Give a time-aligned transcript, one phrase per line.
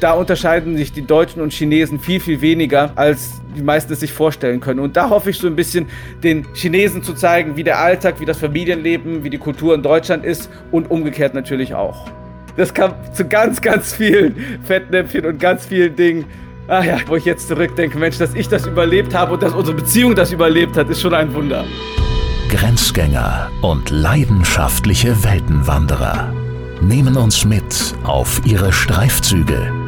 [0.00, 4.12] da unterscheiden sich die Deutschen und Chinesen viel, viel weniger, als die meisten es sich
[4.12, 4.80] vorstellen können.
[4.80, 5.86] Und da hoffe ich so ein bisschen,
[6.22, 10.24] den Chinesen zu zeigen, wie der Alltag, wie das Familienleben, wie die Kultur in Deutschland
[10.24, 12.06] ist und umgekehrt natürlich auch.
[12.56, 16.24] Das kam zu ganz, ganz vielen Fettnäpfchen und ganz vielen Dingen.
[16.68, 19.76] Ach ja, wo ich jetzt zurückdenke, Mensch, dass ich das überlebt habe und dass unsere
[19.76, 21.64] Beziehung das überlebt hat, ist schon ein Wunder.
[22.50, 26.32] Grenzgänger und leidenschaftliche Weltenwanderer
[26.80, 29.87] nehmen uns mit auf ihre Streifzüge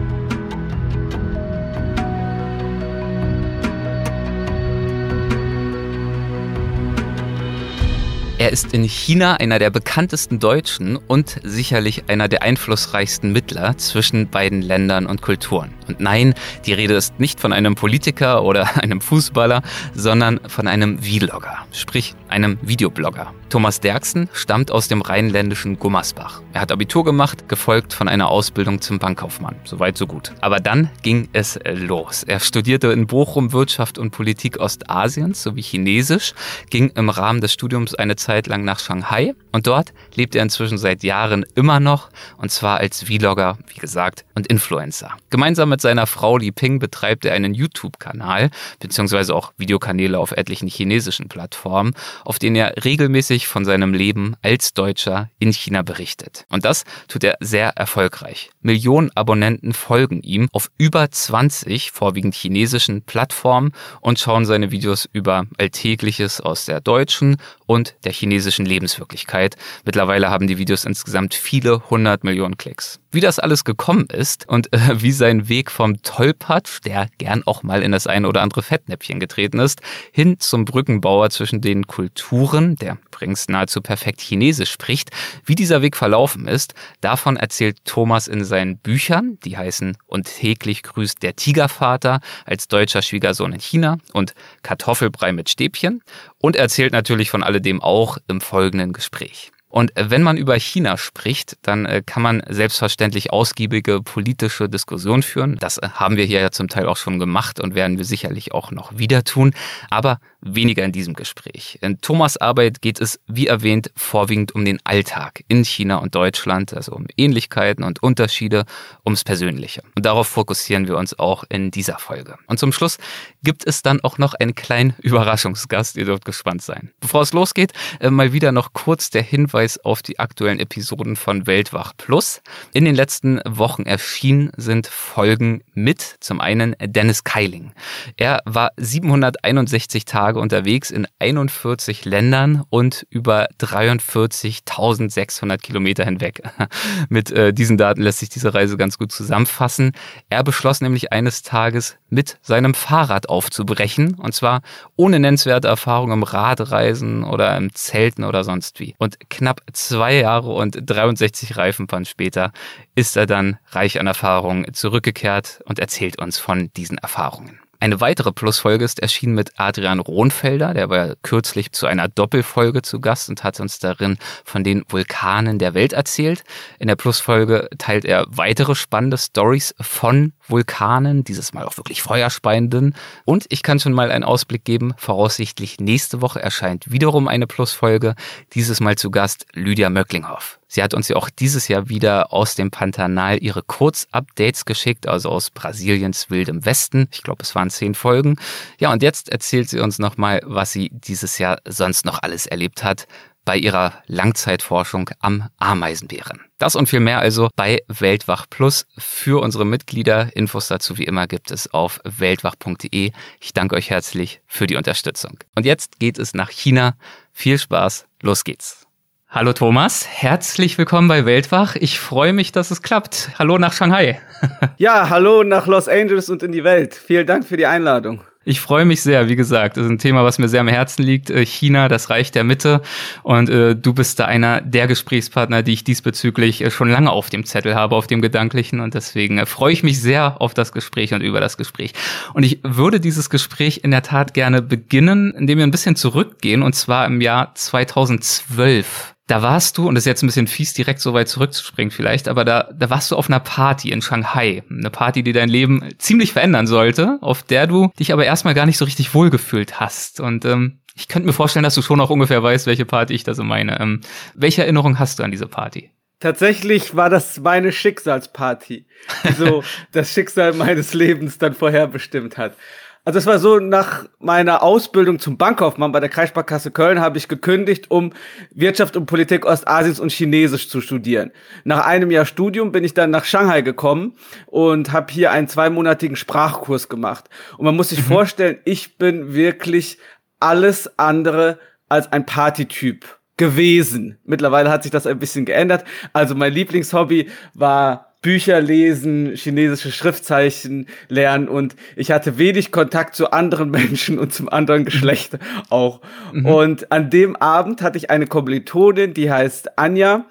[8.41, 14.29] Er ist in China einer der bekanntesten Deutschen und sicherlich einer der einflussreichsten Mittler zwischen
[14.31, 15.75] beiden Ländern und Kulturen.
[15.87, 16.33] Und nein,
[16.65, 19.61] die Rede ist nicht von einem Politiker oder einem Fußballer,
[19.93, 23.31] sondern von einem Vlogger, sprich einem Videoblogger.
[23.49, 26.41] Thomas Derksen stammt aus dem rheinländischen Gummersbach.
[26.53, 29.55] Er hat Abitur gemacht, gefolgt von einer Ausbildung zum Bankkaufmann.
[29.65, 30.31] Soweit, so gut.
[30.39, 32.23] Aber dann ging es los.
[32.23, 36.33] Er studierte in Bochum Wirtschaft und Politik Ostasiens sowie Chinesisch,
[36.69, 40.77] ging im Rahmen des Studiums eine Zeit lang nach Shanghai und dort lebt er inzwischen
[40.77, 45.11] seit Jahren immer noch und zwar als Vlogger, wie gesagt, und Influencer.
[45.29, 50.67] Gemeinsam mit seiner Frau Li Ping betreibt er einen YouTube-Kanal beziehungsweise auch Videokanäle auf etlichen
[50.67, 51.93] chinesischen Plattformen,
[52.25, 56.45] auf denen er regelmäßig von seinem Leben als Deutscher in China berichtet.
[56.49, 58.49] Und das tut er sehr erfolgreich.
[58.61, 65.45] Millionen Abonnenten folgen ihm auf über 20 vorwiegend chinesischen Plattformen und schauen seine Videos über
[65.57, 69.57] Alltägliches aus der deutschen und der chinesischen Lebenswirklichkeit.
[69.83, 72.99] Mittlerweile haben die Videos insgesamt viele hundert Millionen Klicks.
[73.11, 77.63] Wie das alles gekommen ist und äh, wie sein Weg vom Tollpatsch, der gern auch
[77.63, 82.75] mal in das ein oder andere Fettnäpfchen getreten ist, hin zum Brückenbauer zwischen den Kulturen,
[82.75, 85.11] der übrigens nahezu perfekt Chinesisch spricht,
[85.45, 90.83] wie dieser Weg verlaufen ist, davon erzählt Thomas in seinen Büchern, die heißen Und täglich
[90.83, 94.33] grüßt der Tigervater als deutscher Schwiegersohn in China und
[94.63, 96.01] Kartoffelbrei mit Stäbchen
[96.39, 99.51] und erzählt natürlich von alledem auch im folgenden Gespräch.
[99.71, 105.55] Und wenn man über China spricht, dann äh, kann man selbstverständlich ausgiebige politische Diskussionen führen.
[105.59, 108.53] Das äh, haben wir hier ja zum Teil auch schon gemacht und werden wir sicherlich
[108.53, 109.53] auch noch wieder tun.
[109.89, 111.77] Aber weniger in diesem Gespräch.
[111.81, 116.73] In Thomas Arbeit geht es, wie erwähnt, vorwiegend um den Alltag in China und Deutschland,
[116.73, 118.65] also um Ähnlichkeiten und Unterschiede,
[119.05, 119.83] ums Persönliche.
[119.95, 122.37] Und darauf fokussieren wir uns auch in dieser Folge.
[122.47, 122.97] Und zum Schluss
[123.43, 125.95] gibt es dann auch noch einen kleinen Überraschungsgast.
[125.97, 126.91] Ihr dürft gespannt sein.
[126.99, 131.47] Bevor es losgeht, äh, mal wieder noch kurz der Hinweis auf die aktuellen Episoden von
[131.47, 132.41] Weltwach Plus.
[132.73, 137.73] In den letzten Wochen erschienen sind Folgen mit zum einen Dennis Keiling.
[138.17, 146.41] Er war 761 Tage Tage unterwegs in 41 Ländern und über 43.600 Kilometer hinweg.
[147.09, 149.91] mit äh, diesen Daten lässt sich diese Reise ganz gut zusammenfassen.
[150.29, 154.61] Er beschloss nämlich eines Tages mit seinem Fahrrad aufzubrechen und zwar
[154.95, 158.95] ohne nennenswerte Erfahrung im Radreisen oder im Zelten oder sonst wie.
[158.97, 162.53] Und knapp zwei Jahre und 63 Reifenpfand später
[162.95, 167.60] ist er dann reich an Erfahrungen zurückgekehrt und erzählt uns von diesen Erfahrungen.
[167.81, 172.99] Eine weitere Plusfolge ist erschienen mit Adrian Rohnfelder, der war kürzlich zu einer Doppelfolge zu
[172.99, 176.43] Gast und hat uns darin von den Vulkanen der Welt erzählt.
[176.77, 182.95] In der Plusfolge teilt er weitere spannende Stories von Vulkanen, dieses Mal auch wirklich feuerspeienden.
[183.25, 188.15] Und ich kann schon mal einen Ausblick geben, voraussichtlich nächste Woche erscheint wiederum eine Plusfolge,
[188.53, 190.59] dieses Mal zu Gast Lydia Möcklinghoff.
[190.67, 195.27] Sie hat uns ja auch dieses Jahr wieder aus dem Pantanal ihre Kurzupdates geschickt, also
[195.27, 197.09] aus Brasiliens wildem Westen.
[197.11, 198.37] Ich glaube, es waren zehn Folgen.
[198.79, 202.85] Ja, und jetzt erzählt sie uns nochmal, was sie dieses Jahr sonst noch alles erlebt
[202.85, 203.05] hat
[203.45, 206.41] bei ihrer Langzeitforschung am Ameisenbären.
[206.57, 210.35] Das und viel mehr also bei Weltwach Plus für unsere Mitglieder.
[210.35, 213.11] Infos dazu wie immer gibt es auf weltwach.de.
[213.39, 215.39] Ich danke euch herzlich für die Unterstützung.
[215.55, 216.95] Und jetzt geht es nach China.
[217.31, 218.85] Viel Spaß, los geht's.
[219.33, 221.77] Hallo Thomas, herzlich willkommen bei Weltwach.
[221.77, 223.29] Ich freue mich, dass es klappt.
[223.39, 224.21] Hallo nach Shanghai.
[224.77, 226.95] ja, hallo nach Los Angeles und in die Welt.
[226.95, 228.23] Vielen Dank für die Einladung.
[228.43, 231.03] Ich freue mich sehr, wie gesagt, das ist ein Thema, was mir sehr am Herzen
[231.03, 231.29] liegt.
[231.29, 232.81] Äh, China, das Reich der Mitte.
[233.21, 237.29] Und äh, du bist da einer der Gesprächspartner, die ich diesbezüglich äh, schon lange auf
[237.29, 238.79] dem Zettel habe, auf dem Gedanklichen.
[238.79, 241.93] Und deswegen äh, freue ich mich sehr auf das Gespräch und über das Gespräch.
[242.33, 246.63] Und ich würde dieses Gespräch in der Tat gerne beginnen, indem wir ein bisschen zurückgehen,
[246.63, 249.13] und zwar im Jahr 2012.
[249.31, 252.27] da warst du, und das ist jetzt ein bisschen fies, direkt so weit zurückzuspringen vielleicht,
[252.27, 254.61] aber da, da warst du auf einer Party in Shanghai.
[254.69, 258.65] Eine Party, die dein Leben ziemlich verändern sollte, auf der du dich aber erstmal gar
[258.65, 260.19] nicht so richtig wohlgefühlt hast.
[260.19, 263.23] Und ähm, ich könnte mir vorstellen, dass du schon auch ungefähr weißt, welche Party ich
[263.23, 263.79] da so meine.
[263.79, 264.01] Ähm,
[264.33, 265.91] welche Erinnerung hast du an diese Party?
[266.19, 268.85] Tatsächlich war das meine Schicksalsparty,
[269.29, 269.63] die so
[269.93, 272.57] das Schicksal meines Lebens dann vorherbestimmt hat.
[273.03, 277.27] Also es war so, nach meiner Ausbildung zum Bankkaufmann bei der Kreissparkasse Köln habe ich
[277.27, 278.13] gekündigt, um
[278.53, 281.31] Wirtschaft und Politik Ostasiens und Chinesisch zu studieren.
[281.63, 284.13] Nach einem Jahr Studium bin ich dann nach Shanghai gekommen
[284.45, 287.27] und habe hier einen zweimonatigen Sprachkurs gemacht.
[287.57, 288.13] Und man muss sich mhm.
[288.13, 289.97] vorstellen, ich bin wirklich
[290.39, 291.57] alles andere
[291.89, 293.05] als ein Partytyp
[293.35, 294.19] gewesen.
[294.23, 295.85] Mittlerweile hat sich das ein bisschen geändert.
[296.13, 303.31] Also mein Lieblingshobby war Bücher lesen, chinesische Schriftzeichen lernen und ich hatte wenig Kontakt zu
[303.31, 305.39] anderen Menschen und zum anderen Geschlecht
[305.69, 306.01] auch.
[306.31, 306.45] Mhm.
[306.45, 310.25] Und an dem Abend hatte ich eine Kommilitonin, die heißt Anja.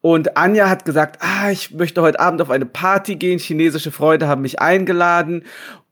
[0.00, 3.38] Und Anja hat gesagt, ah, ich möchte heute Abend auf eine Party gehen.
[3.38, 5.44] Chinesische Freunde haben mich eingeladen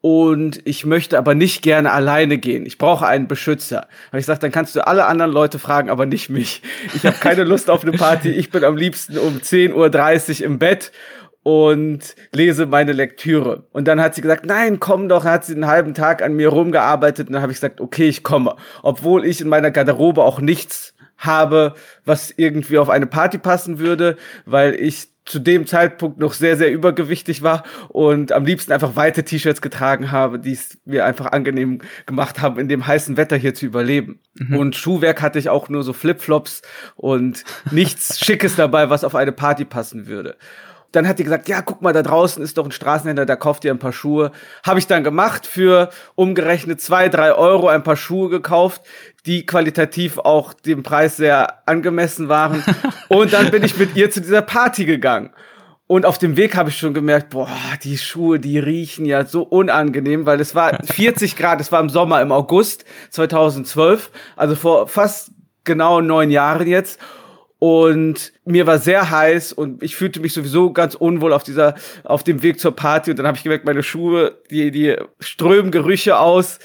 [0.02, 2.64] und ich möchte aber nicht gerne alleine gehen.
[2.64, 3.87] Ich brauche einen Beschützer.
[4.08, 6.62] Habe ich gesagt, dann kannst du alle anderen Leute fragen, aber nicht mich.
[6.94, 8.31] Ich habe keine Lust auf eine Party.
[8.31, 10.91] Ich bin am liebsten um 10.30 Uhr im Bett
[11.43, 13.65] und lese meine Lektüre.
[13.73, 15.25] Und dann hat sie gesagt, nein, komm doch.
[15.25, 18.09] Dann hat sie einen halben Tag an mir rumgearbeitet und dann habe ich gesagt, okay,
[18.09, 18.57] ich komme.
[18.83, 24.17] Obwohl ich in meiner Garderobe auch nichts habe, was irgendwie auf eine Party passen würde,
[24.47, 29.23] weil ich zu dem Zeitpunkt noch sehr, sehr übergewichtig war und am liebsten einfach weite
[29.23, 33.55] T-Shirts getragen habe, die es mir einfach angenehm gemacht haben, in dem heißen Wetter hier
[33.55, 34.19] zu überleben.
[34.35, 34.57] Mhm.
[34.57, 36.63] Und Schuhwerk hatte ich auch nur so Flipflops
[36.97, 40.37] und nichts Schickes dabei, was auf eine Party passen würde
[40.93, 43.65] dann hat die gesagt, ja, guck mal, da draußen ist doch ein Straßenhändler, da kauft
[43.65, 44.33] ihr ein paar Schuhe.
[44.65, 48.83] Habe ich dann gemacht, für umgerechnet zwei, drei Euro ein paar Schuhe gekauft,
[49.27, 52.65] die qualitativ auch dem Preis sehr angemessen waren.
[53.09, 55.31] Und dann bin ich mit ihr zu dieser Party gegangen.
[55.87, 57.49] Und auf dem Weg habe ich schon gemerkt, boah,
[57.83, 61.89] die Schuhe, die riechen ja so unangenehm, weil es war 40 Grad, es war im
[61.89, 65.33] Sommer, im August 2012, also vor fast
[65.65, 67.01] genau neun Jahren jetzt
[67.61, 71.75] und mir war sehr heiß und ich fühlte mich sowieso ganz unwohl auf dieser
[72.05, 75.71] auf dem Weg zur Party und dann habe ich gemerkt, meine Schuhe, die die strömen
[75.71, 76.59] Gerüche aus,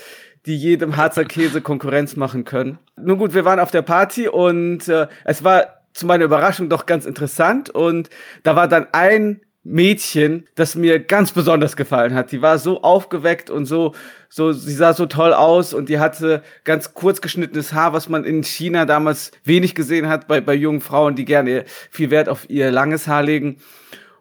[0.45, 2.79] die jedem Harzer Käse Konkurrenz machen können.
[2.95, 6.85] Nun gut, wir waren auf der Party und äh, es war zu meiner Überraschung doch
[6.85, 8.09] ganz interessant und
[8.43, 12.31] da war dann ein Mädchen, das mir ganz besonders gefallen hat.
[12.31, 13.93] Die war so aufgeweckt und so,
[14.29, 18.23] so, sie sah so toll aus und die hatte ganz kurz geschnittenes Haar, was man
[18.25, 22.47] in China damals wenig gesehen hat bei, bei jungen Frauen, die gerne viel Wert auf
[22.47, 23.57] ihr langes Haar legen.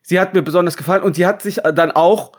[0.00, 2.32] Sie hat mir besonders gefallen und die hat sich dann auch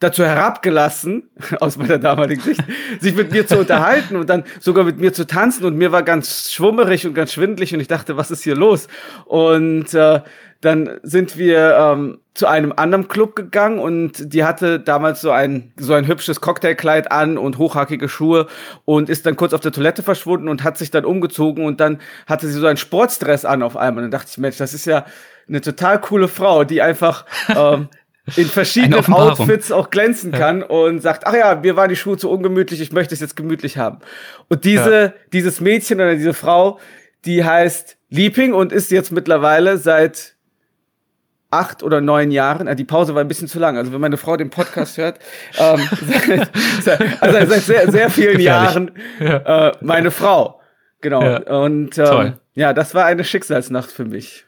[0.00, 1.30] dazu herabgelassen,
[1.60, 2.64] aus meiner damaligen Sicht,
[3.00, 6.02] sich mit mir zu unterhalten und dann sogar mit mir zu tanzen und mir war
[6.02, 8.88] ganz schwummerig und ganz schwindlig und ich dachte, was ist hier los?
[9.26, 10.20] Und äh,
[10.62, 15.72] dann sind wir ähm, zu einem anderen Club gegangen und die hatte damals so ein
[15.76, 18.46] so ein hübsches Cocktailkleid an und hochhackige Schuhe
[18.84, 21.98] und ist dann kurz auf der Toilette verschwunden und hat sich dann umgezogen und dann
[22.26, 24.04] hatte sie so einen Sportstress an auf einmal.
[24.04, 25.06] Und dann dachte ich, Mensch, das ist ja
[25.48, 27.88] eine total coole Frau, die einfach ähm,
[28.36, 30.66] in verschiedenen Outfits auch glänzen kann ja.
[30.66, 33.78] und sagt, ach ja, mir waren die Schuhe zu ungemütlich, ich möchte es jetzt gemütlich
[33.78, 33.98] haben.
[34.48, 35.12] Und diese, ja.
[35.32, 36.78] dieses Mädchen oder diese Frau,
[37.24, 40.34] die heißt Lieping und ist jetzt mittlerweile seit
[41.50, 44.16] acht oder neun Jahren, äh, die Pause war ein bisschen zu lang, also wenn meine
[44.16, 45.18] Frau den Podcast hört,
[45.58, 45.80] ähm,
[46.82, 48.44] seit, also seit sehr, sehr vielen Gefährlich.
[48.44, 49.68] Jahren ja.
[49.68, 50.60] äh, meine Frau.
[51.00, 51.64] Genau.
[51.64, 54.44] Und ähm, ja, das war eine Schicksalsnacht für mich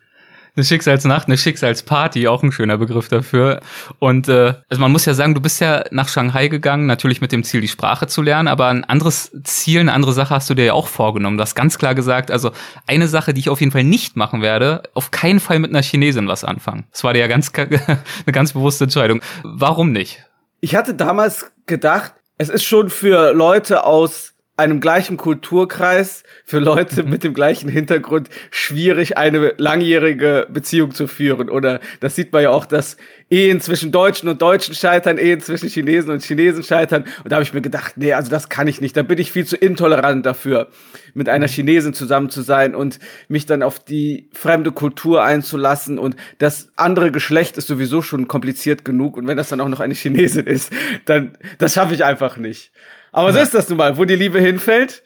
[0.55, 3.61] eine Schicksalsnacht, eine Schicksalsparty, auch ein schöner Begriff dafür.
[3.99, 7.33] Und äh, also man muss ja sagen, du bist ja nach Shanghai gegangen, natürlich mit
[7.33, 10.55] dem Ziel, die Sprache zu lernen, aber ein anderes Ziel, eine andere Sache hast du
[10.55, 11.39] dir ja auch vorgenommen.
[11.39, 12.51] Du hast ganz klar gesagt, also
[12.87, 15.83] eine Sache, die ich auf jeden Fall nicht machen werde, auf keinen Fall mit einer
[15.83, 16.85] Chinesin was anfangen.
[16.93, 19.23] Das war dir ja ganz eine ganz bewusste Entscheidung.
[19.43, 20.25] Warum nicht?
[20.61, 27.03] Ich hatte damals gedacht, es ist schon für Leute aus einem gleichen Kulturkreis für Leute
[27.03, 27.11] mhm.
[27.11, 31.49] mit dem gleichen Hintergrund schwierig, eine langjährige Beziehung zu führen.
[31.49, 32.99] Oder das sieht man ja auch, dass
[33.31, 37.05] Ehen zwischen Deutschen und Deutschen scheitern, Ehen zwischen Chinesen und Chinesen scheitern.
[37.25, 38.95] Und da habe ich mir gedacht, nee, also das kann ich nicht.
[38.95, 40.69] Da bin ich viel zu intolerant dafür,
[41.15, 41.51] mit einer mhm.
[41.51, 45.99] Chinesin zusammen zu sein und mich dann auf die fremde Kultur einzulassen.
[45.99, 49.17] Und das andere Geschlecht ist sowieso schon kompliziert genug.
[49.17, 50.71] Und wenn das dann auch noch eine Chinesin ist,
[51.07, 52.71] dann das schaffe ich einfach nicht.
[53.13, 53.35] Aber ja.
[53.35, 55.03] so ist das nun mal, wo die Liebe hinfällt.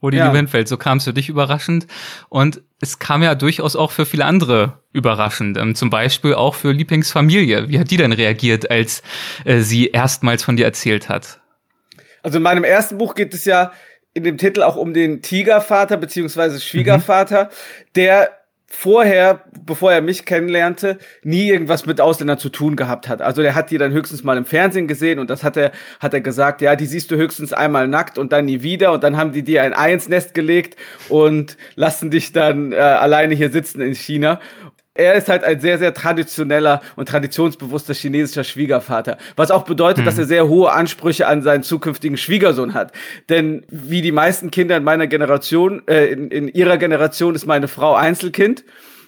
[0.00, 0.26] Wo die ja.
[0.26, 0.66] Liebe hinfällt.
[0.66, 1.86] So kam es für dich überraschend.
[2.28, 5.56] Und es kam ja durchaus auch für viele andere überraschend.
[5.56, 7.68] Ähm, zum Beispiel auch für Lieblingsfamilie.
[7.68, 9.02] Wie hat die denn reagiert, als
[9.44, 11.40] äh, sie erstmals von dir erzählt hat?
[12.22, 13.72] Also in meinem ersten Buch geht es ja
[14.14, 17.48] in dem Titel auch um den Tigervater beziehungsweise Schwiegervater, mhm.
[17.94, 18.41] der
[18.74, 23.20] vorher, bevor er mich kennenlernte, nie irgendwas mit Ausländern zu tun gehabt hat.
[23.20, 26.14] Also der hat die dann höchstens mal im Fernsehen gesehen und das hat er, hat
[26.14, 29.18] er gesagt, ja, die siehst du höchstens einmal nackt und dann nie wieder und dann
[29.18, 30.76] haben die dir ein Ei ins Nest gelegt
[31.10, 34.40] und lassen dich dann äh, alleine hier sitzen in China.
[34.94, 39.16] Er ist halt ein sehr, sehr traditioneller und traditionsbewusster chinesischer Schwiegervater.
[39.36, 40.04] Was auch bedeutet, hm.
[40.04, 42.92] dass er sehr hohe Ansprüche an seinen zukünftigen Schwiegersohn hat.
[43.30, 47.68] Denn wie die meisten Kinder in meiner Generation, äh, in, in ihrer Generation ist meine
[47.68, 48.64] Frau Einzelkind.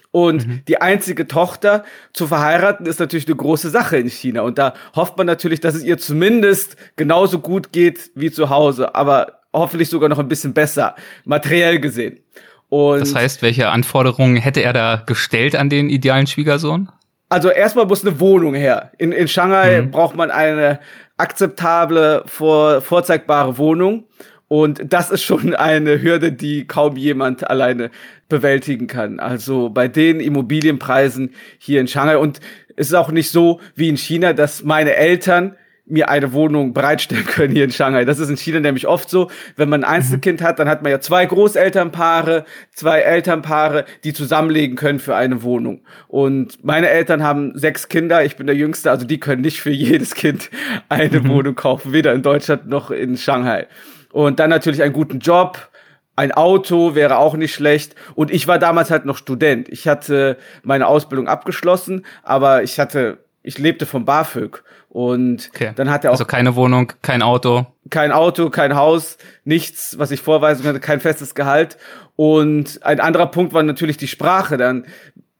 [0.09, 0.61] Und mhm.
[0.67, 4.41] die einzige Tochter zu verheiraten ist natürlich eine große Sache in China.
[4.41, 8.95] Und da hofft man natürlich, dass es ihr zumindest genauso gut geht wie zu Hause,
[8.95, 12.19] aber hoffentlich sogar noch ein bisschen besser, materiell gesehen.
[12.69, 16.89] Und das heißt, welche Anforderungen hätte er da gestellt an den idealen Schwiegersohn?
[17.29, 18.91] Also erstmal muss eine Wohnung her.
[18.97, 19.91] In, in Shanghai mhm.
[19.91, 20.79] braucht man eine
[21.17, 24.05] akzeptable, vor, vorzeigbare Wohnung.
[24.47, 27.89] Und das ist schon eine Hürde, die kaum jemand alleine
[28.29, 29.19] bewältigen kann.
[29.19, 32.17] Also bei den Immobilienpreisen hier in Shanghai.
[32.17, 32.39] Und
[32.75, 35.55] es ist auch nicht so wie in China, dass meine Eltern
[35.85, 38.05] mir eine Wohnung bereitstellen können hier in Shanghai.
[38.05, 39.29] Das ist in China nämlich oft so.
[39.55, 44.75] Wenn man ein Einzelkind hat, dann hat man ja zwei Großelternpaare, zwei Elternpaare, die zusammenlegen
[44.75, 45.81] können für eine Wohnung.
[46.07, 49.69] Und meine Eltern haben sechs Kinder, ich bin der Jüngste, also die können nicht für
[49.69, 50.49] jedes Kind
[50.89, 51.29] eine mhm.
[51.29, 53.67] Wohnung kaufen, weder in Deutschland noch in Shanghai.
[54.11, 55.69] Und dann natürlich einen guten Job,
[56.15, 57.95] ein Auto wäre auch nicht schlecht.
[58.15, 59.69] Und ich war damals halt noch Student.
[59.69, 64.63] Ich hatte meine Ausbildung abgeschlossen, aber ich hatte, ich lebte vom BAföG.
[64.95, 65.73] Und okay.
[65.75, 66.13] dann hat er auch.
[66.13, 67.65] Also keine Wohnung, kein Auto.
[67.89, 71.77] Kein Auto, kein Haus, nichts, was ich vorweisen könnte, kein festes Gehalt.
[72.15, 74.55] Und ein anderer Punkt war natürlich die Sprache.
[74.55, 74.85] Dann,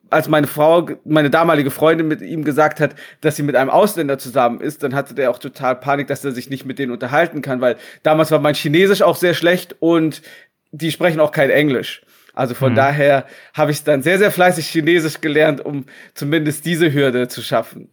[0.09, 4.17] als meine Frau, meine damalige Freundin mit ihm gesagt hat, dass sie mit einem Ausländer
[4.17, 7.41] zusammen ist, dann hatte der auch total Panik, dass er sich nicht mit denen unterhalten
[7.41, 10.21] kann, weil damals war mein Chinesisch auch sehr schlecht und
[10.73, 12.01] die sprechen auch kein Englisch.
[12.33, 12.75] Also von mhm.
[12.75, 17.89] daher habe ich dann sehr, sehr fleißig Chinesisch gelernt, um zumindest diese Hürde zu schaffen.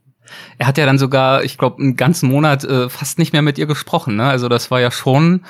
[0.59, 3.59] Er hat ja dann sogar, ich glaube, einen ganzen Monat äh, fast nicht mehr mit
[3.59, 4.17] ihr gesprochen.
[4.17, 4.25] Ne?
[4.25, 5.45] Also das war ja schon,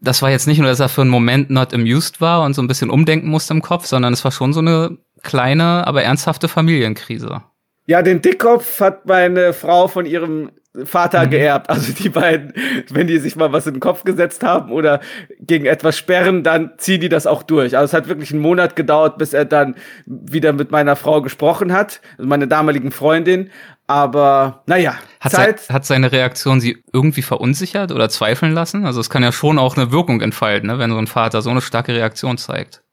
[0.00, 2.62] das war jetzt nicht nur, dass er für einen Moment not amused war und so
[2.62, 6.48] ein bisschen umdenken musste im Kopf, sondern es war schon so eine kleine, aber ernsthafte
[6.48, 7.42] Familienkrise.
[7.86, 10.50] Ja, den Dickkopf hat meine Frau von ihrem
[10.84, 11.30] Vater mhm.
[11.30, 11.68] geerbt.
[11.68, 12.52] Also die beiden,
[12.90, 15.00] wenn die sich mal was in den Kopf gesetzt haben oder
[15.40, 17.76] gegen etwas sperren, dann ziehen die das auch durch.
[17.76, 19.74] Also es hat wirklich einen Monat gedauert, bis er dann
[20.06, 23.50] wieder mit meiner Frau gesprochen hat, also meine damaligen Freundin.
[23.90, 25.68] Aber naja, hat, Zeit.
[25.68, 28.86] Hat seine Reaktion sie irgendwie verunsichert oder zweifeln lassen?
[28.86, 31.50] Also es kann ja schon auch eine Wirkung entfalten, ne, wenn so ein Vater so
[31.50, 32.84] eine starke Reaktion zeigt.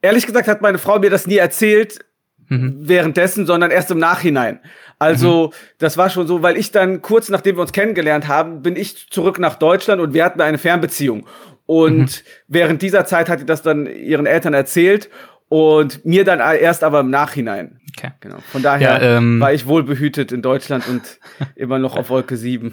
[0.00, 1.98] Ehrlich gesagt hat meine Frau mir das nie erzählt
[2.46, 2.76] mhm.
[2.78, 4.60] währenddessen, sondern erst im Nachhinein.
[5.00, 5.52] Also, mhm.
[5.78, 9.10] das war schon so, weil ich dann kurz nachdem wir uns kennengelernt haben, bin ich
[9.10, 11.26] zurück nach Deutschland und wir hatten eine Fernbeziehung.
[11.66, 12.28] Und mhm.
[12.46, 15.10] während dieser Zeit hat sie das dann ihren Eltern erzählt
[15.48, 17.77] und mir dann erst aber im Nachhinein.
[17.96, 18.10] Okay.
[18.20, 18.38] Genau.
[18.52, 21.02] Von daher ja, ähm, war ich wohl behütet in Deutschland und
[21.56, 22.72] immer noch auf Wolke 7.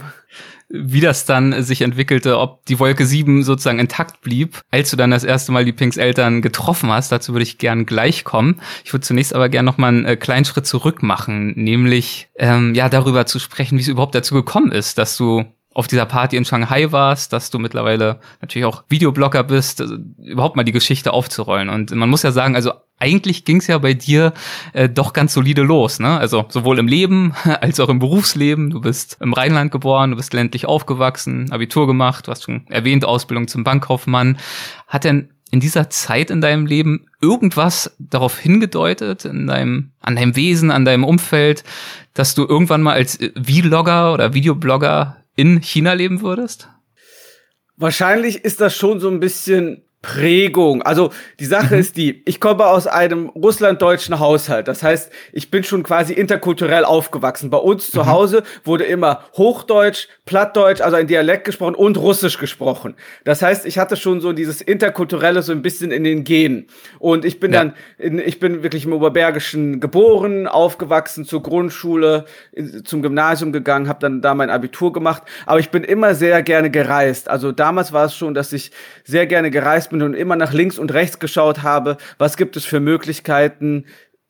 [0.67, 5.11] Wie das dann sich entwickelte, ob die Wolke 7 sozusagen intakt blieb, als du dann
[5.11, 8.61] das erste Mal die Pinks Eltern getroffen hast, dazu würde ich gern gleich kommen.
[8.83, 12.73] Ich würde zunächst aber gern noch mal einen äh, kleinen Schritt zurück machen, nämlich ähm,
[12.73, 15.45] ja darüber zu sprechen, wie es überhaupt dazu gekommen ist, dass du
[15.75, 20.55] auf dieser Party in Shanghai warst, dass du mittlerweile natürlich auch Videoblogger bist, also überhaupt
[20.55, 21.67] mal die Geschichte aufzurollen.
[21.67, 24.33] Und man muss ja sagen, also eigentlich ging es ja bei dir
[24.71, 26.17] äh, doch ganz solide los, ne?
[26.17, 28.69] Also sowohl im Leben als auch im Berufsleben.
[28.69, 33.03] Du bist im Rheinland geboren, du bist ländlich aufgewachsen, Abitur gemacht, du hast schon erwähnt,
[33.03, 34.37] Ausbildung zum Bankkaufmann.
[34.87, 40.37] Hat denn in dieser Zeit in deinem Leben irgendwas darauf hingedeutet, in deinem, an deinem
[40.37, 41.65] Wesen, an deinem Umfeld,
[42.13, 46.69] dass du irgendwann mal als Vlogger oder Videoblogger in China leben würdest?
[47.75, 50.83] Wahrscheinlich ist das schon so ein bisschen Prägung.
[50.83, 51.79] Also die Sache mhm.
[51.81, 54.67] ist die, ich komme aus einem russlanddeutschen Haushalt.
[54.67, 57.49] Das heißt, ich bin schon quasi interkulturell aufgewachsen.
[57.49, 58.05] Bei uns zu mhm.
[58.05, 62.93] Hause wurde immer Hochdeutsch, Plattdeutsch, also ein Dialekt gesprochen und Russisch gesprochen.
[63.23, 66.67] Das heißt, ich hatte schon so dieses interkulturelle so ein bisschen in den Genen.
[66.99, 67.63] Und ich bin ja.
[67.63, 72.25] dann, in, ich bin wirklich im Oberbergischen geboren, aufgewachsen, zur Grundschule,
[72.83, 75.23] zum Gymnasium gegangen, habe dann da mein Abitur gemacht.
[75.47, 77.27] Aber ich bin immer sehr gerne gereist.
[77.27, 78.69] Also damals war es schon, dass ich
[79.03, 82.57] sehr gerne gereist bin bin und immer nach links und rechts geschaut habe, was gibt
[82.57, 83.85] es für Möglichkeiten,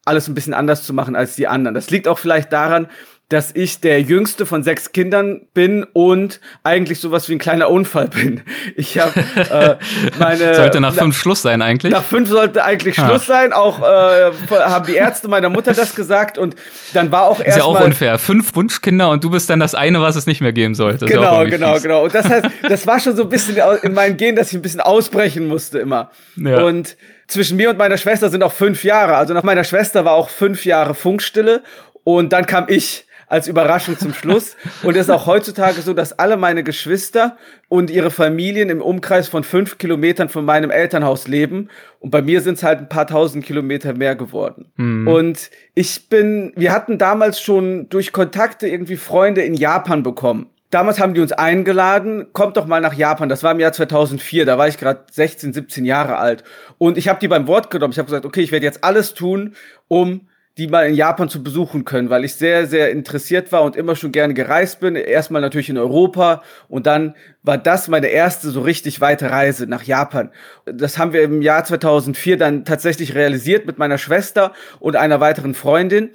[0.06, 1.76] alles ein bisschen anders zu machen als die anderen.
[1.76, 2.88] Das liegt auch vielleicht daran,
[3.30, 8.08] dass ich der jüngste von sechs Kindern bin und eigentlich sowas wie ein kleiner Unfall
[8.08, 8.42] bin.
[8.78, 9.76] Ich habe äh,
[10.20, 10.56] meine.
[10.56, 11.94] Sollte nach fünf Schluss sein eigentlich?
[11.94, 13.28] Nach fünf sollte eigentlich Schluss Ach.
[13.28, 13.54] sein.
[13.54, 16.56] Auch äh, haben die Ärzte meiner Mutter das gesagt und
[16.94, 18.18] dann war auch erst Ist ja auch unfair.
[18.20, 21.06] Fünf Wunschkinder und du bist dann das eine, was es nicht mehr geben sollte.
[21.06, 21.84] Genau, ja genau, fies.
[21.84, 22.04] genau.
[22.04, 24.62] Und das heißt, das war schon so ein bisschen in meinem Gen, dass ich ein
[24.62, 26.12] bisschen ausbrechen musste immer.
[26.36, 26.64] Ja.
[26.64, 29.16] Und zwischen mir und meiner Schwester sind auch fünf Jahre.
[29.16, 31.62] Also nach meiner Schwester war auch fünf Jahre Funkstille
[32.04, 34.56] und dann kam ich als Überraschung zum Schluss.
[34.84, 39.28] Und es ist auch heutzutage so, dass alle meine Geschwister und ihre Familien im Umkreis
[39.28, 41.70] von fünf Kilometern von meinem Elternhaus leben.
[42.00, 44.72] Und bei mir sind es halt ein paar tausend Kilometer mehr geworden.
[44.78, 45.08] Mhm.
[45.08, 50.50] Und ich bin, wir hatten damals schon durch Kontakte irgendwie Freunde in Japan bekommen.
[50.72, 53.30] Damals haben die uns eingeladen, kommt doch mal nach Japan.
[53.30, 56.44] Das war im Jahr 2004, da war ich gerade 16, 17 Jahre alt.
[56.78, 57.92] Und ich habe die beim Wort genommen.
[57.92, 59.56] Ich habe gesagt, okay, ich werde jetzt alles tun,
[59.88, 63.76] um die mal in Japan zu besuchen können, weil ich sehr, sehr interessiert war und
[63.76, 64.96] immer schon gerne gereist bin.
[64.96, 69.84] Erstmal natürlich in Europa und dann war das meine erste so richtig weite Reise nach
[69.84, 70.32] Japan.
[70.66, 75.56] Das haben wir im Jahr 2004 dann tatsächlich realisiert mit meiner Schwester und einer weiteren
[75.56, 76.12] Freundin.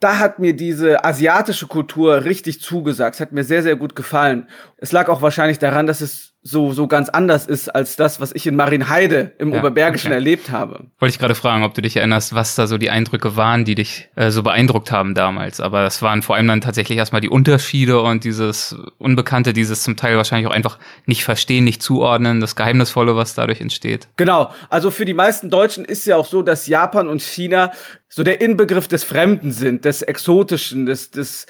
[0.00, 3.14] Da hat mir diese asiatische Kultur richtig zugesagt.
[3.14, 4.48] Es hat mir sehr, sehr gut gefallen.
[4.76, 8.32] Es lag auch wahrscheinlich daran, dass es so, so ganz anders ist als das, was
[8.32, 10.14] ich in Marienheide im ja, Oberbergischen okay.
[10.14, 10.84] erlebt habe.
[11.00, 13.74] Wollte ich gerade fragen, ob du dich erinnerst, was da so die Eindrücke waren, die
[13.74, 15.60] dich äh, so beeindruckt haben damals.
[15.60, 19.96] Aber das waren vor allem dann tatsächlich erstmal die Unterschiede und dieses Unbekannte, dieses zum
[19.96, 24.06] Teil wahrscheinlich auch einfach nicht verstehen, nicht zuordnen, das Geheimnisvolle, was dadurch entsteht.
[24.16, 24.52] Genau.
[24.70, 27.72] Also für die meisten Deutschen ist ja auch so, dass Japan und China
[28.08, 31.46] so der Inbegriff des Fremden sind, des Exotischen, des, des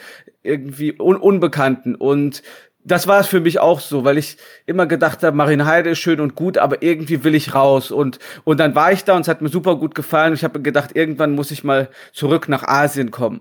[0.46, 1.94] irgendwie Un Unbekannten.
[1.94, 2.42] Und
[2.86, 6.20] das war es für mich auch so, weil ich immer gedacht habe, Marienheide ist schön
[6.20, 7.90] und gut, aber irgendwie will ich raus.
[7.90, 10.34] Und, und dann war ich da und es hat mir super gut gefallen.
[10.34, 13.40] Ich habe gedacht, irgendwann muss ich mal zurück nach Asien kommen.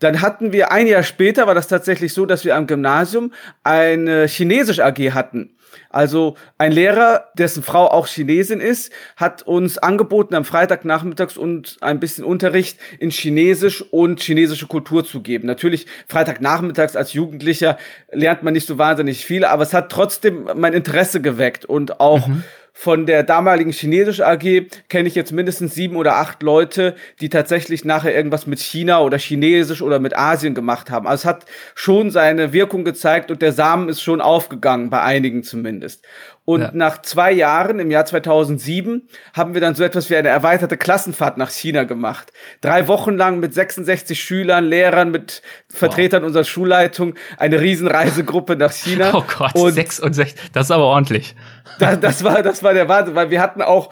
[0.00, 3.32] Dann hatten wir ein Jahr später, war das tatsächlich so, dass wir am Gymnasium
[3.62, 5.50] eine Chinesisch AG hatten.
[5.88, 12.00] Also ein Lehrer, dessen Frau auch Chinesin ist, hat uns angeboten, am Freitagnachmittags und ein
[12.00, 15.46] bisschen Unterricht in Chinesisch und chinesische Kultur zu geben.
[15.46, 17.78] Natürlich, Freitagnachmittags als Jugendlicher
[18.10, 22.28] lernt man nicht so wahnsinnig viel, aber es hat trotzdem mein Interesse geweckt und auch
[22.28, 22.44] mhm
[22.80, 27.84] von der damaligen chinesischen AG kenne ich jetzt mindestens sieben oder acht Leute, die tatsächlich
[27.84, 31.06] nachher irgendwas mit China oder Chinesisch oder mit Asien gemacht haben.
[31.06, 31.44] Also es hat
[31.74, 36.06] schon seine Wirkung gezeigt und der Samen ist schon aufgegangen, bei einigen zumindest.
[36.50, 36.70] Und ja.
[36.72, 41.38] nach zwei Jahren, im Jahr 2007, haben wir dann so etwas wie eine erweiterte Klassenfahrt
[41.38, 42.32] nach China gemacht.
[42.60, 46.26] Drei Wochen lang mit 66 Schülern, Lehrern, mit Vertretern wow.
[46.26, 49.12] unserer Schulleitung, eine Riesenreisegruppe nach China.
[49.20, 51.34] Oh Gott, und 66, das ist aber ordentlich.
[51.78, 53.90] Das, das, war, das war der Wahnsinn, weil wir hatten auch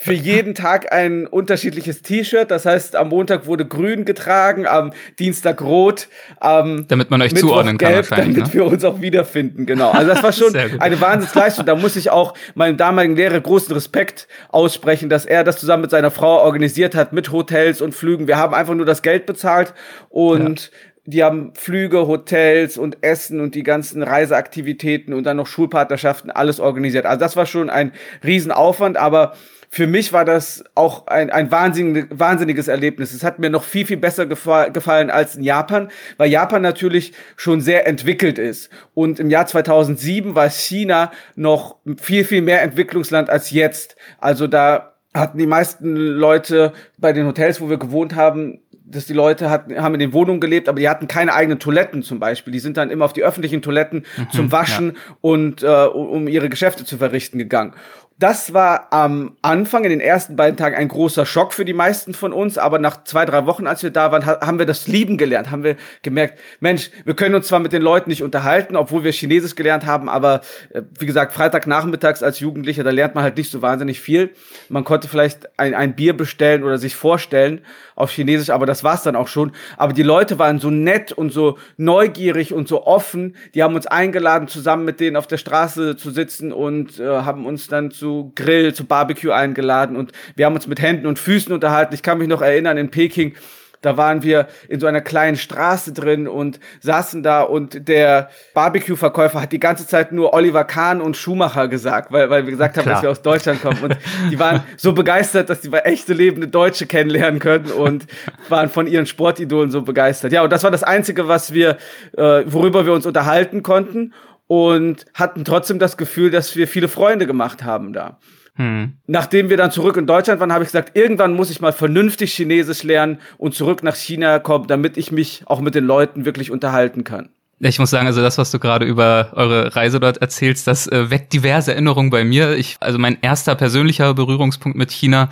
[0.00, 2.52] für jeden Tag ein unterschiedliches T-Shirt.
[2.52, 6.06] Das heißt, am Montag wurde grün getragen, am Dienstag rot,
[6.38, 8.54] am damit man euch Mittwoch zuordnen kann, gelb, damit ne?
[8.54, 9.66] wir uns auch wiederfinden.
[9.66, 9.90] Genau.
[9.90, 11.66] Also das war schon eine Wahnsinnsleistung.
[11.66, 15.90] Da muss ich auch meinem damaligen Lehrer großen Respekt aussprechen, dass er das zusammen mit
[15.90, 18.28] seiner Frau organisiert hat mit Hotels und Flügen.
[18.28, 19.74] Wir haben einfach nur das Geld bezahlt
[20.10, 20.78] und ja
[21.10, 26.60] die haben Flüge, Hotels und Essen und die ganzen Reiseaktivitäten und dann noch Schulpartnerschaften, alles
[26.60, 27.06] organisiert.
[27.06, 29.32] Also das war schon ein Riesenaufwand, aber
[29.70, 33.12] für mich war das auch ein, ein wahnsinnig, wahnsinniges Erlebnis.
[33.12, 37.60] Es hat mir noch viel, viel besser gefallen als in Japan, weil Japan natürlich schon
[37.60, 38.70] sehr entwickelt ist.
[38.94, 43.96] Und im Jahr 2007 war China noch viel, viel mehr Entwicklungsland als jetzt.
[44.18, 49.12] Also da hatten die meisten Leute bei den Hotels, wo wir gewohnt haben, dass die
[49.12, 52.52] Leute hatten, haben in den Wohnungen gelebt, aber die hatten keine eigenen Toiletten zum Beispiel.
[52.52, 55.16] Die sind dann immer auf die öffentlichen Toiletten mhm, zum Waschen ja.
[55.20, 57.74] und äh, um ihre Geschäfte zu verrichten gegangen.
[58.20, 62.14] Das war am Anfang, in den ersten beiden Tagen, ein großer Schock für die meisten
[62.14, 62.58] von uns.
[62.58, 65.52] Aber nach zwei, drei Wochen, als wir da waren, haben wir das lieben gelernt.
[65.52, 69.12] Haben wir gemerkt, Mensch, wir können uns zwar mit den Leuten nicht unterhalten, obwohl wir
[69.12, 73.52] Chinesisch gelernt haben, aber äh, wie gesagt, Freitagnachmittags als Jugendlicher, da lernt man halt nicht
[73.52, 74.30] so wahnsinnig viel.
[74.68, 77.60] Man konnte vielleicht ein, ein Bier bestellen oder sich vorstellen
[77.98, 79.52] auf Chinesisch, aber das war's dann auch schon.
[79.76, 83.36] Aber die Leute waren so nett und so neugierig und so offen.
[83.54, 87.46] Die haben uns eingeladen, zusammen mit denen auf der Straße zu sitzen und äh, haben
[87.46, 91.18] uns dann zu zu Grill, zu Barbecue eingeladen und wir haben uns mit Händen und
[91.18, 91.94] Füßen unterhalten.
[91.94, 93.34] Ich kann mich noch erinnern, in Peking,
[93.80, 99.40] da waren wir in so einer kleinen Straße drin und saßen da und der Barbecue-Verkäufer
[99.40, 102.88] hat die ganze Zeit nur Oliver Kahn und Schumacher gesagt, weil, weil wir gesagt haben,
[102.88, 103.82] dass wir aus Deutschland kommen.
[103.82, 103.96] Und
[104.30, 108.06] die waren so begeistert, dass die echte lebende Deutsche kennenlernen können und
[108.48, 110.32] waren von ihren Sportidolen so begeistert.
[110.32, 111.78] Ja, und das war das Einzige, was wir,
[112.16, 114.12] äh, worüber wir uns unterhalten konnten
[114.46, 118.18] und hatten trotzdem das Gefühl, dass wir viele Freunde gemacht haben da.
[118.58, 118.94] Hm.
[119.06, 122.34] Nachdem wir dann zurück in Deutschland waren, habe ich gesagt, irgendwann muss ich mal vernünftig
[122.34, 126.50] Chinesisch lernen und zurück nach China kommen, damit ich mich auch mit den Leuten wirklich
[126.50, 127.30] unterhalten kann.
[127.60, 131.10] Ich muss sagen, also das, was du gerade über eure Reise dort erzählst, das äh,
[131.10, 132.56] weckt diverse Erinnerungen bei mir.
[132.56, 135.28] Ich, also mein erster persönlicher Berührungspunkt mit China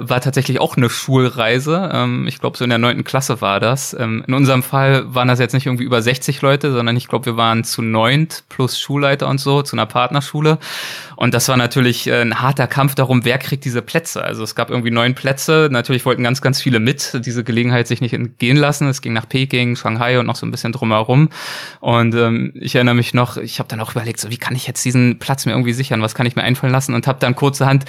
[0.00, 1.88] war tatsächlich auch eine Schulreise.
[1.92, 3.94] Ähm, ich glaube, so in der neunten Klasse war das.
[3.94, 7.26] Ähm, in unserem Fall waren das jetzt nicht irgendwie über 60 Leute, sondern ich glaube,
[7.26, 10.58] wir waren zu neunt plus Schulleiter und so, zu einer Partnerschule.
[11.14, 14.24] Und das war natürlich äh, ein harter Kampf darum, wer kriegt diese Plätze.
[14.24, 15.68] Also es gab irgendwie neun Plätze.
[15.70, 18.88] Natürlich wollten ganz, ganz viele mit, diese Gelegenheit sich nicht entgehen lassen.
[18.88, 21.28] Es ging nach Peking, Shanghai und noch so ein bisschen drumherum.
[21.80, 24.66] Und ähm, ich erinnere mich noch, ich habe dann auch überlegt, so wie kann ich
[24.66, 26.94] jetzt diesen Platz mir irgendwie sichern, was kann ich mir einfallen lassen?
[26.94, 27.84] Und habe dann kurzerhand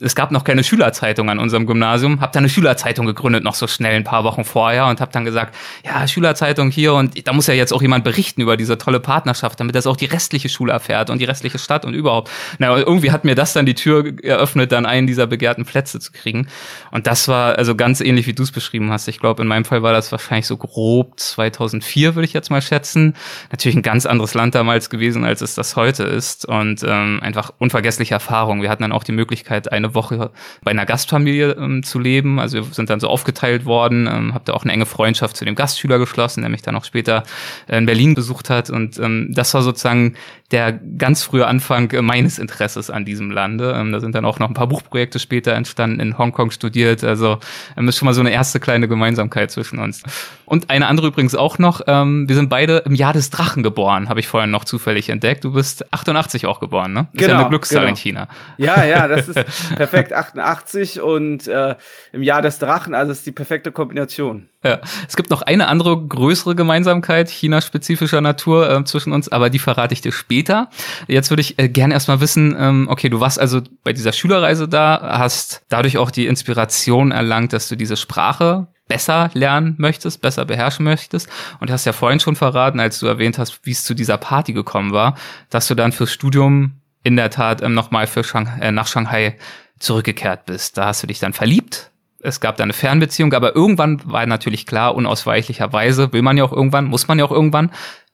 [0.00, 3.68] es gab noch keine Schülerzeitung an unserem Gymnasium, habe dann eine Schülerzeitung gegründet, noch so
[3.68, 7.46] schnell ein paar Wochen vorher und habe dann gesagt, ja, Schülerzeitung hier und da muss
[7.46, 10.72] ja jetzt auch jemand berichten über diese tolle Partnerschaft, damit das auch die restliche Schule
[10.72, 12.30] erfährt und die restliche Stadt und überhaupt.
[12.58, 16.10] Na, irgendwie hat mir das dann die Tür eröffnet, dann einen dieser begehrten Plätze zu
[16.10, 16.48] kriegen.
[16.90, 19.06] Und das war also ganz ähnlich, wie du es beschrieben hast.
[19.06, 22.60] Ich glaube, in meinem Fall war das wahrscheinlich so grob 2004, würde ich jetzt mal
[22.60, 23.14] schätzen.
[23.52, 27.52] Natürlich ein ganz anderes Land damals gewesen, als es das heute ist und ähm, einfach
[27.58, 28.62] unvergessliche Erfahrung.
[28.62, 30.30] Wir hatten dann auch die Möglichkeit, eine Woche
[30.62, 32.38] bei einer Gastfamilie ähm, zu leben.
[32.38, 35.44] Also wir sind dann so aufgeteilt worden, ähm, habe da auch eine enge Freundschaft zu
[35.44, 37.22] dem Gastschüler geschlossen, der mich dann auch später
[37.68, 38.70] in Berlin besucht hat.
[38.70, 40.14] Und ähm, das war sozusagen
[40.52, 43.74] der ganz frühe Anfang äh, meines Interesses an diesem Lande.
[43.76, 47.02] Ähm, da sind dann auch noch ein paar Buchprojekte später entstanden, in Hongkong studiert.
[47.02, 47.38] Also
[47.76, 50.02] ähm, ist schon mal so eine erste kleine Gemeinsamkeit zwischen uns.
[50.44, 54.08] Und eine andere übrigens auch noch, ähm, wir sind beide im Jahr des Drachen geboren,
[54.08, 55.42] habe ich vorhin noch zufällig entdeckt.
[55.44, 57.08] Du bist 88 auch geboren, ne?
[57.12, 57.90] Ist genau, ja eine Glückszahl genau.
[57.90, 58.28] in China.
[58.56, 59.44] Ja, ja, das ist
[59.76, 61.74] perfekt 88 und äh,
[62.12, 64.48] im Jahr des Drachen, also ist die perfekte Kombination.
[64.66, 64.80] Ja.
[65.06, 69.94] Es gibt noch eine andere größere Gemeinsamkeit China-spezifischer Natur äh, zwischen uns, aber die verrate
[69.94, 70.70] ich dir später.
[71.06, 74.66] Jetzt würde ich äh, gerne erstmal wissen, ähm, okay, du warst also bei dieser Schülerreise
[74.68, 80.44] da, hast dadurch auch die Inspiration erlangt, dass du diese Sprache besser lernen möchtest, besser
[80.44, 81.28] beherrschen möchtest.
[81.60, 84.52] Und hast ja vorhin schon verraten, als du erwähnt hast, wie es zu dieser Party
[84.52, 85.16] gekommen war,
[85.50, 89.36] dass du dann fürs Studium in der Tat ähm, nochmal für Shang äh, nach Shanghai
[89.78, 90.76] zurückgekehrt bist.
[90.76, 91.92] Da hast du dich dann verliebt.
[92.20, 96.52] Es gab da eine Fernbeziehung, aber irgendwann war natürlich klar, unausweichlicherweise will man ja auch
[96.52, 97.70] irgendwann, muss man ja auch irgendwann,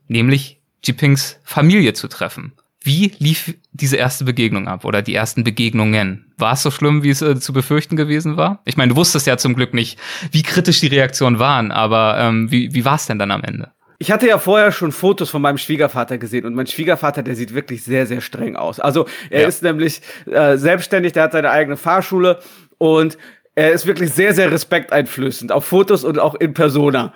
[0.09, 2.53] nämlich Jipings Familie zu treffen.
[2.85, 6.33] Wie lief diese erste Begegnung ab oder die ersten Begegnungen?
[6.37, 8.61] War es so schlimm, wie es äh, zu befürchten gewesen war?
[8.65, 10.01] Ich meine, du wusstest ja zum Glück nicht,
[10.33, 13.71] wie kritisch die Reaktionen waren, aber ähm, wie, wie war es denn dann am Ende?
[13.99, 17.55] Ich hatte ja vorher schon Fotos von meinem Schwiegervater gesehen und mein Schwiegervater, der sieht
[17.55, 18.81] wirklich sehr, sehr streng aus.
[18.81, 19.49] Also er ja.
[19.49, 22.41] ist nämlich äh, selbstständig, der hat seine eigene Fahrschule
[22.79, 23.17] und
[23.55, 27.13] er ist wirklich sehr, sehr respekteinflößend auf Fotos und auch in Persona.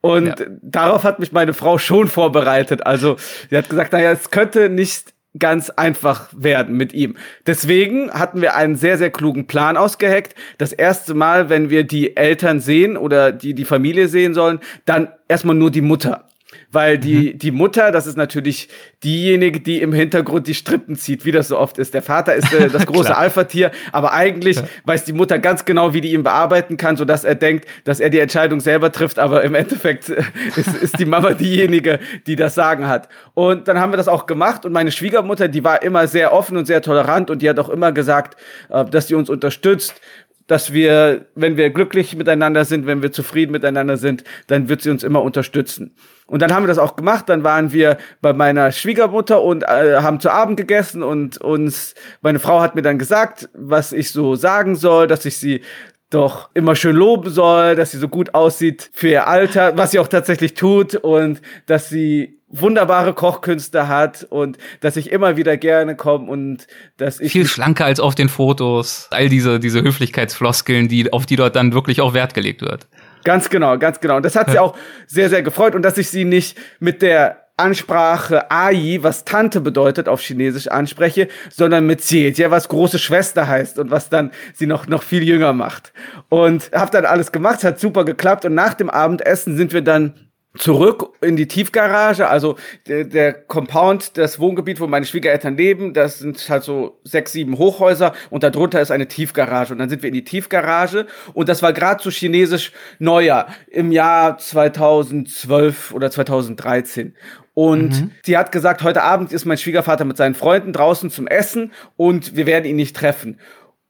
[0.00, 0.46] Und ja.
[0.62, 2.86] darauf hat mich meine Frau schon vorbereitet.
[2.86, 3.16] Also
[3.50, 7.16] sie hat gesagt, naja, es könnte nicht ganz einfach werden mit ihm.
[7.46, 10.34] Deswegen hatten wir einen sehr, sehr klugen Plan ausgeheckt.
[10.58, 15.08] Das erste Mal, wenn wir die Eltern sehen oder die die Familie sehen sollen, dann
[15.28, 16.26] erstmal nur die Mutter
[16.72, 17.38] weil die, mhm.
[17.38, 18.68] die Mutter, das ist natürlich
[19.02, 21.94] diejenige, die im Hintergrund die Strippen zieht, wie das so oft ist.
[21.94, 24.64] Der Vater ist äh, das große Alpha-Tier, aber eigentlich ja.
[24.84, 28.10] weiß die Mutter ganz genau, wie die ihn bearbeiten kann, sodass er denkt, dass er
[28.10, 30.22] die Entscheidung selber trifft, aber im Endeffekt äh,
[30.56, 33.08] ist, ist die Mama diejenige, die das Sagen hat.
[33.34, 36.56] Und dann haben wir das auch gemacht und meine Schwiegermutter, die war immer sehr offen
[36.56, 38.36] und sehr tolerant und die hat auch immer gesagt,
[38.70, 40.00] äh, dass sie uns unterstützt
[40.46, 44.90] dass wir, wenn wir glücklich miteinander sind, wenn wir zufrieden miteinander sind, dann wird sie
[44.90, 45.96] uns immer unterstützen.
[46.26, 47.28] Und dann haben wir das auch gemacht.
[47.28, 52.40] Dann waren wir bei meiner Schwiegermutter und äh, haben zu Abend gegessen und uns, meine
[52.40, 55.62] Frau hat mir dann gesagt, was ich so sagen soll, dass ich sie
[56.10, 59.98] doch immer schön loben soll, dass sie so gut aussieht für ihr Alter, was sie
[59.98, 65.96] auch tatsächlich tut und dass sie wunderbare Kochkünste hat und dass ich immer wieder gerne
[65.96, 69.08] komme und dass ich viel schlanker als auf den Fotos.
[69.10, 72.86] All diese diese Höflichkeitsfloskeln, die auf die dort dann wirklich auch Wert gelegt wird.
[73.26, 74.18] Ganz genau, ganz genau.
[74.18, 74.76] Und das hat sie auch
[75.08, 75.74] sehr, sehr gefreut.
[75.74, 81.26] Und dass ich sie nicht mit der Ansprache Ai, was Tante bedeutet, auf Chinesisch anspreche,
[81.50, 85.52] sondern mit Jie, was große Schwester heißt und was dann sie noch, noch viel jünger
[85.54, 85.92] macht.
[86.28, 88.44] Und hab dann alles gemacht, hat super geklappt.
[88.44, 90.14] Und nach dem Abendessen sind wir dann
[90.58, 96.18] zurück in die Tiefgarage, also der, der Compound, das Wohngebiet, wo meine Schwiegereltern leben, das
[96.18, 100.08] sind halt so sechs, sieben Hochhäuser und darunter ist eine Tiefgarage und dann sind wir
[100.08, 107.14] in die Tiefgarage und das war gerade so chinesisch Neujahr im Jahr 2012 oder 2013
[107.54, 108.10] und mhm.
[108.22, 112.36] sie hat gesagt, heute Abend ist mein Schwiegervater mit seinen Freunden draußen zum Essen und
[112.36, 113.38] wir werden ihn nicht treffen.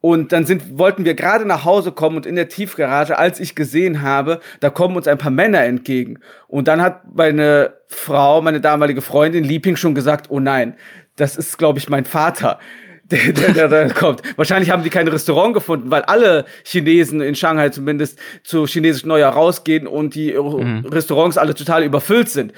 [0.06, 3.56] Und dann sind, wollten wir gerade nach Hause kommen und in der Tiefgarage, als ich
[3.56, 6.20] gesehen habe, da kommen uns ein paar Männer entgegen.
[6.46, 10.76] Und dann hat meine Frau, meine damalige Freundin Lieping schon gesagt, oh nein,
[11.16, 12.60] das ist, glaube ich, mein Vater.
[13.10, 14.22] der, der, der, der kommt.
[14.36, 19.32] Wahrscheinlich haben die kein Restaurant gefunden, weil alle Chinesen in Shanghai zumindest zu chinesischen Neujahr
[19.32, 20.86] rausgehen und die mhm.
[20.86, 22.52] Restaurants alle total überfüllt sind.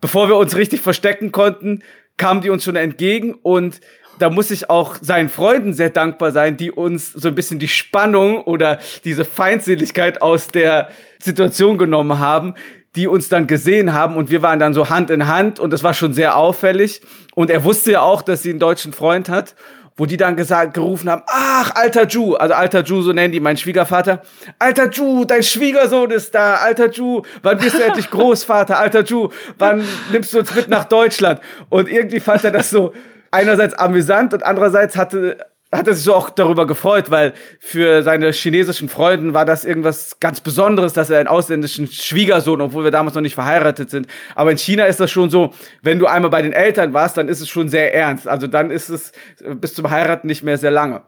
[0.00, 1.82] Bevor wir uns richtig verstecken konnten,
[2.16, 3.82] kamen die uns schon entgegen und
[4.18, 7.68] da muss ich auch seinen Freunden sehr dankbar sein, die uns so ein bisschen die
[7.68, 10.88] Spannung oder diese Feindseligkeit aus der
[11.22, 12.54] Situation genommen haben,
[12.94, 15.82] die uns dann gesehen haben und wir waren dann so Hand in Hand und das
[15.82, 17.02] war schon sehr auffällig
[17.34, 19.54] und er wusste ja auch, dass sie einen deutschen Freund hat
[19.96, 23.40] wo die dann gesagt, gerufen haben, ach, alter Ju, also alter Ju, so nennen die
[23.40, 24.22] meinen Schwiegervater.
[24.58, 29.30] Alter Ju, dein Schwiegersohn ist da, alter Ju, wann bist du endlich Großvater, alter Ju,
[29.58, 31.40] wann nimmst du uns mit nach Deutschland?
[31.70, 32.92] Und irgendwie fand er das so
[33.30, 35.38] einerseits amüsant und andererseits hatte,
[35.72, 40.18] hat er sich so auch darüber gefreut, weil für seine chinesischen Freunden war das irgendwas
[40.20, 44.06] ganz Besonderes, dass er einen ausländischen Schwiegersohn, obwohl wir damals noch nicht verheiratet sind.
[44.34, 47.28] Aber in China ist das schon so, wenn du einmal bei den Eltern warst, dann
[47.28, 48.28] ist es schon sehr ernst.
[48.28, 49.12] Also dann ist es
[49.44, 51.02] bis zum Heiraten nicht mehr sehr lange.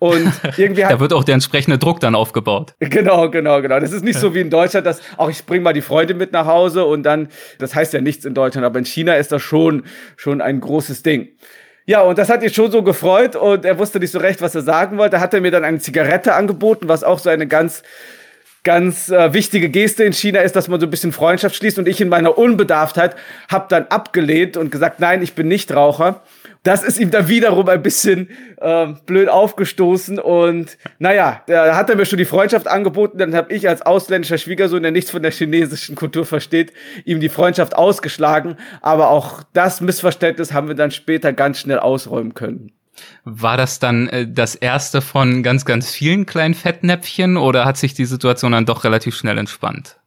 [0.00, 2.74] Und irgendwie hat, da wird auch der entsprechende Druck dann aufgebaut.
[2.80, 3.78] Genau, genau, genau.
[3.78, 6.32] Das ist nicht so wie in Deutschland, dass auch ich bringe mal die Freunde mit
[6.32, 7.28] nach Hause und dann,
[7.58, 9.84] das heißt ja nichts in Deutschland, aber in China ist das schon,
[10.16, 11.28] schon ein großes Ding.
[11.90, 14.54] Ja, und das hat ihn schon so gefreut und er wusste nicht so recht, was
[14.54, 15.16] er sagen wollte.
[15.16, 17.82] Da hat er mir dann eine Zigarette angeboten, was auch so eine ganz
[18.62, 21.88] ganz äh, wichtige Geste in China ist, dass man so ein bisschen Freundschaft schließt und
[21.88, 23.16] ich in meiner Unbedarftheit
[23.48, 26.22] habe dann abgelehnt und gesagt, nein, ich bin nicht Raucher
[26.62, 30.18] das ist ihm dann wiederum ein bisschen äh, blöd aufgestoßen.
[30.18, 33.18] Und naja, da hat er mir schon die Freundschaft angeboten.
[33.18, 36.72] Dann habe ich als ausländischer Schwiegersohn, der nichts von der chinesischen Kultur versteht,
[37.04, 38.56] ihm die Freundschaft ausgeschlagen.
[38.82, 42.72] Aber auch das Missverständnis haben wir dann später ganz schnell ausräumen können.
[43.24, 47.94] War das dann äh, das erste von ganz, ganz vielen kleinen Fettnäpfchen oder hat sich
[47.94, 50.00] die Situation dann doch relativ schnell entspannt?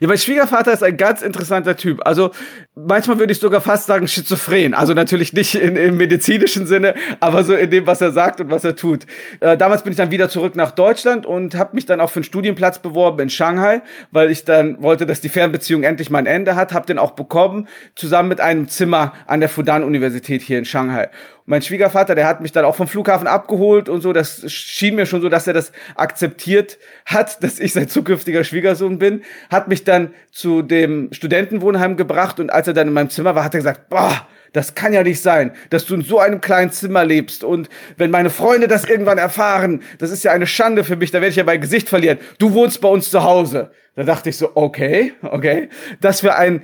[0.00, 2.06] Ja, mein Schwiegervater ist ein ganz interessanter Typ.
[2.06, 2.30] Also
[2.74, 4.74] manchmal würde ich sogar fast sagen schizophren.
[4.74, 8.50] Also natürlich nicht in, im medizinischen Sinne, aber so in dem, was er sagt und
[8.50, 9.06] was er tut.
[9.40, 12.18] Äh, damals bin ich dann wieder zurück nach Deutschland und habe mich dann auch für
[12.18, 16.26] einen Studienplatz beworben in Shanghai, weil ich dann wollte, dass die Fernbeziehung endlich mal ein
[16.26, 16.72] Ende hat.
[16.72, 21.08] Habe den auch bekommen, zusammen mit einem Zimmer an der Fudan-Universität hier in Shanghai
[21.48, 24.12] mein Schwiegervater, der hat mich dann auch vom Flughafen abgeholt und so.
[24.12, 28.98] Das schien mir schon so, dass er das akzeptiert hat, dass ich sein zukünftiger Schwiegersohn
[28.98, 29.22] bin.
[29.48, 33.44] Hat mich dann zu dem Studentenwohnheim gebracht und als er dann in meinem Zimmer war,
[33.44, 36.70] hat er gesagt, boah, das kann ja nicht sein, dass du in so einem kleinen
[36.70, 37.42] Zimmer lebst.
[37.44, 41.22] Und wenn meine Freunde das irgendwann erfahren, das ist ja eine Schande für mich, da
[41.22, 42.18] werde ich ja mein Gesicht verlieren.
[42.38, 43.70] Du wohnst bei uns zu Hause.
[43.96, 45.70] Da dachte ich so, okay, okay.
[46.02, 46.62] Das für einen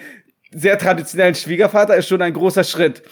[0.51, 3.03] sehr traditionellen Schwiegervater ist schon ein großer Schritt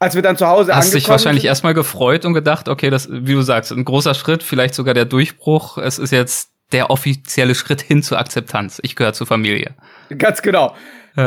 [0.00, 3.34] als wir dann zu Hause Hast dich wahrscheinlich erstmal gefreut und gedacht, okay, das, wie
[3.34, 5.76] du sagst, ein großer Schritt, vielleicht sogar der Durchbruch.
[5.78, 8.80] Es ist jetzt der offizielle Schritt hin zur Akzeptanz.
[8.82, 9.74] Ich gehöre zur Familie.
[10.16, 10.74] Ganz genau.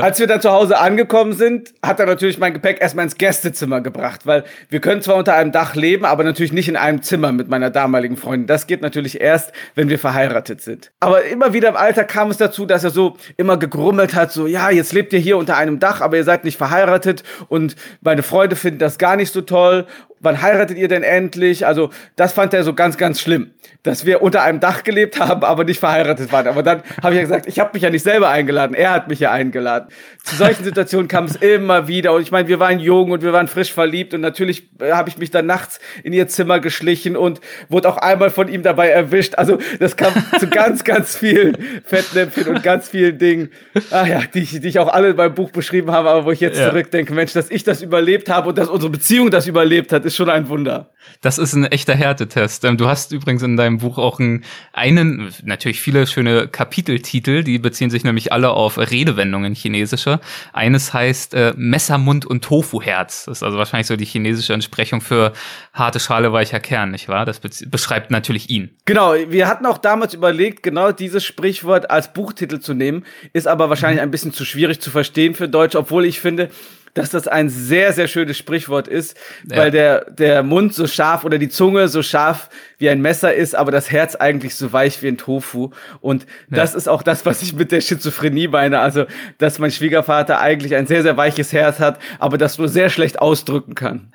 [0.01, 3.81] Als wir dann zu Hause angekommen sind, hat er natürlich mein Gepäck erstmal ins Gästezimmer
[3.81, 7.31] gebracht, weil wir können zwar unter einem Dach leben, aber natürlich nicht in einem Zimmer
[7.31, 8.47] mit meiner damaligen Freundin.
[8.47, 10.91] Das geht natürlich erst, wenn wir verheiratet sind.
[10.99, 14.47] Aber immer wieder im Alter kam es dazu, dass er so immer gegrummelt hat, so,
[14.47, 18.23] ja, jetzt lebt ihr hier unter einem Dach, aber ihr seid nicht verheiratet und meine
[18.23, 19.85] Freunde finden das gar nicht so toll
[20.23, 21.67] wann heiratet ihr denn endlich?
[21.67, 23.51] Also das fand er so ganz, ganz schlimm,
[23.83, 26.47] dass wir unter einem Dach gelebt haben, aber nicht verheiratet waren.
[26.47, 29.09] Aber dann habe ich ja gesagt, ich habe mich ja nicht selber eingeladen, er hat
[29.09, 29.89] mich ja eingeladen.
[30.23, 33.33] Zu solchen Situationen kam es immer wieder und ich meine, wir waren jung und wir
[33.33, 37.17] waren frisch verliebt und natürlich äh, habe ich mich dann nachts in ihr Zimmer geschlichen
[37.17, 39.35] und wurde auch einmal von ihm dabei erwischt.
[39.35, 43.49] Also das kam zu ganz, ganz vielen Fettnäpfchen und ganz vielen Dingen,
[43.91, 46.39] ach ja, die, die ich auch alle in meinem Buch beschrieben habe, aber wo ich
[46.39, 46.69] jetzt ja.
[46.69, 50.12] zurückdenke, Mensch, dass ich das überlebt habe und dass unsere Beziehung das überlebt hat, ist
[50.13, 50.91] ist schon ein Wunder.
[51.21, 52.63] Das ist ein echter Härtetest.
[52.65, 57.59] Ähm, du hast übrigens in deinem Buch auch einen, einen, natürlich viele schöne Kapiteltitel, die
[57.59, 60.19] beziehen sich nämlich alle auf Redewendungen chinesische.
[60.53, 63.25] Eines heißt äh, Messermund und Tofu-Herz.
[63.25, 65.33] Das ist also wahrscheinlich so die chinesische Entsprechung für
[65.73, 67.25] harte Schale, weicher Kern, nicht wahr?
[67.25, 68.77] Das beschreibt natürlich ihn.
[68.85, 73.69] Genau, wir hatten auch damals überlegt, genau dieses Sprichwort als Buchtitel zu nehmen, ist aber
[73.69, 74.03] wahrscheinlich mhm.
[74.03, 76.49] ein bisschen zu schwierig zu verstehen für Deutsch, obwohl ich finde,
[76.93, 79.17] dass das ein sehr, sehr schönes Sprichwort ist,
[79.49, 79.57] ja.
[79.57, 83.55] weil der, der Mund so scharf oder die Zunge so scharf wie ein Messer ist,
[83.55, 85.71] aber das Herz eigentlich so weich wie ein Tofu.
[86.01, 86.57] Und ja.
[86.57, 88.79] das ist auch das, was ich mit der Schizophrenie meine.
[88.79, 89.05] Also,
[89.37, 93.19] dass mein Schwiegervater eigentlich ein sehr, sehr weiches Herz hat, aber das nur sehr schlecht
[93.19, 94.11] ausdrücken kann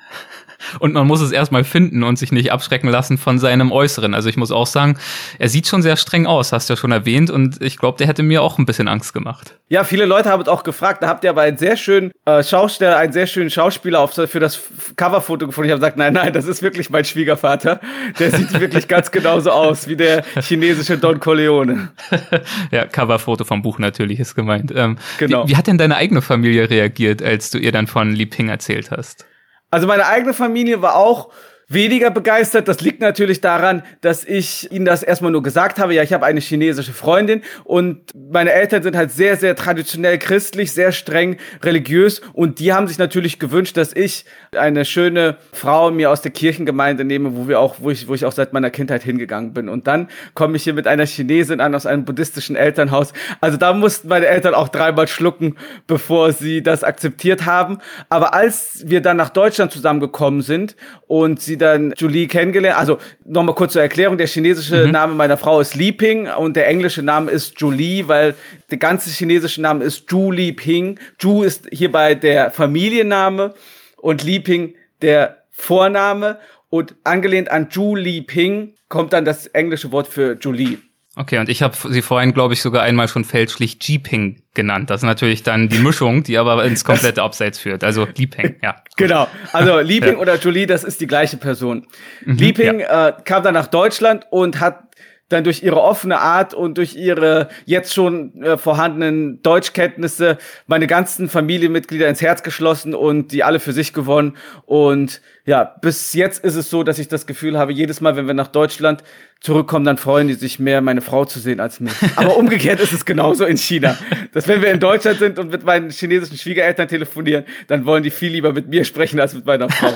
[0.81, 4.15] und man muss es erstmal finden und sich nicht abschrecken lassen von seinem Äußeren.
[4.15, 4.99] Also ich muss auch sagen,
[5.39, 8.07] er sieht schon sehr streng aus, hast du ja schon erwähnt und ich glaube, der
[8.07, 9.55] hätte mir auch ein bisschen Angst gemacht.
[9.69, 12.43] Ja, viele Leute haben es auch gefragt, da habt ihr aber einen sehr schönen äh,
[12.43, 14.61] Schausteller, einen sehr schönen Schauspieler auf, für das
[14.97, 15.69] Coverfoto gefunden.
[15.69, 17.81] Ich habe gesagt, nein, nein, das ist wirklich mein Schwiegervater.
[18.19, 21.91] Der sieht wirklich ganz genauso aus wie der chinesische Don Corleone.
[22.71, 24.73] ja, Coverfoto vom Buch natürlich ist gemeint.
[24.75, 25.45] Ähm, genau.
[25.45, 28.49] Wie, wie hat denn deine eigene Familie reagiert, als du ihr dann von Li Ping
[28.49, 29.27] erzählt hast?
[29.71, 31.31] Also meine eigene Familie war auch
[31.69, 32.67] weniger begeistert.
[32.67, 35.95] Das liegt natürlich daran, dass ich ihnen das erstmal nur gesagt habe.
[35.95, 40.73] Ja, ich habe eine chinesische Freundin und meine Eltern sind halt sehr, sehr traditionell christlich,
[40.73, 44.25] sehr streng religiös und die haben sich natürlich gewünscht, dass ich
[44.57, 48.25] eine schöne Frau mir aus der Kirchengemeinde nehme, wo wir auch, wo ich, wo ich
[48.25, 49.69] auch seit meiner Kindheit hingegangen bin.
[49.69, 53.13] Und dann komme ich hier mit einer Chinesin an aus einem buddhistischen Elternhaus.
[53.43, 57.79] Also da mussten meine Eltern auch dreimal schlucken, bevor sie das akzeptiert haben.
[58.09, 60.75] Aber als wir dann nach Deutschland zusammengekommen sind
[61.07, 62.79] und sie dann Julie kennengelernt.
[62.79, 64.93] Also nochmal kurz zur Erklärung, der chinesische mhm.
[64.93, 68.35] Name meiner Frau ist Li Ping und der englische Name ist Julie, weil
[68.71, 70.99] der ganze chinesische Name ist Ju Li Ping.
[71.21, 73.55] Ju ist hierbei der Familienname
[73.97, 76.39] und Li Ping der Vorname
[76.71, 80.79] und angelehnt an Ju Li Ping kommt dann das englische Wort für Julie.
[81.19, 84.89] Okay, und ich habe sie vorhin, glaube ich, sogar einmal schon fälschlich Jeeping genannt.
[84.89, 87.83] Das ist natürlich dann die Mischung, die aber ins komplette Abseits führt.
[87.83, 88.77] Also Lieping, ja.
[88.97, 89.27] Genau.
[89.53, 90.19] Also Lieping ja.
[90.19, 91.89] oder Julie, das ist die gleiche Person.
[92.25, 93.09] Mhm, Lieping ja.
[93.09, 94.85] äh, kam dann nach Deutschland und hat
[95.29, 101.29] dann durch ihre offene Art und durch ihre jetzt schon äh, vorhandenen Deutschkenntnisse meine ganzen
[101.29, 104.37] Familienmitglieder ins Herz geschlossen und die alle für sich gewonnen.
[104.65, 108.27] Und ja, bis jetzt ist es so, dass ich das Gefühl habe, jedes Mal, wenn
[108.27, 109.03] wir nach Deutschland
[109.41, 111.93] zurückkommen, dann freuen die sich mehr, meine Frau zu sehen als mich.
[112.17, 113.97] Aber umgekehrt ist es genauso in China.
[114.33, 118.11] Dass wenn wir in Deutschland sind und mit meinen chinesischen Schwiegereltern telefonieren, dann wollen die
[118.11, 119.93] viel lieber mit mir sprechen als mit meiner Frau.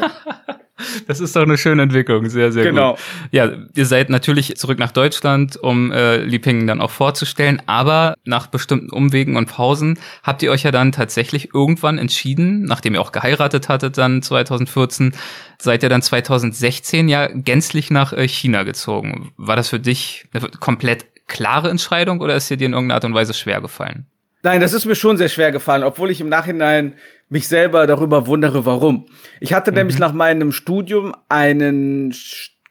[1.07, 2.92] Das ist doch eine schöne Entwicklung, sehr, sehr genau.
[2.92, 3.01] gut.
[3.31, 8.47] Ja, ihr seid natürlich zurück nach Deutschland, um äh, Liepingen dann auch vorzustellen, aber nach
[8.47, 13.12] bestimmten Umwegen und Pausen habt ihr euch ja dann tatsächlich irgendwann entschieden, nachdem ihr auch
[13.12, 15.12] geheiratet hattet dann 2014,
[15.59, 19.33] seid ihr dann 2016 ja gänzlich nach äh, China gezogen.
[19.37, 23.05] War das für dich eine komplett klare Entscheidung oder ist dir die in irgendeiner Art
[23.05, 24.07] und Weise schwer gefallen?
[24.42, 26.94] Nein, das ist mir schon sehr schwer gefallen, obwohl ich im Nachhinein
[27.28, 29.07] mich selber darüber wundere, warum.
[29.40, 29.78] Ich hatte mhm.
[29.78, 32.14] nämlich nach meinem Studium einen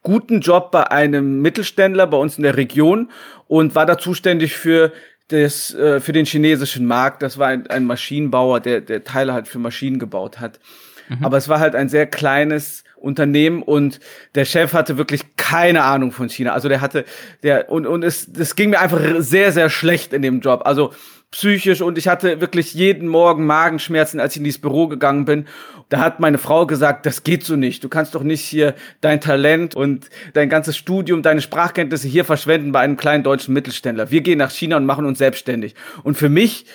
[0.04, 3.10] guten Job bei einem Mittelständler bei uns in der Region
[3.48, 4.92] und war da zuständig für
[5.30, 7.22] das, äh, für den chinesischen Markt.
[7.22, 10.60] Das war ein, ein Maschinenbauer, der, der Teile halt für Maschinen gebaut hat.
[11.08, 11.24] Mhm.
[11.24, 14.00] Aber es war halt ein sehr kleines Unternehmen und
[14.36, 16.54] der Chef hatte wirklich keine Ahnung von China.
[16.54, 17.06] Also der hatte,
[17.44, 20.62] der, und, und es, das ging mir einfach sehr, sehr schlecht in dem Job.
[20.66, 20.92] Also
[21.32, 25.48] psychisch und ich hatte wirklich jeden Morgen Magenschmerzen, als ich in dieses Büro gegangen bin.
[25.88, 27.84] Da hat meine Frau gesagt, das geht so nicht.
[27.84, 32.74] Du kannst doch nicht hier dein Talent und dein ganzes Studium, deine Sprachkenntnisse hier verschwenden
[32.74, 34.12] bei einem kleinen deutschen Mittelständler.
[34.12, 35.76] Wir gehen nach China und machen uns selbstständig.
[36.04, 36.66] Und für mich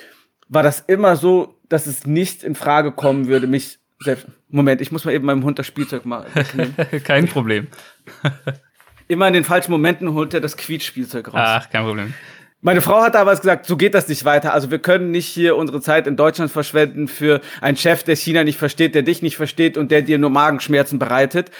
[0.49, 4.27] war das immer so, dass es nicht in Frage kommen würde, mich selbst.
[4.49, 6.27] Moment, ich muss mal eben meinem Hund das Spielzeug machen.
[7.05, 7.67] kein Problem.
[9.09, 11.35] Immer in den falschen Momenten holt er das Quietschspielzeug raus.
[11.43, 12.15] Ach, kein Problem.
[12.63, 14.53] Meine Frau hat damals gesagt, so geht das nicht weiter.
[14.53, 18.45] Also wir können nicht hier unsere Zeit in Deutschland verschwenden für einen Chef, der China
[18.45, 21.51] nicht versteht, der dich nicht versteht und der dir nur Magenschmerzen bereitet.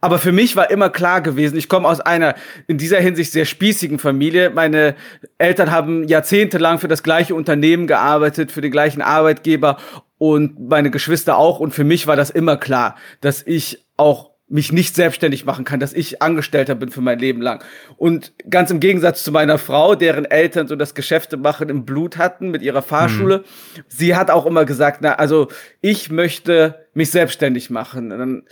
[0.00, 2.34] Aber für mich war immer klar gewesen, ich komme aus einer
[2.66, 4.50] in dieser Hinsicht sehr spießigen Familie.
[4.50, 4.94] Meine
[5.38, 9.78] Eltern haben jahrzehntelang für das gleiche Unternehmen gearbeitet, für den gleichen Arbeitgeber
[10.18, 11.60] und meine Geschwister auch.
[11.60, 15.80] Und für mich war das immer klar, dass ich auch mich nicht selbstständig machen kann,
[15.80, 17.64] dass ich Angestellter bin für mein Leben lang.
[17.96, 22.16] Und ganz im Gegensatz zu meiner Frau, deren Eltern so das Geschäfte machen im Blut
[22.16, 23.82] hatten mit ihrer Fahrschule, mhm.
[23.88, 25.48] sie hat auch immer gesagt, na, also
[25.80, 28.12] ich möchte mich selbstständig machen.
[28.12, 28.42] Und dann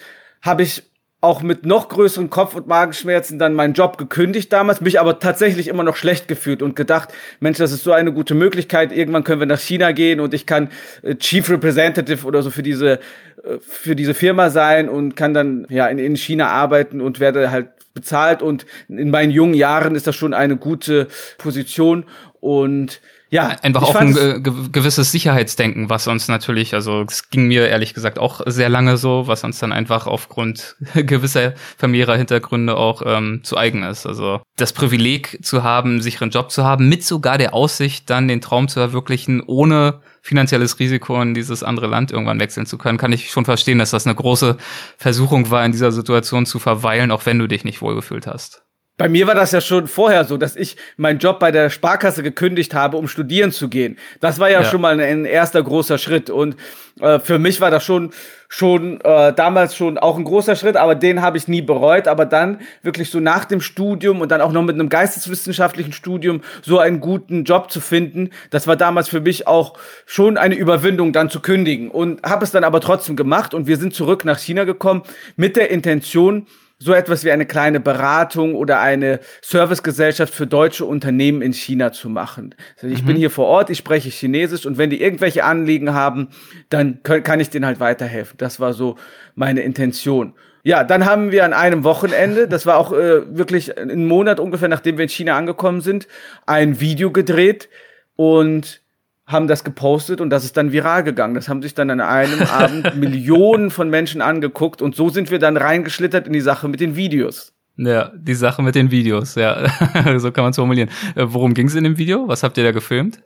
[0.43, 0.83] habe ich
[1.25, 5.69] auch mit noch größeren Kopf- und Magenschmerzen dann meinen Job gekündigt damals, mich aber tatsächlich
[5.69, 7.09] immer noch schlecht gefühlt und gedacht,
[7.41, 10.47] Mensch, das ist so eine gute Möglichkeit, irgendwann können wir nach China gehen und ich
[10.47, 10.71] kann
[11.03, 13.01] äh, Chief Representative oder so für diese,
[13.43, 17.51] äh, für diese Firma sein und kann dann ja in, in China arbeiten und werde
[17.51, 21.09] halt bezahlt und in meinen jungen Jahren ist das schon eine gute
[21.39, 22.05] Position
[22.41, 23.01] und
[23.35, 27.93] ja, einfach auch ein äh, gewisses Sicherheitsdenken, was uns natürlich, also es ging mir ehrlich
[27.93, 33.41] gesagt auch sehr lange so, was uns dann einfach aufgrund gewisser familiärer Hintergründe auch ähm,
[33.43, 34.07] zu eigen ist.
[34.07, 38.41] Also das Privileg zu haben, sicheren Job zu haben, mit sogar der Aussicht, dann den
[38.41, 43.13] Traum zu verwirklichen, ohne finanzielles Risiko in dieses andere Land irgendwann wechseln zu können, kann
[43.13, 44.59] ich schon verstehen, dass das eine große
[44.97, 48.63] Versuchung war, in dieser Situation zu verweilen, auch wenn du dich nicht wohlgefühlt hast.
[48.97, 52.23] Bei mir war das ja schon vorher so, dass ich meinen Job bei der Sparkasse
[52.23, 53.99] gekündigt habe, um studieren zu gehen.
[54.21, 54.71] Das war ja, ja.
[54.71, 56.31] schon mal ein, erster großer Schritt.
[56.31, 56.55] Und
[57.01, 58.13] äh, für mich war das schon
[58.49, 62.07] schon äh, damals schon auch ein großer Schritt, aber den habe ich nie bereut.
[62.07, 66.43] Aber dann wirklich so nach dem Studium und dann auch noch mit einem geisteswissenschaftlichen Studium
[66.63, 69.77] so einen guten Job zu finden, das war damals für mich auch
[70.07, 71.91] schon eine Überwindung, dann zu kündigen.
[71.91, 75.03] Und habe es dann aber trotzdem gemacht und wir sind zurück nach China gekommen
[75.35, 76.47] mit der Intention,
[76.85, 82.11] so etwas wie eine kleine Beratung oder eine Servicegesellschaft für deutsche Unternehmen in China zu
[82.11, 82.55] machen.
[82.77, 83.07] Also ich mhm.
[83.07, 86.29] bin hier vor Ort, ich spreche Chinesisch und wenn die irgendwelche Anliegen haben,
[86.69, 88.37] dann können, kann ich denen halt weiterhelfen.
[88.37, 88.97] Das war so
[89.35, 90.35] meine Intention.
[90.63, 94.69] Ja, dann haben wir an einem Wochenende, das war auch äh, wirklich einen Monat ungefähr,
[94.69, 96.07] nachdem wir in China angekommen sind,
[96.45, 97.71] ein Video gedreht
[98.15, 98.84] und
[99.27, 101.35] haben das gepostet und das ist dann viral gegangen.
[101.35, 105.39] Das haben sich dann an einem Abend Millionen von Menschen angeguckt und so sind wir
[105.39, 107.53] dann reingeschlittert in die Sache mit den Videos.
[107.77, 109.67] Ja, die Sache mit den Videos, ja,
[110.19, 110.91] so kann man es formulieren.
[111.17, 112.29] Äh, worum ging es in dem Video?
[112.29, 113.21] Was habt ihr da gefilmt?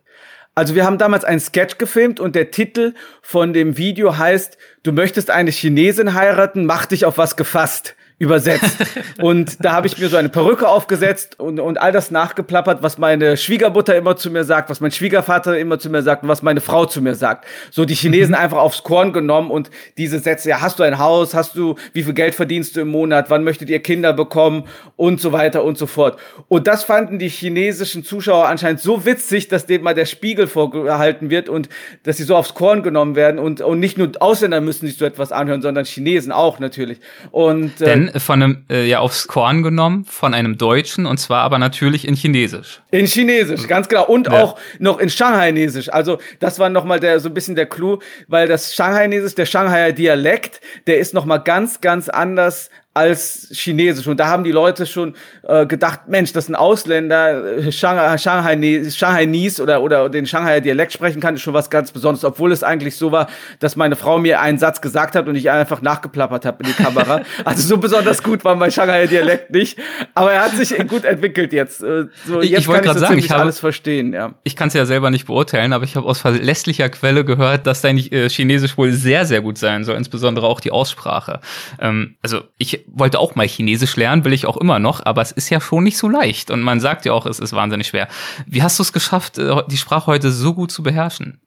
[0.55, 4.93] Also wir haben damals einen Sketch gefilmt und der Titel von dem Video heißt, du
[4.93, 8.77] möchtest eine Chinesin heiraten, mach dich auf was gefasst übersetzt.
[9.23, 12.99] und da habe ich mir so eine Perücke aufgesetzt und, und all das nachgeplappert, was
[12.99, 16.43] meine Schwiegermutter immer zu mir sagt, was mein Schwiegervater immer zu mir sagt und was
[16.43, 17.47] meine Frau zu mir sagt.
[17.71, 18.41] So die Chinesen mhm.
[18.41, 22.03] einfach aufs Korn genommen und diese Sätze, ja, hast du ein Haus, hast du, wie
[22.03, 24.65] viel Geld verdienst du im Monat, wann möchtet ihr Kinder bekommen
[24.97, 26.19] und so weiter und so fort.
[26.49, 31.31] Und das fanden die chinesischen Zuschauer anscheinend so witzig, dass dem mal der Spiegel vorgehalten
[31.31, 31.69] wird und
[32.03, 35.05] dass sie so aufs Korn genommen werden und, und nicht nur Ausländer müssen sich so
[35.05, 36.99] etwas anhören, sondern Chinesen auch natürlich.
[37.31, 41.59] Und äh, von einem, äh, ja, aufs Korn genommen, von einem Deutschen, und zwar aber
[41.59, 42.81] natürlich in Chinesisch.
[42.91, 44.07] In Chinesisch, ganz genau.
[44.07, 44.43] Und ja.
[44.43, 45.93] auch noch in Shanghainesisch.
[45.93, 49.93] Also, das war nochmal der, so ein bisschen der Clou, weil das Shanghainesisch, der Shanghaier
[49.93, 54.07] Dialekt, der ist nochmal ganz, ganz anders als Chinesisch.
[54.07, 58.19] Und da haben die Leute schon äh, gedacht, Mensch, das ist ein Ausländer, äh, Shanghai,
[58.19, 62.25] Shanghai, Shanghainese oder, oder den Shanghai Dialekt sprechen kann, ist schon was ganz Besonderes.
[62.25, 63.29] Obwohl es eigentlich so war,
[63.61, 66.83] dass meine Frau mir einen Satz gesagt hat und ich einfach nachgeplappert habe in die
[66.83, 67.23] Kamera.
[67.45, 69.79] also so besonders gut war mein Shanghai Dialekt nicht.
[70.15, 71.83] Aber er hat sich gut entwickelt jetzt.
[71.83, 74.13] Äh, so, jetzt ich wollte gerade so sagen, ich habe alles verstehen.
[74.13, 74.35] Ja.
[74.43, 77.81] Ich kann es ja selber nicht beurteilen, aber ich habe aus verlässlicher Quelle gehört, dass
[77.81, 81.41] dein äh, Chinesisch wohl sehr, sehr gut sein soll, insbesondere auch die Aussprache.
[81.81, 85.33] Ähm, also ich wollte auch mal Chinesisch lernen, will ich auch immer noch, aber es
[85.33, 86.51] ist ja schon nicht so leicht.
[86.51, 88.09] Und man sagt ja auch, es ist wahnsinnig schwer.
[88.47, 91.41] Wie hast du es geschafft, äh, die Sprache heute so gut zu beherrschen?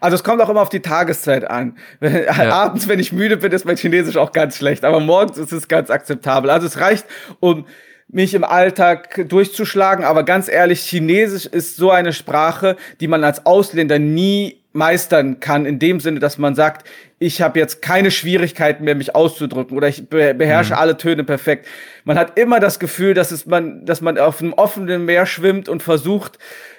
[0.00, 1.76] Also es kommt auch immer auf die Tageszeit an.
[2.08, 2.52] Ja.
[2.52, 5.68] Abends, wenn ich müde bin, ist mein Chinesisch auch ganz schlecht, aber morgens ist es
[5.68, 6.50] ganz akzeptabel.
[6.50, 7.06] Also es reicht,
[7.40, 7.66] um
[8.08, 13.44] mich im Alltag durchzuschlagen, aber ganz ehrlich, Chinesisch ist so eine Sprache, die man als
[13.44, 16.86] Ausländer nie meistern kann, in dem Sinne, dass man sagt,
[17.20, 20.78] ich habe jetzt keine Schwierigkeiten mehr, mich auszudrücken oder ich beherrsche mhm.
[20.78, 21.66] alle Töne perfekt.
[22.04, 25.68] Man hat immer das Gefühl, dass es man, dass man auf einem offenen Meer schwimmt
[25.68, 26.38] und versucht,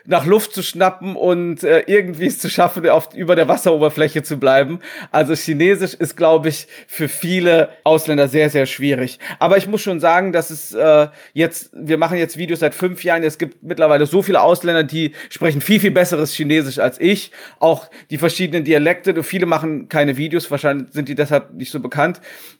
[0.09, 4.37] nach Luft zu schnappen und äh, irgendwie es zu schaffen, auf, über der Wasseroberfläche zu
[4.37, 4.79] bleiben.
[5.11, 9.19] Also Chinesisch ist, glaube ich, für viele Ausländer sehr, sehr schwierig.
[9.37, 13.03] Aber ich muss schon sagen, dass es äh, jetzt, wir machen jetzt Videos seit fünf
[13.03, 17.31] Jahren, es gibt mittlerweile so viele Ausländer, die sprechen viel, viel besseres Chinesisch als ich.
[17.59, 22.19] Auch die verschiedenen Dialekte, viele machen keine Videos, wahrscheinlich sind die deshalb nicht so bekannt.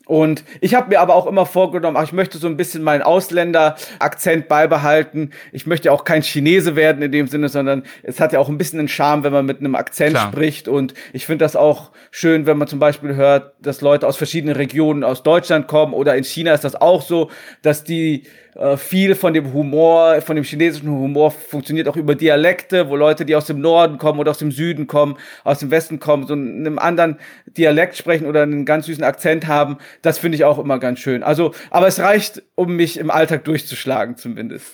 [0.09, 3.03] Und ich habe mir aber auch immer vorgenommen, ach, ich möchte so ein bisschen meinen
[3.03, 5.29] Ausländer-Akzent beibehalten.
[5.51, 8.57] Ich möchte auch kein Chinese werden in dem Sinne, sondern es hat ja auch ein
[8.57, 10.31] bisschen einen Charme, wenn man mit einem Akzent Klar.
[10.31, 10.67] spricht.
[10.67, 14.55] Und ich finde das auch schön, wenn man zum Beispiel hört, dass Leute aus verschiedenen
[14.55, 17.29] Regionen aus Deutschland kommen oder in China ist das auch so,
[17.61, 18.23] dass die
[18.55, 23.25] äh, viel von dem Humor, von dem chinesischen Humor funktioniert auch über Dialekte, wo Leute,
[23.25, 26.33] die aus dem Norden kommen oder aus dem Süden kommen, aus dem Westen kommen, so
[26.33, 29.77] in einem anderen Dialekt sprechen oder einen ganz süßen Akzent haben.
[30.01, 31.23] Das finde ich auch immer ganz schön.
[31.23, 34.73] Also, aber es reicht, um mich im Alltag durchzuschlagen zumindest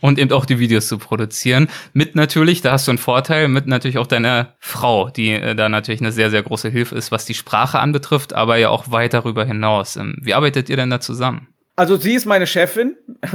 [0.00, 1.68] und eben auch die Videos zu produzieren.
[1.92, 5.68] Mit natürlich, da hast du einen Vorteil, mit natürlich auch deiner Frau, die äh, da
[5.68, 9.14] natürlich eine sehr, sehr große Hilfe ist, was die Sprache anbetrifft, aber ja auch weit
[9.14, 9.96] darüber hinaus.
[9.96, 11.48] Ähm, wie arbeitet ihr denn da zusammen?
[11.78, 12.96] Also sie ist meine Chefin.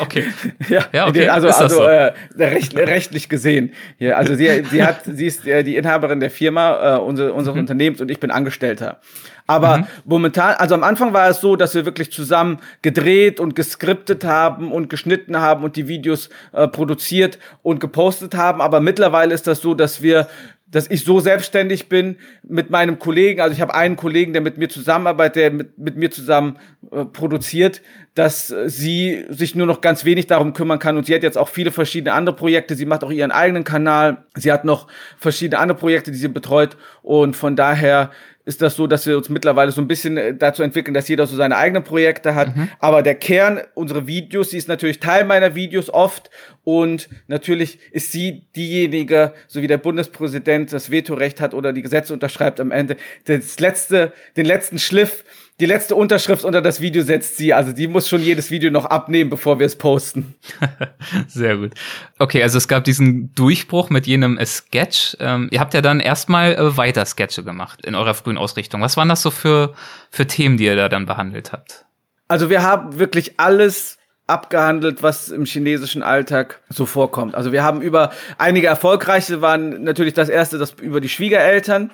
[0.00, 0.26] okay.
[0.68, 1.28] ja, ja okay.
[1.28, 1.82] also, also so?
[1.82, 3.72] äh, recht, rechtlich gesehen.
[3.98, 7.56] Ja, also sie, sie hat, sie ist äh, die Inhaberin der Firma, äh, unser, unseres
[7.56, 7.62] mhm.
[7.62, 9.00] Unternehmens und ich bin Angestellter.
[9.48, 9.86] Aber mhm.
[10.04, 14.70] momentan, also am Anfang war es so, dass wir wirklich zusammen gedreht und geskriptet haben
[14.70, 18.60] und geschnitten haben und die Videos äh, produziert und gepostet haben.
[18.60, 20.28] Aber mittlerweile ist das so, dass wir
[20.70, 24.58] dass ich so selbstständig bin mit meinem Kollegen, also ich habe einen Kollegen, der mit
[24.58, 26.58] mir zusammenarbeitet, der mit, mit mir zusammen
[26.90, 27.80] äh, produziert,
[28.14, 30.96] dass äh, sie sich nur noch ganz wenig darum kümmern kann.
[30.96, 34.24] Und sie hat jetzt auch viele verschiedene andere Projekte, sie macht auch ihren eigenen Kanal,
[34.34, 36.76] sie hat noch verschiedene andere Projekte, die sie betreut.
[37.02, 38.10] Und von daher
[38.48, 41.26] ist das so, dass wir uns mittlerweile so ein bisschen äh, dazu entwickeln, dass jeder
[41.26, 42.56] so seine eigenen Projekte hat.
[42.56, 42.70] Mhm.
[42.78, 46.30] Aber der Kern, unsere Videos, sie ist natürlich Teil meiner Videos oft
[46.64, 52.14] und natürlich ist sie diejenige, so wie der Bundespräsident das Vetorecht hat oder die Gesetze
[52.14, 52.96] unterschreibt am Ende,
[53.26, 55.24] das letzte, den letzten Schliff
[55.60, 57.52] die letzte Unterschrift unter das Video setzt sie.
[57.52, 60.36] Also die muss schon jedes Video noch abnehmen, bevor wir es posten.
[61.26, 61.72] Sehr gut.
[62.18, 65.16] Okay, also es gab diesen Durchbruch mit jenem Sketch.
[65.18, 68.82] Ähm, ihr habt ja dann erstmal äh, weiter Sketche gemacht in eurer frühen Ausrichtung.
[68.82, 69.74] Was waren das so für,
[70.10, 71.84] für Themen, die ihr da dann behandelt habt?
[72.28, 73.98] Also wir haben wirklich alles
[74.28, 77.34] abgehandelt, was im chinesischen Alltag so vorkommt.
[77.34, 81.90] Also wir haben über einige erfolgreiche waren natürlich das erste, das über die Schwiegereltern.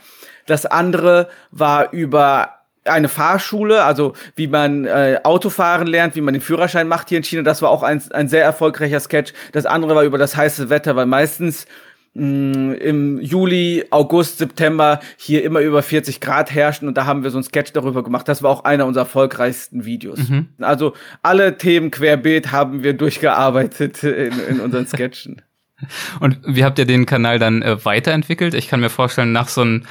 [0.46, 6.40] Das andere war über eine Fahrschule, also wie man äh, Autofahren lernt, wie man den
[6.40, 7.42] Führerschein macht hier in China.
[7.42, 9.32] Das war auch ein, ein sehr erfolgreicher Sketch.
[9.52, 11.66] Das andere war über das heiße Wetter, weil meistens
[12.14, 17.30] mh, im Juli, August, September hier immer über 40 Grad herrschen und da haben wir
[17.30, 18.28] so ein Sketch darüber gemacht.
[18.28, 20.28] Das war auch einer unserer erfolgreichsten Videos.
[20.28, 20.48] Mhm.
[20.60, 25.42] Also alle Themen querbeet haben wir durchgearbeitet in, in unseren Sketchen.
[26.20, 28.54] Und wie habt ihr den Kanal dann äh, weiterentwickelt?
[28.54, 29.84] Ich kann mir vorstellen, nach so einem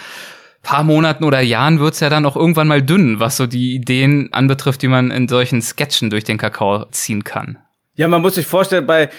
[0.63, 4.29] paar Monaten oder Jahren wird's ja dann auch irgendwann mal dünn, was so die Ideen
[4.31, 7.59] anbetrifft, die man in solchen Sketchen durch den Kakao ziehen kann.
[7.95, 9.09] Ja, man muss sich vorstellen, bei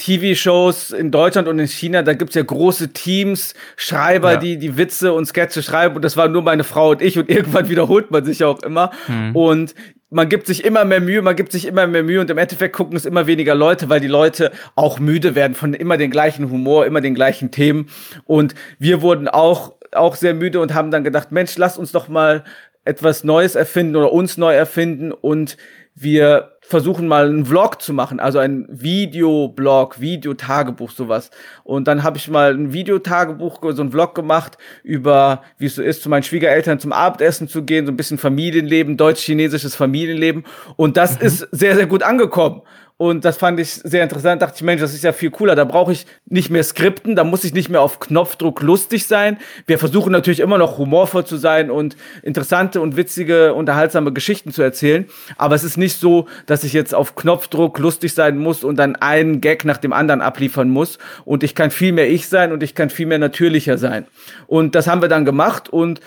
[0.00, 4.36] TV-Shows in Deutschland und in China, da gibt's ja große Teams, Schreiber, ja.
[4.38, 7.28] die die Witze und Sketche schreiben und das war nur meine Frau und ich und
[7.30, 9.36] irgendwann wiederholt man sich auch immer hm.
[9.36, 9.74] und
[10.12, 12.74] man gibt sich immer mehr Mühe, man gibt sich immer mehr Mühe und im Endeffekt
[12.74, 16.50] gucken es immer weniger Leute, weil die Leute auch müde werden von immer den gleichen
[16.50, 17.88] Humor, immer den gleichen Themen
[18.24, 22.08] und wir wurden auch auch sehr müde und haben dann gedacht, Mensch, lass uns doch
[22.08, 22.44] mal
[22.84, 25.56] etwas Neues erfinden oder uns neu erfinden und
[25.94, 31.30] wir versuchen mal einen Vlog zu machen, also ein Videoblog, Videotagebuch, sowas.
[31.64, 35.82] Und dann habe ich mal ein Videotagebuch, so ein Vlog gemacht über, wie es so
[35.82, 40.44] ist, zu meinen Schwiegereltern zum Abendessen zu gehen, so ein bisschen Familienleben, deutsch-chinesisches Familienleben.
[40.76, 41.26] Und das mhm.
[41.26, 42.62] ist sehr, sehr gut angekommen.
[43.00, 44.42] Und das fand ich sehr interessant.
[44.42, 45.54] Dachte ich, Mensch, das ist ja viel cooler.
[45.54, 49.38] Da brauche ich nicht mehr Skripten, da muss ich nicht mehr auf Knopfdruck lustig sein.
[49.66, 54.60] Wir versuchen natürlich immer noch humorvoll zu sein und interessante und witzige, unterhaltsame Geschichten zu
[54.60, 55.06] erzählen.
[55.38, 58.96] Aber es ist nicht so, dass ich jetzt auf Knopfdruck lustig sein muss und dann
[58.96, 60.98] einen Gag nach dem anderen abliefern muss.
[61.24, 64.06] Und ich kann viel mehr ich sein und ich kann viel mehr natürlicher sein.
[64.46, 66.00] Und das haben wir dann gemacht und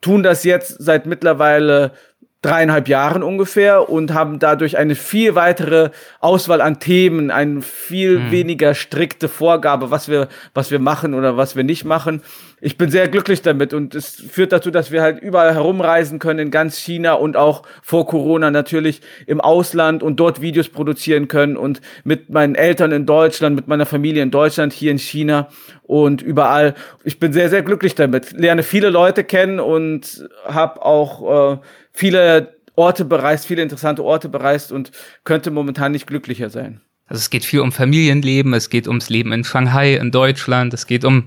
[0.00, 1.92] tun das jetzt seit mittlerweile
[2.40, 8.30] dreieinhalb Jahren ungefähr und haben dadurch eine viel weitere Auswahl an Themen, eine viel hm.
[8.30, 12.22] weniger strikte Vorgabe, was wir, was wir machen oder was wir nicht machen.
[12.60, 16.38] Ich bin sehr glücklich damit und es führt dazu, dass wir halt überall herumreisen können
[16.38, 21.56] in ganz China und auch vor Corona natürlich im Ausland und dort Videos produzieren können
[21.56, 25.48] und mit meinen Eltern in Deutschland, mit meiner Familie in Deutschland, hier in China
[25.82, 26.74] und überall.
[27.02, 28.32] Ich bin sehr, sehr glücklich damit.
[28.32, 31.58] Lerne viele Leute kennen und habe auch äh,
[31.98, 34.92] viele Orte bereist, viele interessante Orte bereist und
[35.24, 36.80] könnte momentan nicht glücklicher sein.
[37.06, 40.86] Also es geht viel um Familienleben, es geht ums Leben in Shanghai, in Deutschland, es
[40.86, 41.24] geht um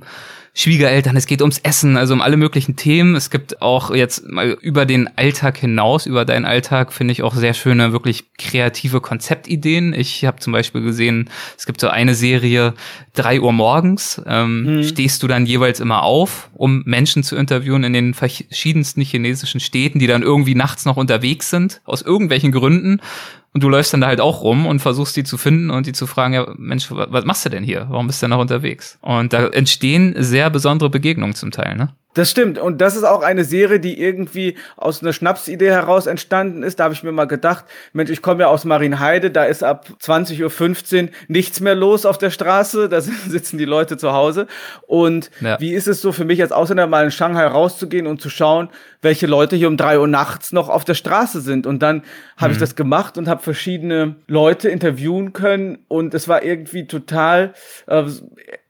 [0.53, 3.15] Schwiegereltern, es geht ums Essen, also um alle möglichen Themen.
[3.15, 7.33] Es gibt auch jetzt mal über den Alltag hinaus, über deinen Alltag, finde ich auch
[7.33, 9.93] sehr schöne, wirklich kreative Konzeptideen.
[9.93, 12.73] Ich habe zum Beispiel gesehen, es gibt so eine Serie,
[13.13, 14.83] drei Uhr morgens, ähm, mhm.
[14.83, 19.99] stehst du dann jeweils immer auf, um Menschen zu interviewen in den verschiedensten chinesischen Städten,
[19.99, 22.99] die dann irgendwie nachts noch unterwegs sind, aus irgendwelchen Gründen
[23.53, 25.93] und du läufst dann da halt auch rum und versuchst die zu finden und die
[25.93, 27.87] zu fragen, ja, Mensch, was machst du denn hier?
[27.89, 28.97] Warum bist du denn noch unterwegs?
[29.01, 31.89] Und da entstehen sehr besondere Begegnungen zum Teil, ne?
[32.13, 32.57] Das stimmt.
[32.57, 36.79] Und das ist auch eine Serie, die irgendwie aus einer Schnapsidee heraus entstanden ist.
[36.79, 39.87] Da habe ich mir mal gedacht, Mensch, ich komme ja aus Marienheide, da ist ab
[40.01, 44.47] 20.15 Uhr nichts mehr los auf der Straße, da sitzen die Leute zu Hause.
[44.87, 45.59] Und ja.
[45.61, 48.69] wie ist es so für mich als Ausländer mal in Shanghai rauszugehen und zu schauen,
[49.01, 51.65] welche Leute hier um drei Uhr nachts noch auf der Straße sind?
[51.65, 52.03] Und dann
[52.35, 52.53] habe mhm.
[52.53, 57.53] ich das gemacht und habe verschiedene Leute interviewen können und es war irgendwie total
[57.87, 58.03] äh,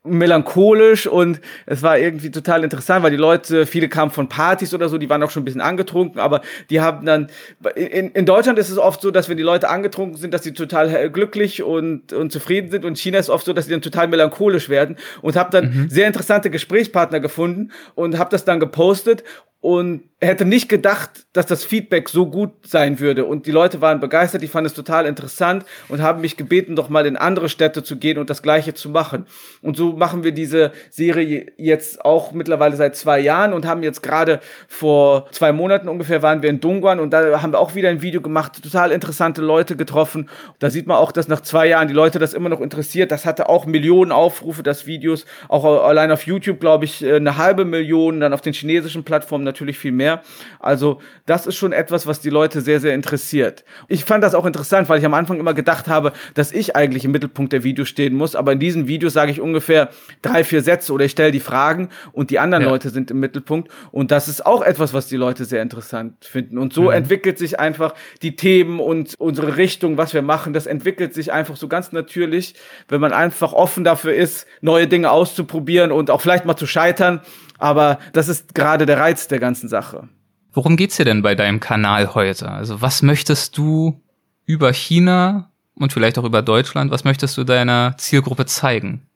[0.03, 4.89] melancholisch und es war irgendwie total interessant, weil die Leute, viele kamen von Partys oder
[4.89, 6.41] so, die waren auch schon ein bisschen angetrunken, aber
[6.71, 7.27] die haben dann,
[7.75, 10.53] in, in Deutschland ist es oft so, dass wenn die Leute angetrunken sind, dass sie
[10.53, 14.07] total glücklich und, und zufrieden sind und China ist oft so, dass sie dann total
[14.07, 15.89] melancholisch werden und habe dann mhm.
[15.89, 19.23] sehr interessante Gesprächspartner gefunden und habe das dann gepostet
[19.61, 23.25] und hätte nicht gedacht, dass das Feedback so gut sein würde.
[23.25, 26.89] Und die Leute waren begeistert, die fanden es total interessant und haben mich gebeten, doch
[26.89, 29.25] mal in andere Städte zu gehen und das Gleiche zu machen.
[29.63, 34.03] Und so machen wir diese Serie jetzt auch mittlerweile seit zwei Jahren und haben jetzt
[34.03, 37.89] gerade vor zwei Monaten ungefähr waren wir in Dongguan und da haben wir auch wieder
[37.89, 40.29] ein Video gemacht, total interessante Leute getroffen.
[40.59, 43.11] Da sieht man auch, dass nach zwei Jahren die Leute das immer noch interessiert.
[43.11, 47.65] Das hatte auch Millionen Aufrufe, das Videos, auch allein auf YouTube, glaube ich, eine halbe
[47.65, 50.21] Million, dann auf den chinesischen Plattformen natürlich viel mehr.
[50.59, 53.63] Also das ist schon etwas, was die Leute sehr, sehr interessiert.
[53.87, 57.05] Ich fand das auch interessant, weil ich am Anfang immer gedacht habe, dass ich eigentlich
[57.05, 58.35] im Mittelpunkt der Videos stehen muss.
[58.35, 59.89] Aber in diesen Videos sage ich ungefähr
[60.21, 62.69] drei, vier Sätze oder ich stelle die Fragen und die anderen ja.
[62.69, 63.69] Leute sind im Mittelpunkt.
[63.91, 66.57] Und das ist auch etwas, was die Leute sehr interessant finden.
[66.57, 66.91] Und so mhm.
[66.91, 71.55] entwickelt sich einfach die Themen und unsere Richtung, was wir machen, das entwickelt sich einfach
[71.55, 72.55] so ganz natürlich,
[72.87, 77.21] wenn man einfach offen dafür ist, neue Dinge auszuprobieren und auch vielleicht mal zu scheitern.
[77.61, 80.09] Aber das ist gerade der Reiz der ganzen Sache.
[80.51, 82.51] Worum geht's dir denn bei deinem Kanal heute?
[82.51, 84.01] Also was möchtest du
[84.45, 86.91] über China und vielleicht auch über Deutschland.
[86.91, 89.07] Was möchtest du deiner Zielgruppe zeigen?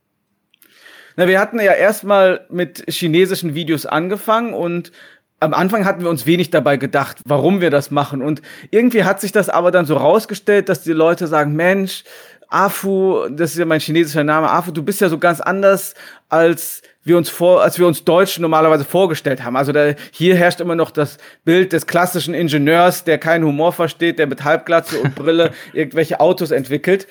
[1.15, 4.91] Na, wir hatten ja erstmal mit chinesischen Videos angefangen und
[5.39, 8.21] am Anfang hatten wir uns wenig dabei gedacht, warum wir das machen.
[8.21, 8.41] Und
[8.71, 12.03] irgendwie hat sich das aber dann so rausgestellt, dass die Leute sagen, Mensch,
[12.47, 15.93] Afu, das ist ja mein chinesischer Name, Afu, du bist ja so ganz anders
[16.29, 19.55] als wir uns vor, als wir uns Deutschen normalerweise vorgestellt haben.
[19.55, 24.19] Also da, hier herrscht immer noch das Bild des klassischen Ingenieurs, der keinen Humor versteht,
[24.19, 27.07] der mit Halbglatze und Brille irgendwelche Autos entwickelt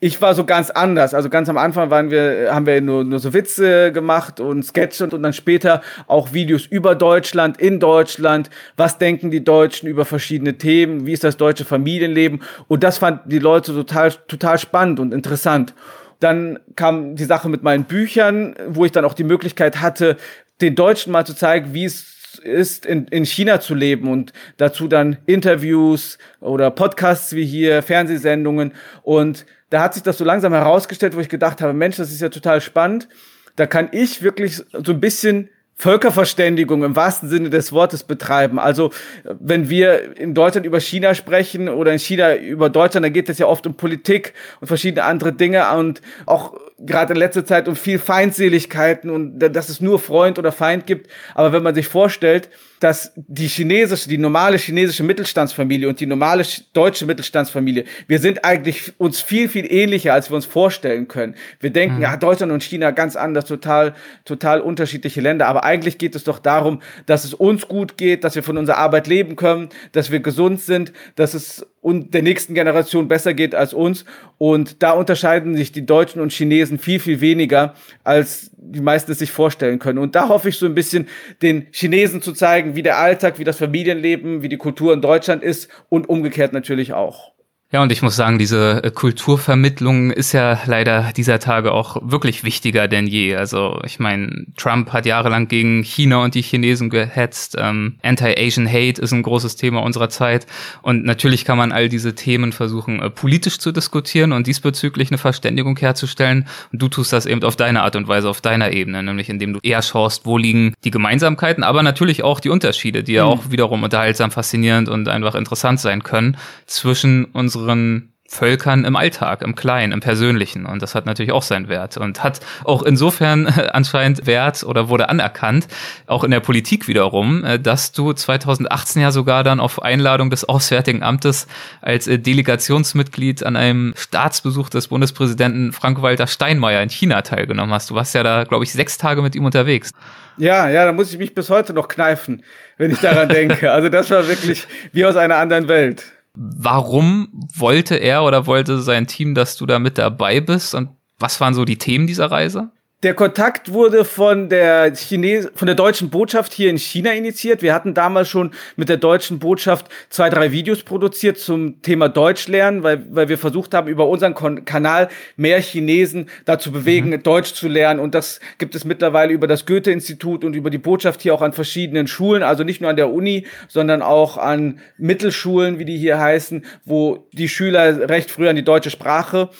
[0.00, 1.14] ich war so ganz anders.
[1.14, 5.04] Also ganz am Anfang waren wir, haben wir nur, nur so Witze gemacht und Sketche
[5.04, 8.50] und, und dann später auch Videos über Deutschland, in Deutschland.
[8.76, 11.06] Was denken die Deutschen über verschiedene Themen?
[11.06, 12.42] Wie ist das deutsche Familienleben?
[12.68, 15.74] Und das fanden die Leute total, total spannend und interessant.
[16.20, 20.16] Dann kam die Sache mit meinen Büchern, wo ich dann auch die Möglichkeit hatte,
[20.60, 24.88] den Deutschen mal zu zeigen, wie es ist, in, in China zu leben und dazu
[24.88, 31.16] dann Interviews oder Podcasts wie hier, Fernsehsendungen und da hat sich das so langsam herausgestellt,
[31.16, 33.08] wo ich gedacht habe, Mensch, das ist ja total spannend.
[33.56, 35.48] Da kann ich wirklich so ein bisschen
[35.78, 38.58] Völkerverständigung im wahrsten Sinne des Wortes betreiben.
[38.58, 38.92] Also
[39.24, 43.38] wenn wir in Deutschland über China sprechen oder in China über Deutschland, dann geht es
[43.38, 47.76] ja oft um Politik und verschiedene andere Dinge und auch gerade in letzter Zeit um
[47.76, 51.10] viel Feindseligkeiten und dass es nur Freund oder Feind gibt.
[51.34, 52.48] Aber wenn man sich vorstellt,
[52.86, 58.92] dass die chinesische, die normale chinesische Mittelstandsfamilie und die normale deutsche Mittelstandsfamilie, wir sind eigentlich
[58.98, 61.34] uns viel, viel ähnlicher, als wir uns vorstellen können.
[61.58, 62.02] Wir denken, mhm.
[62.02, 65.48] ja, Deutschland und China ganz anders, total, total unterschiedliche Länder.
[65.48, 68.78] Aber eigentlich geht es doch darum, dass es uns gut geht, dass wir von unserer
[68.78, 73.54] Arbeit leben können, dass wir gesund sind, dass es und der nächsten Generation besser geht
[73.54, 74.04] als uns.
[74.38, 79.18] Und da unterscheiden sich die Deutschen und Chinesen viel, viel weniger, als die meisten es
[79.18, 79.98] sich vorstellen können.
[79.98, 81.08] Und da hoffe ich so ein bisschen
[81.42, 85.42] den Chinesen zu zeigen, wie der Alltag, wie das Familienleben, wie die Kultur in Deutschland
[85.42, 87.35] ist und umgekehrt natürlich auch.
[87.72, 92.44] Ja, und ich muss sagen, diese äh, Kulturvermittlung ist ja leider dieser Tage auch wirklich
[92.44, 93.34] wichtiger denn je.
[93.34, 97.56] Also ich meine, Trump hat jahrelang gegen China und die Chinesen gehetzt.
[97.58, 100.46] Ähm, Anti-Asian Hate ist ein großes Thema unserer Zeit.
[100.80, 105.18] Und natürlich kann man all diese Themen versuchen, äh, politisch zu diskutieren und diesbezüglich eine
[105.18, 106.46] Verständigung herzustellen.
[106.72, 109.54] Und du tust das eben auf deine Art und Weise, auf deiner Ebene, nämlich indem
[109.54, 113.30] du eher schaust, wo liegen die Gemeinsamkeiten, aber natürlich auch die Unterschiede, die ja mhm.
[113.32, 116.36] auch wiederum unterhaltsam, faszinierend und einfach interessant sein können
[116.66, 120.66] zwischen uns unseren Völkern im Alltag, im Kleinen, im Persönlichen.
[120.66, 125.08] Und das hat natürlich auch seinen Wert und hat auch insofern anscheinend Wert oder wurde
[125.08, 125.68] anerkannt,
[126.06, 130.48] auch in der Politik wiederum, äh, dass du 2018 ja sogar dann auf Einladung des
[130.48, 131.46] Auswärtigen Amtes
[131.80, 137.90] als äh, Delegationsmitglied an einem Staatsbesuch des Bundespräsidenten Frank-Walter Steinmeier in China teilgenommen hast.
[137.90, 139.92] Du warst ja da, glaube ich, sechs Tage mit ihm unterwegs.
[140.38, 142.42] Ja, ja, da muss ich mich bis heute noch kneifen,
[142.76, 143.72] wenn ich daran denke.
[143.72, 146.15] Also das war wirklich wie aus einer anderen Welt.
[146.36, 150.74] Warum wollte er oder wollte sein Team, dass du da mit dabei bist?
[150.74, 152.70] Und was waren so die Themen dieser Reise?
[153.02, 157.60] Der Kontakt wurde von der Chines von der deutschen Botschaft hier in China initiiert.
[157.60, 162.48] Wir hatten damals schon mit der deutschen Botschaft zwei, drei Videos produziert zum Thema Deutsch
[162.48, 167.22] lernen, weil, weil wir versucht haben, über unseren Kon Kanal mehr Chinesen dazu bewegen, mhm.
[167.22, 168.00] Deutsch zu lernen.
[168.00, 171.52] Und das gibt es mittlerweile über das Goethe-Institut und über die Botschaft hier auch an
[171.52, 176.18] verschiedenen Schulen, also nicht nur an der Uni, sondern auch an Mittelschulen, wie die hier
[176.18, 179.50] heißen, wo die Schüler recht früh an die deutsche Sprache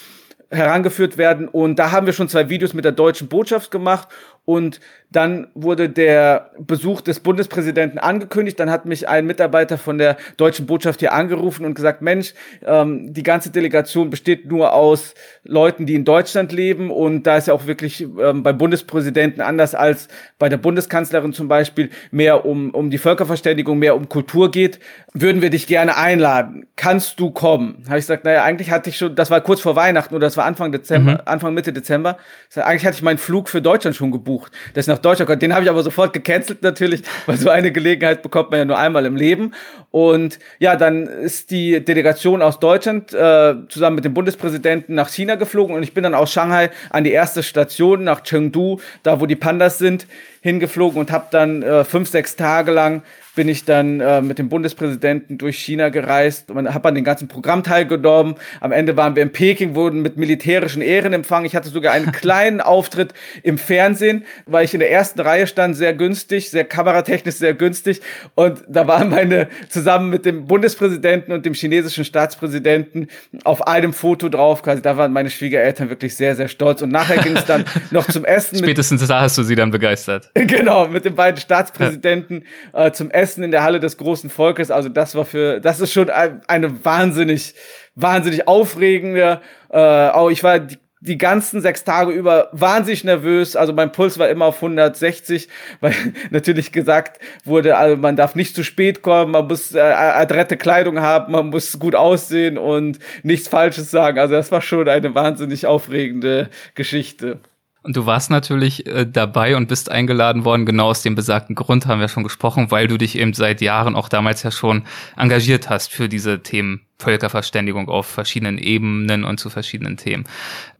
[0.50, 1.48] herangeführt werden.
[1.48, 4.08] Und da haben wir schon zwei Videos mit der deutschen Botschaft gemacht
[4.44, 4.80] und
[5.16, 8.60] dann wurde der Besuch des Bundespräsidenten angekündigt.
[8.60, 12.34] Dann hat mich ein Mitarbeiter von der deutschen Botschaft hier angerufen und gesagt, Mensch,
[12.66, 16.90] ähm, die ganze Delegation besteht nur aus Leuten, die in Deutschland leben.
[16.90, 20.08] Und da ist ja auch wirklich ähm, beim Bundespräsidenten anders als
[20.38, 24.80] bei der Bundeskanzlerin zum Beispiel mehr um, um die Völkerverständigung, mehr um Kultur geht,
[25.14, 26.66] würden wir dich gerne einladen.
[26.76, 27.84] Kannst du kommen?
[27.86, 30.36] Habe ich gesagt, naja, eigentlich hatte ich schon, das war kurz vor Weihnachten oder das
[30.36, 31.20] war Anfang Dezember, mhm.
[31.24, 32.18] Anfang Mitte Dezember.
[32.54, 35.46] Eigentlich hatte ich meinen Flug für Deutschland schon gebucht, dass ich nach Deutschland konnte.
[35.46, 38.78] Den habe ich aber sofort gecancelt natürlich, weil so eine Gelegenheit bekommt man ja nur
[38.78, 39.52] einmal im Leben.
[39.90, 45.36] Und ja, dann ist die Delegation aus Deutschland äh, zusammen mit dem Bundespräsidenten nach China
[45.36, 49.26] geflogen und ich bin dann aus Shanghai an die erste Station nach Chengdu, da wo
[49.26, 50.06] die Pandas sind,
[50.42, 53.02] hingeflogen und habe dann äh, fünf, sechs Tage lang
[53.36, 57.28] bin ich dann äh, mit dem Bundespräsidenten durch China gereist und habe an dem ganzen
[57.28, 58.34] Programm teilgenommen.
[58.60, 61.46] Am Ende waren wir in Peking, wurden mit militärischen Ehren empfangen.
[61.46, 63.12] Ich hatte sogar einen kleinen Auftritt
[63.42, 68.00] im Fernsehen, weil ich in der ersten Reihe stand, sehr günstig, sehr kameratechnisch sehr günstig.
[68.34, 73.08] Und da waren meine zusammen mit dem Bundespräsidenten und dem chinesischen Staatspräsidenten
[73.44, 74.62] auf einem Foto drauf.
[74.62, 76.80] Quasi, da waren meine Schwiegereltern wirklich sehr, sehr stolz.
[76.80, 78.56] Und nachher ging es dann noch zum Essen.
[78.56, 80.30] Spätestens da hast du sie dann begeistert.
[80.46, 84.70] Genau, mit den beiden Staatspräsidenten äh, zum Essen in der Halle des großen Volkes.
[84.70, 87.54] Also das war für, das ist schon eine wahnsinnig,
[87.94, 89.40] wahnsinnig aufregende.
[89.70, 93.56] Äh, auch ich war die, die ganzen sechs Tage über wahnsinnig nervös.
[93.56, 95.48] Also mein Puls war immer auf 160,
[95.80, 95.94] weil
[96.30, 101.00] natürlich gesagt wurde, also man darf nicht zu spät kommen, man muss äh, adrette Kleidung
[101.00, 104.18] haben, man muss gut aussehen und nichts Falsches sagen.
[104.18, 107.40] Also das war schon eine wahnsinnig aufregende Geschichte.
[107.86, 111.86] Und du warst natürlich äh, dabei und bist eingeladen worden, genau aus dem besagten Grund
[111.86, 114.82] haben wir schon gesprochen, weil du dich eben seit Jahren auch damals ja schon
[115.16, 120.24] engagiert hast für diese Themen Völkerverständigung auf verschiedenen Ebenen und zu verschiedenen Themen.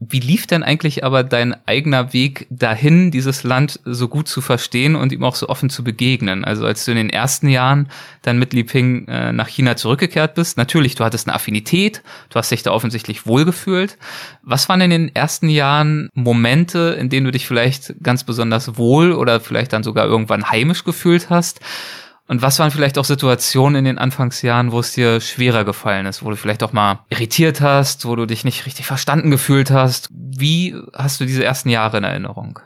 [0.01, 4.97] Wie lief denn eigentlich aber dein eigener Weg dahin, dieses Land so gut zu verstehen
[4.97, 6.45] und ihm auch so offen zu begegnen?
[6.45, 7.89] Also als du in den ersten Jahren
[8.23, 12.37] dann mit Li Ping äh, nach China zurückgekehrt bist, natürlich, du hattest eine Affinität, du
[12.37, 13.99] hast dich da offensichtlich wohlgefühlt.
[14.43, 19.13] Was waren in den ersten Jahren Momente, in denen du dich vielleicht ganz besonders wohl
[19.13, 21.61] oder vielleicht dann sogar irgendwann heimisch gefühlt hast?
[22.29, 26.25] Und was waren vielleicht auch Situationen in den Anfangsjahren, wo es dir schwerer gefallen ist,
[26.25, 30.09] wo du vielleicht auch mal irritiert hast, wo du dich nicht richtig verstanden gefühlt hast?
[30.13, 32.59] Wie hast du diese ersten Jahre in Erinnerung?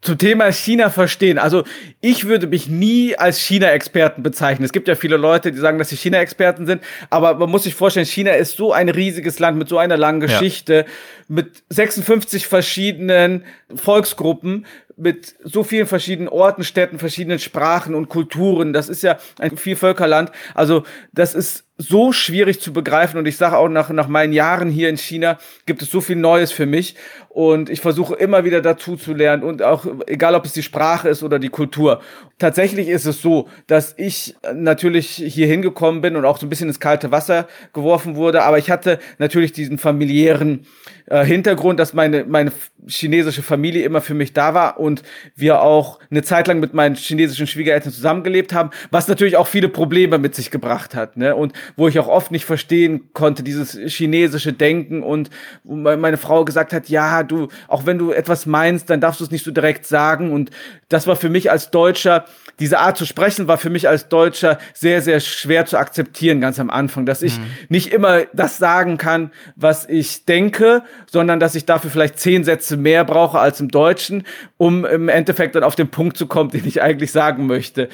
[0.00, 1.38] Zum Thema China verstehen.
[1.38, 1.64] Also
[2.00, 4.64] ich würde mich nie als China-Experten bezeichnen.
[4.64, 7.74] Es gibt ja viele Leute, die sagen, dass sie China-Experten sind, aber man muss sich
[7.74, 10.92] vorstellen, China ist so ein riesiges Land mit so einer langen Geschichte, ja.
[11.26, 13.44] mit 56 verschiedenen
[13.74, 14.66] Volksgruppen,
[14.98, 18.72] mit so vielen verschiedenen Orten, Städten, verschiedenen Sprachen und Kulturen.
[18.72, 20.32] Das ist ja ein Vielvölkerland.
[20.54, 24.68] Also das ist so schwierig zu begreifen und ich sage auch nach, nach meinen Jahren
[24.68, 26.96] hier in China gibt es so viel Neues für mich
[27.28, 31.08] und ich versuche immer wieder dazu zu lernen und auch egal ob es die Sprache
[31.08, 32.00] ist oder die Kultur.
[32.38, 36.66] Tatsächlich ist es so, dass ich natürlich hier hingekommen bin und auch so ein bisschen
[36.66, 40.66] ins kalte Wasser geworfen wurde, aber ich hatte natürlich diesen familiären
[41.06, 42.52] äh, Hintergrund, dass meine, meine
[42.86, 45.02] chinesische Familie immer für mich da war und
[45.36, 49.68] wir auch eine Zeit lang mit meinen chinesischen Schwiegereltern zusammengelebt haben, was natürlich auch viele
[49.68, 51.16] Probleme mit sich gebracht hat.
[51.16, 51.34] Ne?
[51.34, 55.30] Und wo ich auch oft nicht verstehen konnte, dieses chinesische Denken und
[55.64, 59.30] meine Frau gesagt hat, ja, du, auch wenn du etwas meinst, dann darfst du es
[59.30, 60.32] nicht so direkt sagen.
[60.32, 60.50] Und
[60.88, 62.24] das war für mich als Deutscher,
[62.60, 66.58] diese Art zu sprechen, war für mich als Deutscher sehr, sehr schwer zu akzeptieren, ganz
[66.58, 67.46] am Anfang, dass ich mhm.
[67.68, 72.76] nicht immer das sagen kann, was ich denke, sondern dass ich dafür vielleicht zehn Sätze
[72.76, 74.24] mehr brauche als im Deutschen,
[74.56, 77.88] um im Endeffekt dann auf den Punkt zu kommen, den ich eigentlich sagen möchte.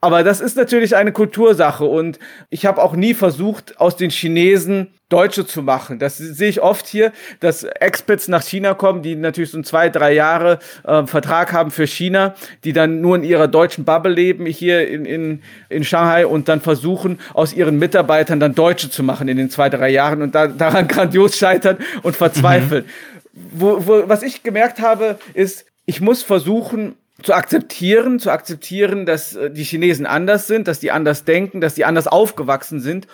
[0.00, 2.20] Aber das ist natürlich eine Kultursache und
[2.50, 5.98] ich habe auch nie versucht, aus den Chinesen Deutsche zu machen.
[5.98, 9.88] Das sehe ich oft hier, dass Expats nach China kommen, die natürlich so ein zwei,
[9.88, 14.46] drei Jahre äh, Vertrag haben für China, die dann nur in ihrer deutschen Bubble leben
[14.46, 19.26] hier in, in, in Shanghai und dann versuchen, aus ihren Mitarbeitern dann Deutsche zu machen
[19.26, 22.84] in den zwei, drei Jahren und da, daran grandios scheitern und verzweifeln.
[22.84, 23.50] Mhm.
[23.52, 29.34] Wo, wo, was ich gemerkt habe, ist, ich muss versuchen, zu akzeptieren, zu akzeptieren, dass
[29.34, 33.06] äh, die Chinesen anders sind, dass die anders denken, dass die anders aufgewachsen sind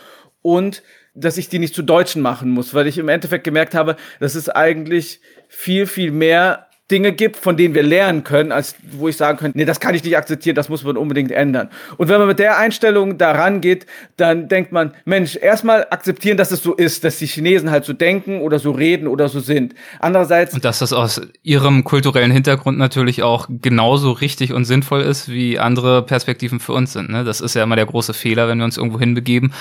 [0.43, 0.83] und
[1.15, 4.35] dass ich die nicht zu Deutschen machen muss, weil ich im Endeffekt gemerkt habe, dass
[4.35, 9.17] es eigentlich viel, viel mehr Dinge gibt, von denen wir lernen können, als wo ich
[9.17, 11.71] sagen könnte, nee, das kann ich nicht akzeptieren, das muss man unbedingt ändern.
[11.97, 13.87] Und wenn man mit der Einstellung daran geht,
[14.19, 17.95] dann denkt man, Mensch, erstmal akzeptieren, dass es so ist, dass die Chinesen halt so
[17.95, 19.75] denken oder so reden oder so sind.
[19.99, 20.53] Andererseits.
[20.53, 25.59] Und dass das aus ihrem kulturellen Hintergrund natürlich auch genauso richtig und sinnvoll ist, wie
[25.59, 27.09] andere Perspektiven für uns sind.
[27.09, 27.25] Ne?
[27.25, 29.55] Das ist ja immer der große Fehler, wenn wir uns irgendwo hinbegeben.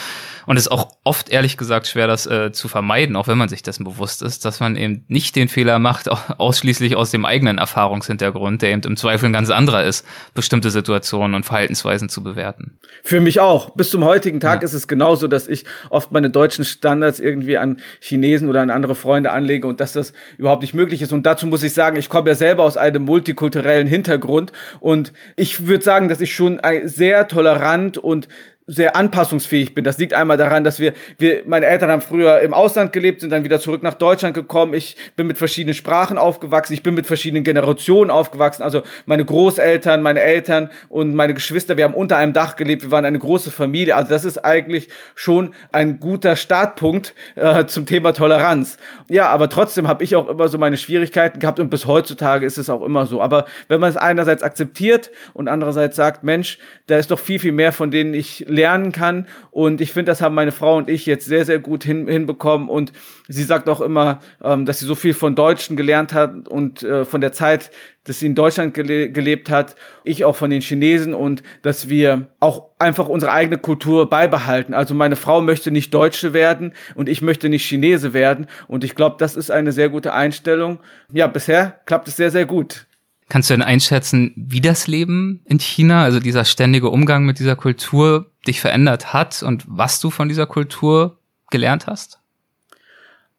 [0.45, 3.49] Und es ist auch oft ehrlich gesagt schwer, das äh, zu vermeiden, auch wenn man
[3.49, 7.57] sich dessen bewusst ist, dass man eben nicht den Fehler macht, ausschließlich aus dem eigenen
[7.57, 12.77] Erfahrungshintergrund, der eben im Zweifel ein ganz anderer ist, bestimmte Situationen und Verhaltensweisen zu bewerten.
[13.03, 13.71] Für mich auch.
[13.71, 14.65] Bis zum heutigen Tag ja.
[14.65, 18.95] ist es genauso, dass ich oft meine deutschen Standards irgendwie an Chinesen oder an andere
[18.95, 21.13] Freunde anlege und dass das überhaupt nicht möglich ist.
[21.13, 25.67] Und dazu muss ich sagen, ich komme ja selber aus einem multikulturellen Hintergrund und ich
[25.67, 28.27] würde sagen, dass ich schon sehr tolerant und
[28.65, 29.83] sehr anpassungsfähig bin.
[29.83, 33.29] Das liegt einmal daran, dass wir, wir, meine Eltern haben früher im Ausland gelebt, sind
[33.29, 34.73] dann wieder zurück nach Deutschland gekommen.
[34.73, 36.73] Ich bin mit verschiedenen Sprachen aufgewachsen.
[36.73, 38.63] Ich bin mit verschiedenen Generationen aufgewachsen.
[38.63, 42.83] Also meine Großeltern, meine Eltern und meine Geschwister, wir haben unter einem Dach gelebt.
[42.83, 43.97] Wir waren eine große Familie.
[43.97, 48.77] Also das ist eigentlich schon ein guter Startpunkt äh, zum Thema Toleranz.
[49.09, 52.57] Ja, aber trotzdem habe ich auch immer so meine Schwierigkeiten gehabt und bis heutzutage ist
[52.57, 53.21] es auch immer so.
[53.21, 57.51] Aber wenn man es einerseits akzeptiert und andererseits sagt, Mensch, da ist doch viel, viel
[57.51, 59.27] mehr, von denen ich lernen kann.
[59.51, 62.69] Und ich finde, das haben meine Frau und ich jetzt sehr, sehr gut hin, hinbekommen.
[62.69, 62.93] Und
[63.27, 67.03] sie sagt auch immer, ähm, dass sie so viel von Deutschen gelernt hat und äh,
[67.03, 67.71] von der Zeit,
[68.03, 72.27] dass sie in Deutschland gele gelebt hat, ich auch von den Chinesen und dass wir
[72.39, 74.73] auch einfach unsere eigene Kultur beibehalten.
[74.73, 78.47] Also meine Frau möchte nicht Deutsche werden und ich möchte nicht Chinese werden.
[78.67, 80.79] Und ich glaube, das ist eine sehr gute Einstellung.
[81.11, 82.85] Ja, bisher klappt es sehr, sehr gut.
[83.29, 87.55] Kannst du denn einschätzen, wie das Leben in China, also dieser ständige Umgang mit dieser
[87.55, 91.17] Kultur, dich verändert hat und was du von dieser Kultur
[91.49, 92.19] gelernt hast?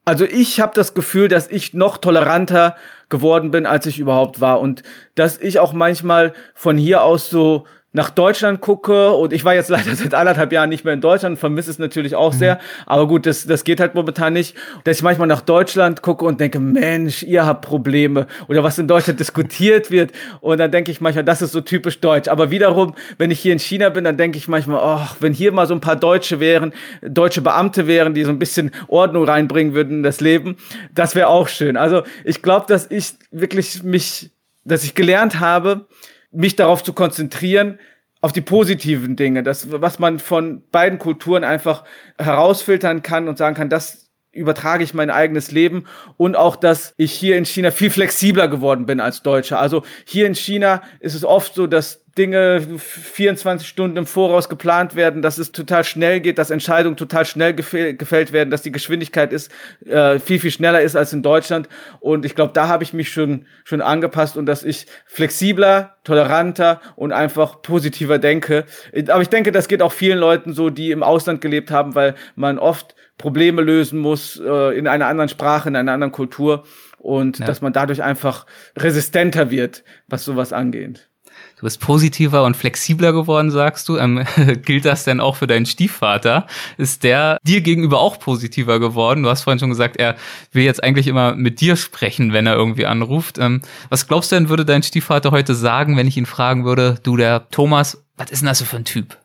[0.04, 2.76] Also ich habe das Gefühl, dass ich noch toleranter
[3.08, 4.82] geworden bin, als ich überhaupt war und
[5.14, 9.68] dass ich auch manchmal von hier aus so nach Deutschland gucke und ich war jetzt
[9.70, 12.38] leider seit anderthalb Jahren nicht mehr in Deutschland, vermisse es natürlich auch mhm.
[12.38, 16.26] sehr, aber gut, das, das geht halt momentan nicht, dass ich manchmal nach Deutschland gucke
[16.26, 20.90] und denke, Mensch, ihr habt Probleme oder was in Deutschland diskutiert wird und dann denke
[20.90, 24.04] ich manchmal, das ist so typisch deutsch, aber wiederum, wenn ich hier in China bin,
[24.04, 27.86] dann denke ich manchmal, oh, wenn hier mal so ein paar Deutsche wären, deutsche Beamte
[27.86, 30.56] wären, die so ein bisschen Ordnung reinbringen würden in das Leben,
[30.92, 31.76] das wäre auch schön.
[31.76, 34.30] Also ich glaube, dass ich wirklich mich,
[34.64, 35.86] dass ich gelernt habe,
[36.34, 37.78] mich darauf zu konzentrieren,
[38.20, 41.84] auf die positiven Dinge, das, was man von beiden Kulturen einfach
[42.18, 45.84] herausfiltern kann und sagen kann, das übertrage ich mein eigenes Leben
[46.16, 49.60] und auch, dass ich hier in China viel flexibler geworden bin als Deutscher.
[49.60, 54.94] Also hier in China ist es oft so, dass Dinge 24 Stunden im Voraus geplant
[54.94, 59.32] werden, dass es total schnell geht, dass Entscheidungen total schnell gefällt werden, dass die Geschwindigkeit
[59.32, 59.50] ist
[59.84, 61.68] äh, viel viel schneller ist als in Deutschland
[62.00, 66.80] und ich glaube, da habe ich mich schon schon angepasst und dass ich flexibler, toleranter
[66.96, 68.64] und einfach positiver denke.
[69.08, 72.14] Aber ich denke, das geht auch vielen Leuten so, die im Ausland gelebt haben, weil
[72.36, 76.64] man oft Probleme lösen muss äh, in einer anderen Sprache, in einer anderen Kultur
[76.98, 77.46] und ja.
[77.46, 78.46] dass man dadurch einfach
[78.76, 81.08] resistenter wird, was sowas angeht.
[81.56, 83.96] Du bist positiver und flexibler geworden, sagst du.
[83.96, 84.24] Ähm,
[84.64, 86.46] gilt das denn auch für deinen Stiefvater?
[86.78, 89.22] Ist der dir gegenüber auch positiver geworden?
[89.22, 90.16] Du hast vorhin schon gesagt, er
[90.52, 93.38] will jetzt eigentlich immer mit dir sprechen, wenn er irgendwie anruft.
[93.38, 96.98] Ähm, was glaubst du denn, würde dein Stiefvater heute sagen, wenn ich ihn fragen würde,
[97.02, 99.16] du, der Thomas, was ist denn das so für ein Typ?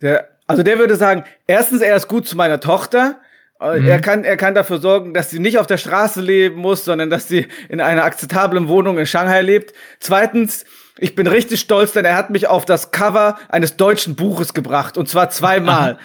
[0.00, 3.20] Der, also der würde sagen, erstens, er ist gut zu meiner Tochter.
[3.60, 3.86] Äh, mhm.
[3.86, 7.08] Er kann, er kann dafür sorgen, dass sie nicht auf der Straße leben muss, sondern
[7.08, 9.72] dass sie in einer akzeptablen Wohnung in Shanghai lebt.
[10.00, 10.64] Zweitens,
[11.02, 14.96] ich bin richtig stolz, denn er hat mich auf das Cover eines deutschen Buches gebracht
[14.96, 15.98] und zwar zweimal.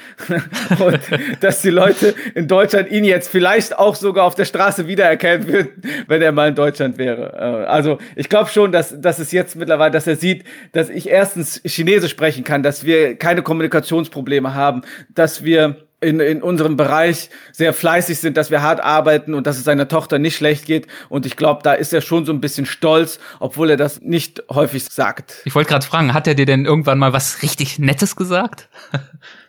[0.80, 1.00] und
[1.40, 5.70] dass die Leute in Deutschland ihn jetzt vielleicht auch sogar auf der Straße wiedererkennen würden,
[6.08, 7.34] wenn er mal in Deutschland wäre.
[7.34, 11.08] Äh, also ich glaube schon, dass, dass es jetzt mittlerweile, dass er sieht, dass ich
[11.08, 14.82] erstens Chinesisch sprechen kann, dass wir keine Kommunikationsprobleme haben,
[15.14, 19.58] dass wir in, in unserem Bereich sehr fleißig sind, dass wir hart arbeiten und dass
[19.58, 20.88] es seiner Tochter nicht schlecht geht.
[21.10, 24.44] Und ich glaube, da ist er schon so ein bisschen stolz, obwohl er das nicht
[24.52, 25.42] häufig sagt.
[25.46, 28.70] Ich wollte gerade fragen, hat er dir denn irgendwann mal was richtig Nettes gesagt?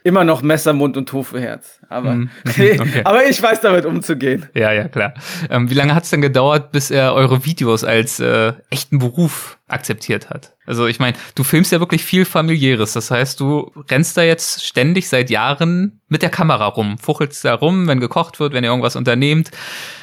[0.04, 1.77] Immer noch Messer, Mund und Hufeherz.
[1.88, 3.02] Aber, mm, okay.
[3.04, 4.46] aber ich weiß damit umzugehen.
[4.54, 5.14] Ja, ja, klar.
[5.48, 9.58] Ähm, wie lange hat es denn gedauert, bis er eure Videos als äh, echten Beruf
[9.68, 10.52] akzeptiert hat?
[10.68, 12.92] Also ich meine, du filmst ja wirklich viel familiäres.
[12.92, 17.54] Das heißt, du rennst da jetzt ständig seit Jahren mit der Kamera rum, fuchelst da
[17.54, 19.50] rum, wenn gekocht wird, wenn ihr irgendwas unternehmt.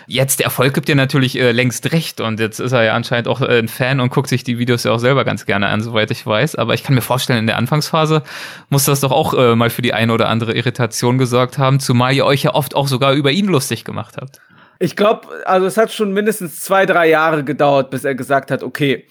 [0.07, 3.27] Jetzt der Erfolg gibt dir natürlich äh, längst recht und jetzt ist er ja anscheinend
[3.27, 5.81] auch äh, ein Fan und guckt sich die Videos ja auch selber ganz gerne an,
[5.81, 6.55] soweit ich weiß.
[6.55, 8.23] Aber ich kann mir vorstellen, in der Anfangsphase
[8.69, 12.13] muss das doch auch äh, mal für die eine oder andere Irritation gesorgt haben, zumal
[12.13, 14.39] ihr euch ja oft auch sogar über ihn lustig gemacht habt.
[14.79, 18.61] Ich glaube, also es hat schon mindestens zwei, drei Jahre gedauert, bis er gesagt hat,
[18.61, 19.07] okay,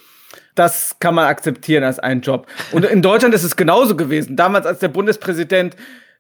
[0.54, 2.46] das kann man akzeptieren als einen Job.
[2.72, 4.36] Und in Deutschland ist es genauso gewesen.
[4.36, 5.74] Damals, als der Bundespräsident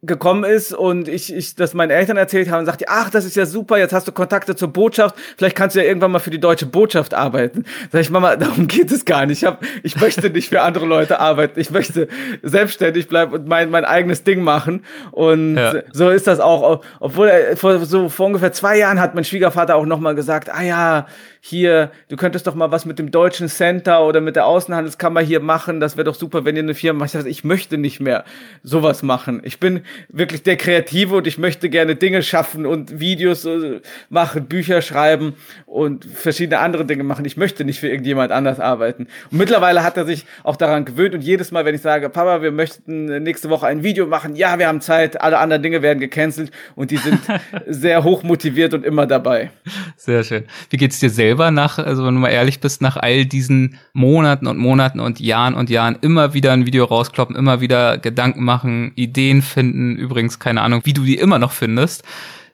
[0.06, 3.36] gekommen ist und ich, ich das meinen Eltern erzählt habe und sagte, ach, das ist
[3.36, 6.30] ja super, jetzt hast du Kontakte zur Botschaft, vielleicht kannst du ja irgendwann mal für
[6.30, 7.64] die deutsche Botschaft arbeiten.
[7.92, 9.42] Sag ich, Mama, darum geht es gar nicht.
[9.42, 11.58] Ich, hab, ich möchte nicht für andere Leute arbeiten.
[11.58, 12.08] Ich möchte
[12.42, 14.84] selbstständig bleiben und mein, mein eigenes Ding machen.
[15.10, 15.74] Und ja.
[15.92, 16.82] so ist das auch.
[17.00, 20.62] Obwohl er vor, so vor ungefähr zwei Jahren hat mein Schwiegervater auch nochmal gesagt, ah
[20.62, 21.06] ja,
[21.46, 25.40] hier, du könntest doch mal was mit dem deutschen Center oder mit der Außenhandelskammer hier
[25.40, 25.78] machen.
[25.78, 27.26] Das wäre doch super, wenn ihr eine Firma macht.
[27.26, 28.24] Ich möchte nicht mehr
[28.62, 29.42] sowas machen.
[29.44, 34.46] Ich bin wirklich der Kreative und ich möchte gerne Dinge schaffen und Videos äh, machen,
[34.46, 35.34] Bücher schreiben
[35.66, 37.26] und verschiedene andere Dinge machen.
[37.26, 39.06] Ich möchte nicht für irgendjemand anders arbeiten.
[39.30, 42.40] Und mittlerweile hat er sich auch daran gewöhnt und jedes Mal, wenn ich sage, Papa,
[42.40, 46.00] wir möchten nächste Woche ein Video machen, ja, wir haben Zeit, alle anderen Dinge werden
[46.00, 47.20] gecancelt und die sind
[47.66, 49.50] sehr hoch motiviert und immer dabei.
[49.98, 50.44] Sehr schön.
[50.70, 51.33] Wie geht's dir selber?
[51.34, 55.18] Selber nach, also wenn du mal ehrlich bist, nach all diesen Monaten und Monaten und
[55.18, 60.38] Jahren und Jahren immer wieder ein Video rauskloppen, immer wieder Gedanken machen, Ideen finden, übrigens
[60.38, 62.04] keine Ahnung, wie du die immer noch findest.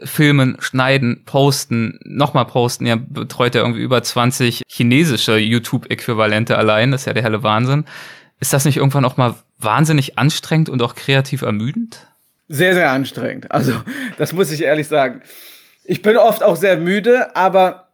[0.03, 2.87] Filmen, schneiden, posten, nochmal posten.
[2.87, 6.91] Ihr betreut ja irgendwie über 20 chinesische YouTube-Äquivalente allein.
[6.91, 7.85] Das ist ja der helle Wahnsinn.
[8.41, 12.07] Ist das nicht irgendwann auch mal wahnsinnig anstrengend und auch kreativ ermüdend?
[12.49, 13.53] Sehr, sehr anstrengend.
[13.53, 13.75] Also,
[14.17, 15.21] das muss ich ehrlich sagen.
[15.85, 17.90] Ich bin oft auch sehr müde, aber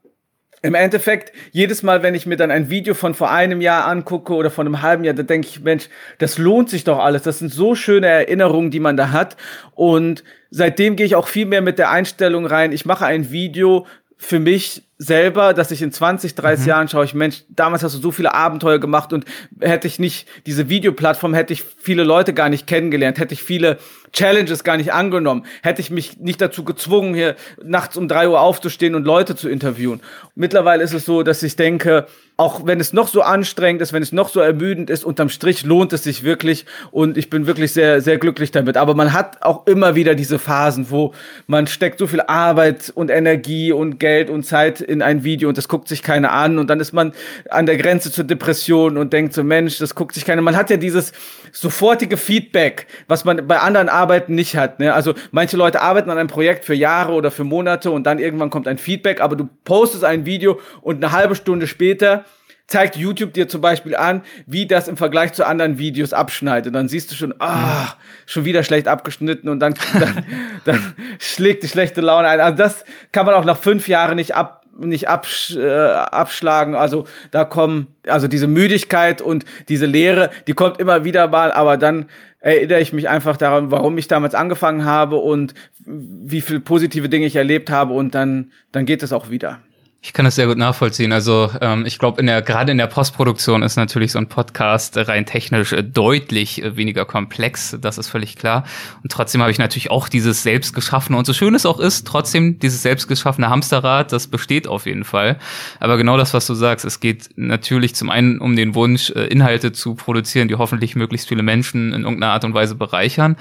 [0.63, 4.35] im Endeffekt, jedes Mal, wenn ich mir dann ein Video von vor einem Jahr angucke
[4.35, 5.89] oder von einem halben Jahr, da denke ich, Mensch,
[6.19, 7.23] das lohnt sich doch alles.
[7.23, 9.37] Das sind so schöne Erinnerungen, die man da hat.
[9.75, 13.87] Und seitdem gehe ich auch viel mehr mit der Einstellung rein, ich mache ein Video
[14.17, 16.69] für mich, selber, dass ich in 20, 30 mhm.
[16.69, 19.27] Jahren schaue ich, Mensch, damals hast du so viele Abenteuer gemacht und
[19.61, 23.79] hätte ich nicht diese Videoplattform, hätte ich viele Leute gar nicht kennengelernt, hätte ich viele
[24.13, 28.41] Challenges gar nicht angenommen, hätte ich mich nicht dazu gezwungen, hier nachts um drei Uhr
[28.41, 30.01] aufzustehen und Leute zu interviewen.
[30.35, 32.07] Mittlerweile ist es so, dass ich denke,
[32.39, 35.65] auch wenn es noch so anstrengend ist, wenn es noch so ermüdend ist, unterm Strich
[35.65, 38.77] lohnt es sich wirklich und ich bin wirklich sehr, sehr glücklich damit.
[38.77, 41.15] Aber man hat auch immer wieder diese Phasen, wo
[41.47, 45.57] man steckt so viel Arbeit und Energie und Geld und Zeit in ein Video und
[45.57, 47.13] das guckt sich keiner an und dann ist man
[47.49, 50.43] an der Grenze zur Depression und denkt so, Mensch, das guckt sich keiner.
[50.43, 51.13] Man hat ja dieses
[51.53, 54.79] sofortige Feedback, was man bei anderen Arbeiten nicht hat.
[54.79, 54.93] Ne?
[54.93, 58.51] Also manche Leute arbeiten an einem Projekt für Jahre oder für Monate und dann irgendwann
[58.51, 62.26] kommt ein Feedback, aber du postest ein Video und eine halbe Stunde später
[62.67, 66.69] zeigt YouTube dir zum Beispiel an, wie das im Vergleich zu anderen Videos abschneidet.
[66.69, 67.95] Und dann siehst du schon, ah,
[68.27, 70.25] schon wieder schlecht abgeschnitten und dann, dann,
[70.65, 72.41] dann schlägt die schlechte Laune ein.
[72.41, 76.75] Also das kann man auch nach fünf Jahren nicht ab nicht absch äh, abschlagen.
[76.75, 81.79] Also da kommen, also diese Müdigkeit und diese Leere, die kommt immer wieder mal, aber
[81.79, 82.11] dann
[82.41, 85.55] erinnere ich mich einfach daran, warum ich damals angefangen habe und
[85.85, 89.61] wie viele positive Dinge ich erlebt habe und dann, dann geht es auch wieder.
[90.07, 91.11] Ich kann das sehr gut nachvollziehen.
[91.11, 94.97] Also ähm, ich glaube, in der gerade in der Postproduktion ist natürlich so ein Podcast
[94.97, 97.77] rein technisch äh, deutlich äh, weniger komplex.
[97.81, 98.63] Das ist völlig klar.
[99.03, 102.61] Und trotzdem habe ich natürlich auch dieses selbstgeschaffene und so schön es auch ist, trotzdem
[102.61, 105.39] dieses selbstgeschaffene Hamsterrad, das besteht auf jeden Fall.
[105.81, 109.27] Aber genau das, was du sagst, es geht natürlich zum einen um den Wunsch, äh,
[109.27, 113.37] Inhalte zu produzieren, die hoffentlich möglichst viele Menschen in irgendeiner Art und Weise bereichern.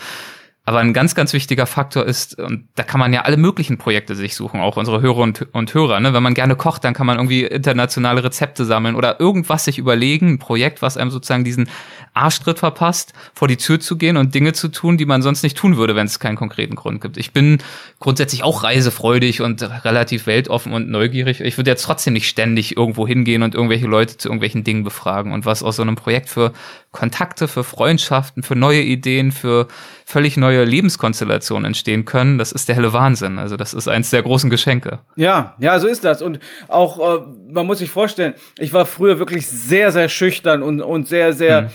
[0.67, 4.15] Aber ein ganz, ganz wichtiger Faktor ist, und da kann man ja alle möglichen Projekte
[4.15, 5.99] sich suchen, auch unsere Hörer und, und Hörer.
[5.99, 6.13] Ne?
[6.13, 10.27] Wenn man gerne kocht, dann kann man irgendwie internationale Rezepte sammeln oder irgendwas sich überlegen,
[10.29, 11.69] ein Projekt, was einem sozusagen diesen
[12.15, 15.55] Arschtritt verpasst, vor die Tür zu gehen und Dinge zu tun, die man sonst nicht
[15.55, 17.17] tun würde, wenn es keinen konkreten Grund gibt.
[17.17, 17.59] Ich bin
[17.99, 21.41] grundsätzlich auch reisefreudig und relativ weltoffen und neugierig.
[21.41, 25.31] Ich würde jetzt trotzdem nicht ständig irgendwo hingehen und irgendwelche Leute zu irgendwelchen Dingen befragen.
[25.31, 26.53] Und was aus so einem Projekt für
[26.91, 29.67] Kontakte, für Freundschaften, für neue Ideen, für
[30.05, 33.39] völlig neue Lebenskonstellationen entstehen können, das ist der helle Wahnsinn.
[33.39, 34.99] Also das ist eins der großen Geschenke.
[35.15, 36.21] Ja, ja, so ist das.
[36.21, 40.81] Und auch, äh, man muss sich vorstellen, ich war früher wirklich sehr, sehr schüchtern und,
[40.81, 41.63] und sehr, sehr.
[41.63, 41.69] Hm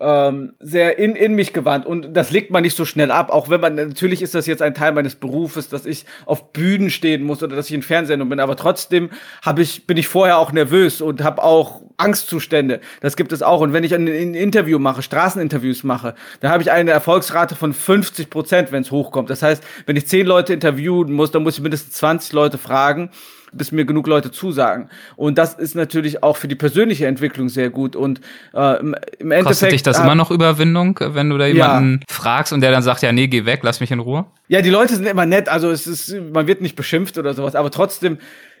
[0.00, 1.86] ähm, sehr in, in mich gewandt.
[1.86, 4.62] Und das legt man nicht so schnell ab, auch wenn man, natürlich ist das jetzt
[4.62, 8.30] ein Teil meines Berufes, dass ich auf Bühnen stehen muss oder dass ich in Fernsehsendungen
[8.30, 9.10] bin, aber trotzdem
[9.42, 13.60] habe ich, bin ich vorher auch nervös und habe auch Angstzustände, das gibt es auch.
[13.60, 17.72] Und wenn ich ein, ein Interview mache, Straßeninterviews mache, dann habe ich eine Erfolgsrate von
[17.72, 21.54] 50 Prozent, wenn es hochkommt, das heißt, wenn ich zehn Leute interviewen muss, dann muss
[21.54, 23.10] ich mindestens 20 Leute fragen
[23.56, 24.88] bis mir genug Leute zusagen.
[25.16, 27.96] Und das ist natürlich auch für die persönliche Entwicklung sehr gut.
[27.96, 28.20] Und
[28.52, 29.44] äh, im, Endeffekt.
[29.46, 32.14] Kostet dich das äh, immer noch Überwindung, wenn du da jemanden ja.
[32.14, 34.26] fragst und der dann sagt, ja, nee, geh weg, lass mich in Ruhe?
[34.48, 37.54] Ja, die Leute sind immer nett, also es ist, man wird nicht beschimpft oder sowas,
[37.54, 38.18] aber trotzdem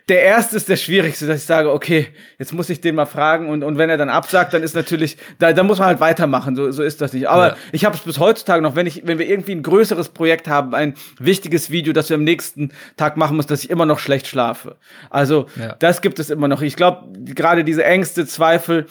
[0.08, 3.48] der erste ist der schwierigste, dass ich sage, okay, jetzt muss ich den mal fragen
[3.48, 6.56] und, und wenn er dann absagt, dann ist natürlich, da, da muss man halt weitermachen,
[6.56, 7.26] so, so ist das nicht.
[7.28, 7.56] Aber ja.
[7.72, 10.74] ich habe es bis heutzutage noch, wenn ich, wenn wir irgendwie ein größeres Projekt haben,
[10.74, 14.26] ein wichtiges Video, das wir am nächsten Tag machen müssen, dass ich immer noch schlecht
[14.26, 14.76] schlafe.
[15.08, 15.74] Also ja.
[15.78, 16.60] das gibt es immer noch.
[16.60, 18.86] Ich glaube, gerade diese Ängste, Zweifel,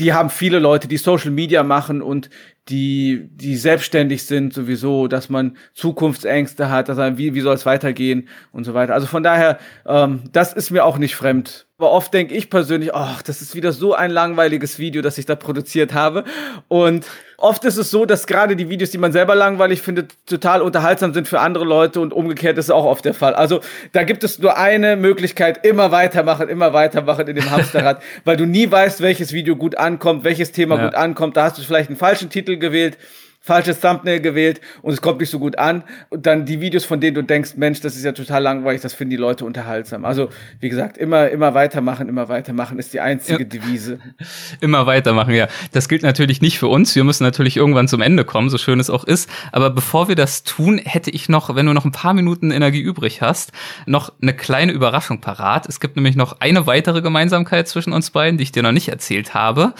[0.00, 2.30] die haben viele Leute, die Social Media machen und
[2.70, 7.66] die, die selbstständig sind sowieso, dass man Zukunftsängste hat, dass man, wie, wie soll es
[7.66, 8.94] weitergehen und so weiter.
[8.94, 11.66] Also von daher, ähm, das ist mir auch nicht fremd.
[11.78, 15.24] Aber oft denke ich persönlich, ach, das ist wieder so ein langweiliges Video, das ich
[15.24, 16.24] da produziert habe.
[16.68, 17.06] Und
[17.38, 21.14] oft ist es so, dass gerade die Videos, die man selber langweilig findet, total unterhaltsam
[21.14, 23.34] sind für andere Leute und umgekehrt ist auch oft der Fall.
[23.34, 23.60] Also
[23.92, 28.44] da gibt es nur eine Möglichkeit, immer weitermachen, immer weitermachen in dem Hamsterrad, weil du
[28.44, 29.89] nie weißt, welches Video gut ankommt,
[30.24, 30.84] welches Thema ja.
[30.86, 31.36] gut ankommt.
[31.36, 32.98] Da hast du vielleicht einen falschen Titel gewählt
[33.40, 35.82] falsches Thumbnail gewählt und es kommt nicht so gut an.
[36.10, 38.92] Und dann die Videos, von denen du denkst, Mensch, das ist ja total langweilig, das
[38.92, 40.04] finden die Leute unterhaltsam.
[40.04, 40.28] Also,
[40.60, 43.48] wie gesagt, immer, immer weitermachen, immer weitermachen ist die einzige ja.
[43.48, 43.98] Devise.
[44.60, 45.48] immer weitermachen, ja.
[45.72, 46.94] Das gilt natürlich nicht für uns.
[46.94, 49.30] Wir müssen natürlich irgendwann zum Ende kommen, so schön es auch ist.
[49.52, 52.80] Aber bevor wir das tun, hätte ich noch, wenn du noch ein paar Minuten Energie
[52.80, 53.52] übrig hast,
[53.86, 55.66] noch eine kleine Überraschung parat.
[55.66, 58.88] Es gibt nämlich noch eine weitere Gemeinsamkeit zwischen uns beiden, die ich dir noch nicht
[58.88, 59.72] erzählt habe.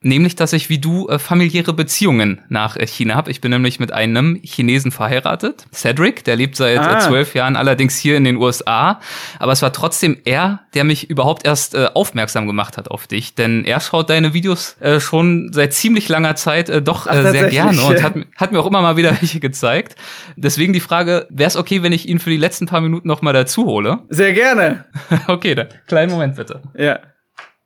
[0.00, 3.32] Nämlich, dass ich wie du äh, familiäre Beziehungen nach äh, China habe.
[3.32, 7.00] Ich bin nämlich mit einem Chinesen verheiratet, Cedric, der lebt seit äh, ah.
[7.00, 9.00] zwölf Jahren allerdings hier in den USA.
[9.40, 13.34] Aber es war trotzdem er, der mich überhaupt erst äh, aufmerksam gemacht hat auf dich.
[13.34, 17.48] Denn er schaut deine Videos äh, schon seit ziemlich langer Zeit äh, doch äh, sehr
[17.48, 19.96] gerne und hat, hat, mir auch immer mal wieder welche gezeigt.
[20.36, 23.20] Deswegen die Frage, wäre es okay, wenn ich ihn für die letzten paar Minuten noch
[23.20, 23.98] mal dazu hole?
[24.10, 24.84] Sehr gerne.
[25.26, 26.62] okay, dann kleinen Moment bitte.
[26.76, 27.00] Ja.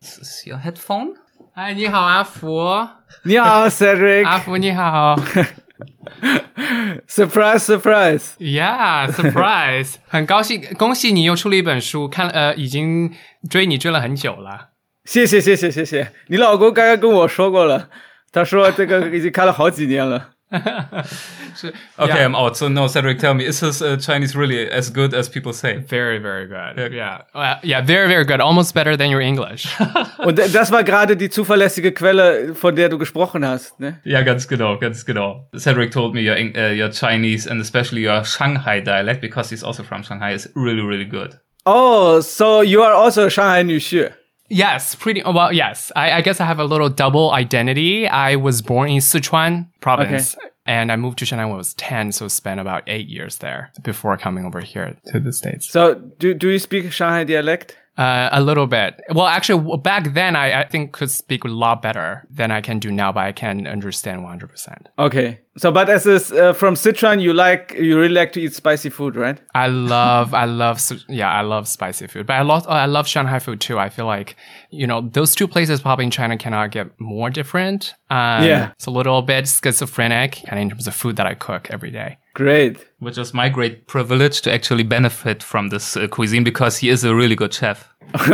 [0.00, 1.14] Das ist Ihr Headphone.
[1.54, 2.88] 哎，你好，阿福。
[3.24, 4.24] 你好，Cedric。
[4.24, 5.14] 阿福，你好。
[7.06, 8.30] surprise, surprise.
[8.38, 9.96] Yeah, surprise！
[10.08, 13.12] 很高兴，恭喜你又出了一本书，看呃，已经
[13.50, 14.70] 追你追了很久了。
[15.04, 16.12] 谢谢，谢谢，谢谢。
[16.28, 17.90] 你老公刚刚跟我说过了，
[18.32, 20.30] 他说这个已经看了好几年了。
[20.52, 22.24] okay, yeah.
[22.24, 22.56] I'm out.
[22.56, 25.78] So no, Cedric, tell me, is his uh, Chinese really as good as people say?
[25.78, 26.92] Very, very good.
[26.92, 28.40] Yeah, yeah, yeah very, very good.
[28.40, 29.66] Almost better than your English.
[30.18, 34.00] Und das war gerade die zuverlässige Quelle, von der du gesprochen hast, ne?
[34.04, 35.48] Ja, ganz genau, ganz genau.
[35.56, 39.82] Cedric told me your uh, your Chinese and especially your Shanghai dialect because he's also
[39.82, 41.38] from Shanghai is really, really good.
[41.64, 44.10] Oh, so you are also Shanghai 女婿.
[44.52, 45.52] Yes, pretty well.
[45.52, 48.06] Yes, I, I, guess I have a little double identity.
[48.06, 50.48] I was born in Sichuan province, okay.
[50.66, 53.72] and I moved to Shanghai when I was ten, so spent about eight years there
[53.82, 55.70] before coming over here to the states.
[55.70, 57.78] So, do do you speak Shanghai dialect?
[57.98, 58.98] Uh, a little bit.
[59.10, 62.78] Well, actually, back then I, I think could speak a lot better than I can
[62.78, 64.86] do now, but I can understand 100%.
[64.98, 65.40] Okay.
[65.58, 68.88] So, but as is uh, from Sichuan, you like you really like to eat spicy
[68.88, 69.38] food, right?
[69.54, 72.26] I love, I love, yeah, I love spicy food.
[72.26, 73.78] But I love, I love Shanghai food too.
[73.78, 74.36] I feel like
[74.70, 77.92] you know those two places probably in China cannot get more different.
[78.08, 81.70] Um, yeah, it's a little bit schizophrenic, and in terms of food that I cook
[81.70, 82.16] every day.
[82.34, 82.86] Great.
[82.98, 87.04] Which is my great privilege to actually benefit from this uh, cuisine because he is
[87.04, 87.92] a really good chef.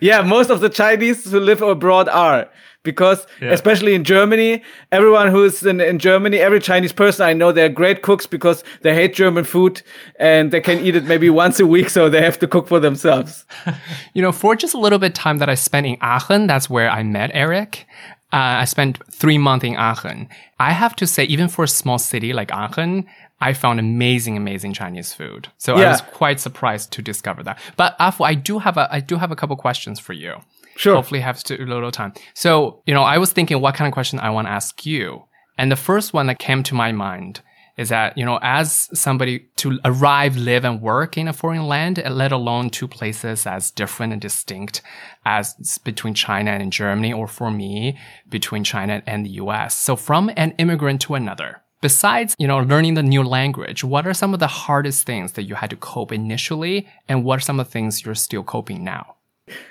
[0.00, 2.48] yeah, most of the Chinese who live abroad are
[2.82, 3.50] because yeah.
[3.50, 8.02] especially in Germany, everyone who's in, in Germany, every Chinese person I know, they're great
[8.02, 9.82] cooks because they hate German food
[10.18, 12.80] and they can eat it maybe once a week, so they have to cook for
[12.80, 13.44] themselves.
[14.14, 16.90] you know, for just a little bit time that I spent in Aachen, that's where
[16.90, 17.86] I met Eric.
[18.32, 20.28] Uh, I spent three months in Aachen.
[20.60, 23.06] I have to say, even for a small city like Aachen,
[23.40, 25.48] I found amazing, amazing Chinese food.
[25.58, 25.86] So yeah.
[25.86, 27.58] I was quite surprised to discover that.
[27.76, 30.36] But Afu, I do have a, I do have a couple questions for you.
[30.76, 30.94] Sure.
[30.94, 32.12] Hopefully have a little time.
[32.34, 35.24] So, you know, I was thinking what kind of question I want to ask you.
[35.58, 37.40] And the first one that came to my mind
[37.76, 42.02] is that, you know, as somebody to arrive, live and work in a foreign land,
[42.10, 44.82] let alone two places as different and distinct
[45.24, 49.74] as between China and Germany, or for me, between China and the US.
[49.74, 54.14] So from an immigrant to another, besides, you know, learning the new language, what are
[54.14, 56.88] some of the hardest things that you had to cope initially?
[57.08, 59.16] And what are some of the things you're still coping now?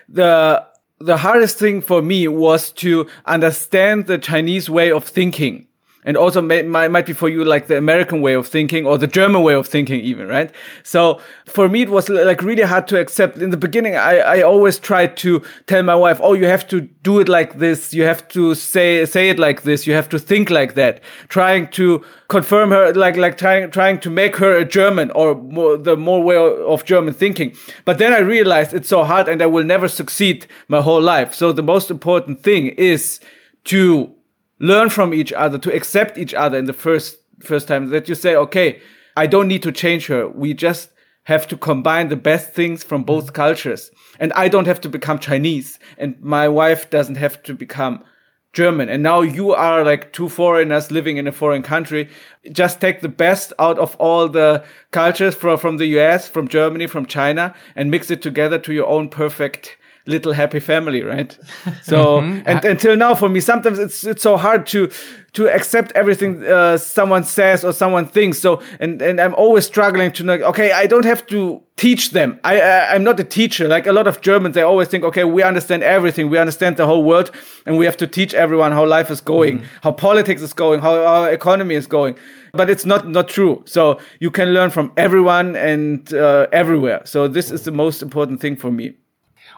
[0.07, 0.65] The
[0.99, 5.68] the hardest thing for me was to understand the Chinese way of thinking.
[6.09, 9.05] And also may, might be for you like the American way of thinking or the
[9.05, 10.51] German way of thinking even, right?
[10.81, 13.37] So for me, it was like really hard to accept.
[13.37, 16.81] In the beginning, I, I always tried to tell my wife, oh, you have to
[16.81, 17.93] do it like this.
[17.93, 19.85] You have to say, say it like this.
[19.85, 21.01] You have to think like that.
[21.27, 25.77] Trying to confirm her, like, like trying, trying to make her a German or more,
[25.77, 27.55] the more way of German thinking.
[27.85, 31.35] But then I realized it's so hard and I will never succeed my whole life.
[31.35, 33.19] So the most important thing is
[33.65, 34.15] to
[34.59, 38.15] learn from each other, to accept each other in the first, first time that you
[38.15, 38.81] say, okay,
[39.15, 40.27] I don't need to change her.
[40.27, 40.91] We just
[41.23, 43.33] have to combine the best things from both mm.
[43.33, 43.91] cultures.
[44.19, 48.03] And I don't have to become Chinese and my wife doesn't have to become
[48.51, 48.89] German.
[48.89, 52.09] And now you are like two foreigners living in a foreign country.
[52.51, 56.87] Just take the best out of all the cultures from, from the US, from Germany,
[56.87, 59.77] from China, and mix it together to your own perfect
[60.09, 61.37] little happy family, right?
[61.83, 62.41] So, mm-hmm.
[62.45, 64.89] and until now, for me, sometimes it's it's so hard to
[65.33, 68.39] to accept everything uh, someone says or someone thinks.
[68.39, 70.33] So, and and I'm always struggling to know.
[70.33, 72.39] Okay, I don't have to teach them.
[72.43, 73.67] I, I I'm not a teacher.
[73.67, 76.29] Like a lot of Germans, they always think, okay, we understand everything.
[76.29, 77.31] We understand the whole world,
[77.65, 79.83] and we have to teach everyone how life is going, mm-hmm.
[79.83, 82.15] how politics is going, how our economy is going.
[82.53, 83.63] But it's not not true.
[83.65, 87.01] So you can learn from everyone and uh, everywhere.
[87.05, 88.95] So this is the most important thing for me.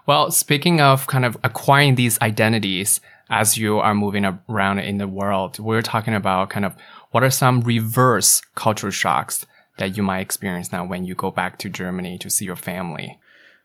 [0.08, 5.08] Well, speaking of kind of acquiring these identities as you are moving around in the
[5.08, 6.76] world, we're talking about kind of
[7.12, 9.46] what are some reverse cultural shocks
[9.78, 13.20] that you might experience now when you go back to Germany to see your family?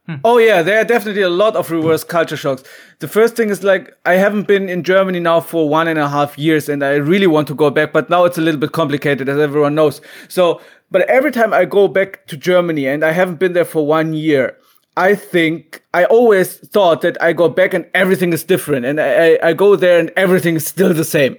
[0.07, 0.17] Hmm.
[0.25, 2.63] Oh yeah, there are definitely a lot of reverse culture shocks.
[3.01, 6.09] The first thing is like I haven't been in Germany now for one and a
[6.09, 8.71] half years, and I really want to go back, but now it's a little bit
[8.71, 10.01] complicated, as everyone knows.
[10.29, 10.61] So,
[10.93, 14.15] but every time I go back to Germany, and I haven't been there for one
[14.15, 14.57] year,
[14.97, 19.39] I think I always thought that I go back and everything is different, and I,
[19.43, 21.37] I go there and everything is still the same.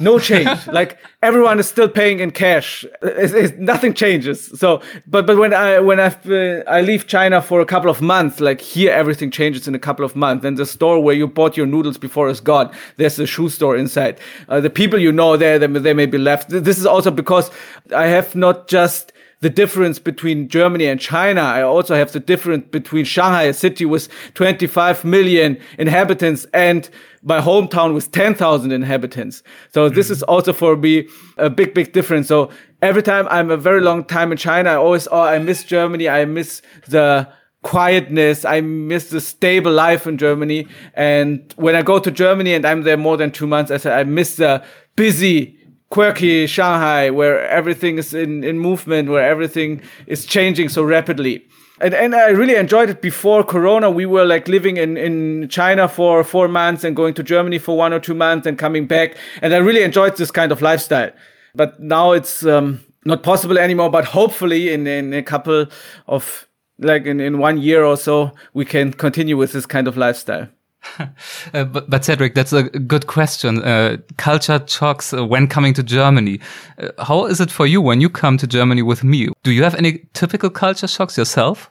[0.00, 0.66] No change.
[0.72, 2.86] like everyone is still paying in cash.
[3.02, 4.46] It's, it's, nothing changes.
[4.58, 8.00] So, but but when I when I uh, I leave China for a couple of
[8.00, 10.44] months, like here everything changes in a couple of months.
[10.44, 12.74] And the store where you bought your noodles before is gone.
[12.96, 14.18] There's a shoe store inside.
[14.48, 16.48] Uh, the people you know there, they, they may be left.
[16.48, 17.50] This is also because
[17.94, 19.09] I have not just
[19.40, 21.40] the difference between Germany and China.
[21.40, 26.88] I also have the difference between Shanghai, a city with 25 million inhabitants, and
[27.22, 29.42] my hometown with 10,000 inhabitants.
[29.72, 30.12] So this mm-hmm.
[30.12, 31.08] is also for me
[31.38, 32.28] a big, big difference.
[32.28, 32.50] So
[32.82, 36.08] every time I'm a very long time in China, I always, oh, I miss Germany.
[36.08, 37.28] I miss the
[37.62, 38.44] quietness.
[38.44, 40.66] I miss the stable life in Germany.
[40.94, 43.98] And when I go to Germany and I'm there more than two months, I said,
[43.98, 44.62] I miss the
[44.96, 45.58] busy,
[45.90, 51.44] quirky Shanghai where everything is in, in movement, where everything is changing so rapidly.
[51.80, 53.90] And, and I really enjoyed it before Corona.
[53.90, 57.76] We were like living in, in China for four months and going to Germany for
[57.76, 59.16] one or two months and coming back.
[59.40, 61.10] And I really enjoyed this kind of lifestyle.
[61.54, 63.90] But now it's um, not possible anymore.
[63.90, 65.66] But hopefully in, in a couple
[66.06, 66.46] of
[66.78, 70.48] like in, in one year or so, we can continue with this kind of lifestyle.
[70.98, 73.62] uh, but, but, Cedric, that's a good question.
[73.62, 76.40] Uh, culture shocks uh, when coming to Germany.
[76.78, 79.28] Uh, how is it for you when you come to Germany with me?
[79.42, 81.70] Do you have any typical culture shocks yourself?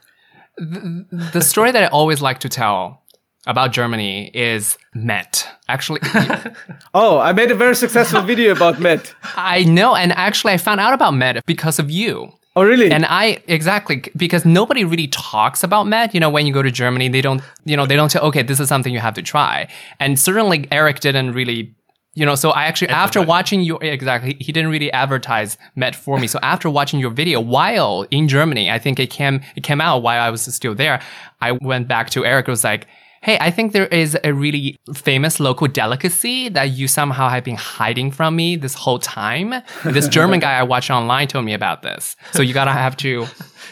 [0.58, 3.02] The, the story that I always like to tell
[3.48, 5.48] about Germany is Met.
[5.68, 6.02] Actually,
[6.94, 9.14] oh, I made a very successful video about Met.
[9.36, 12.32] I know, and actually, I found out about Met because of you.
[12.60, 12.92] Oh, really?
[12.92, 16.14] And I exactly because nobody really talks about Met.
[16.14, 17.42] You know, when you go to Germany, they don't.
[17.64, 19.70] You know, they don't say, "Okay, this is something you have to try."
[20.02, 21.74] And certainly, Eric didn't really.
[22.16, 26.20] You know, so I actually after watching your exactly, he didn't really advertise Met for
[26.20, 26.28] me.
[26.28, 30.04] So after watching your video while in Germany, I think it came it came out
[30.04, 31.02] while I was still there.
[31.40, 32.50] I went back to Eric.
[32.50, 32.88] It Was like,
[33.22, 37.56] hey, I think there is a really famous local delicacy that you somehow have been
[37.56, 39.54] hiding from me this whole time.
[39.84, 42.16] This German guy I watched online told me about this.
[42.32, 43.26] So you gotta have to.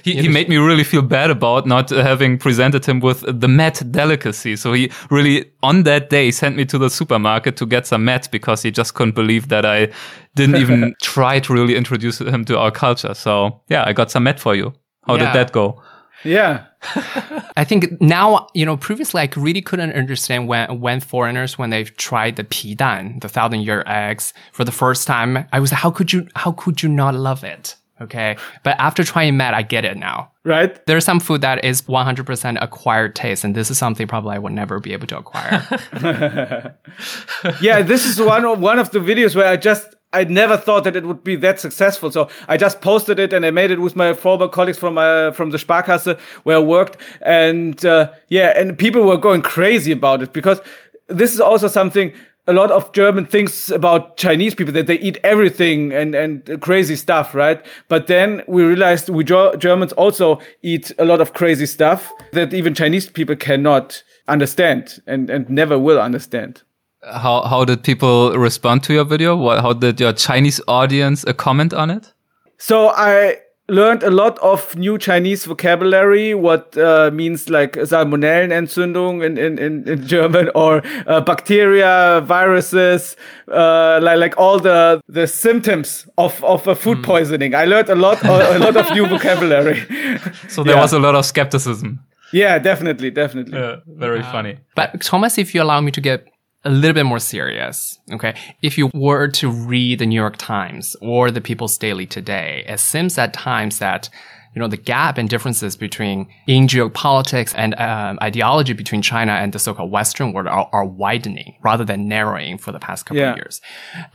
[0.04, 3.82] He, he made me really feel bad about not having presented him with the Met
[3.92, 4.56] delicacy.
[4.56, 8.30] So he really, on that day, sent me to the supermarket to get some Met
[8.32, 9.90] because he just couldn't believe that I
[10.36, 13.14] didn't even try to really introduce him to our culture.
[13.14, 14.74] So yeah, I got some Met for you.
[15.08, 15.26] How yeah.
[15.26, 15.82] did that go?
[16.24, 16.66] Yeah.
[17.56, 21.96] I think now, you know, previously I really couldn't understand when, when foreigners, when they've
[21.98, 26.14] tried the pidan, the thousand year eggs for the first time, I was, how could
[26.14, 27.76] you, how could you not love it?
[28.00, 28.38] Okay.
[28.64, 30.32] But after trying Met, I get it now.
[30.44, 30.86] Right.
[30.86, 33.44] There's some food that is 100% acquired taste.
[33.44, 35.66] And this is something probably I would never be able to acquire.
[37.62, 37.82] yeah.
[37.82, 40.96] This is one of, one of the videos where I just, I never thought that
[40.96, 42.12] it would be that successful.
[42.12, 45.32] So I just posted it and I made it with my former colleagues from uh,
[45.32, 50.24] from the Sparkasse where I worked, and uh, yeah, and people were going crazy about
[50.24, 50.62] it because
[51.08, 52.14] this is also something
[52.50, 56.96] a lot of German thinks about Chinese people that they eat everything and and crazy
[56.96, 57.64] stuff, right?
[57.90, 62.74] But then we realized we Germans also eat a lot of crazy stuff that even
[62.74, 66.64] Chinese people cannot understand and and never will understand
[67.14, 69.36] how how did people respond to your video?
[69.36, 72.14] What, how did your Chinese audience uh, comment on it?
[72.58, 73.38] So I
[73.70, 79.88] learned a lot of new Chinese vocabulary, what uh, means like Salmonellenentzündung in, in, in,
[79.88, 83.16] in German or uh, bacteria, viruses,
[83.52, 87.04] uh, like, like all the, the symptoms of, of a food mm.
[87.04, 87.56] poisoning.
[87.56, 89.82] I learned a lot, a, a lot of new vocabulary.
[90.48, 90.82] So there yeah.
[90.82, 92.00] was a lot of skepticism.
[92.32, 93.58] Yeah, definitely, definitely.
[93.58, 94.58] Yeah, very funny.
[94.76, 96.28] But Thomas, if you allow me to get
[96.68, 97.98] a little bit more serious.
[98.12, 98.36] Okay.
[98.62, 102.80] If you were to read the New York Times or the People's Daily today, it
[102.82, 104.10] seems at times that
[104.58, 109.54] you know, the gap and differences between in geopolitics and um, ideology between China and
[109.54, 113.34] the so-called Western world are, are widening rather than narrowing for the past couple yeah.
[113.34, 113.62] of years.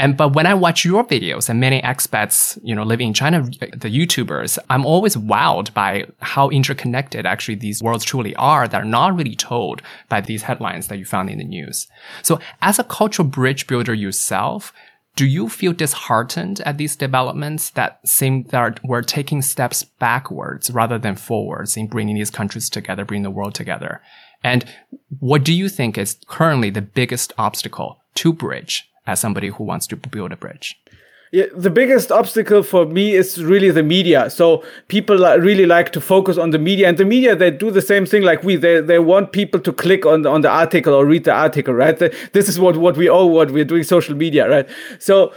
[0.00, 3.42] And but when I watch your videos and many expats, you know, living in China,
[3.42, 8.84] the YouTubers, I'm always wowed by how interconnected actually these worlds truly are that are
[8.84, 11.86] not really told by these headlines that you found in the news.
[12.22, 14.72] So as a cultural bridge builder yourself,
[15.14, 20.98] do you feel disheartened at these developments that seem that we're taking steps backwards rather
[20.98, 24.00] than forwards in bringing these countries together, bringing the world together?
[24.42, 24.64] And
[25.20, 29.86] what do you think is currently the biggest obstacle to bridge as somebody who wants
[29.88, 30.80] to build a bridge?
[31.32, 34.28] The biggest obstacle for me is really the media.
[34.28, 37.80] So people really like to focus on the media, and the media they do the
[37.80, 38.56] same thing like we.
[38.56, 41.72] They they want people to click on the, on the article or read the article,
[41.72, 41.98] right?
[41.98, 44.68] This is what what we owe, what we're doing social media, right?
[44.98, 45.32] So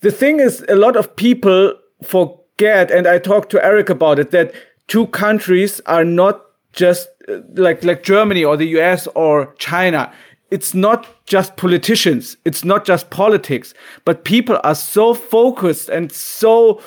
[0.00, 4.32] the thing is, a lot of people forget, and I talked to Eric about it,
[4.32, 4.52] that
[4.88, 10.12] two countries are not just uh, like like Germany or the US or China
[10.50, 13.72] it's not just politicians, it's not just politics,
[14.04, 16.82] but people are so focused and so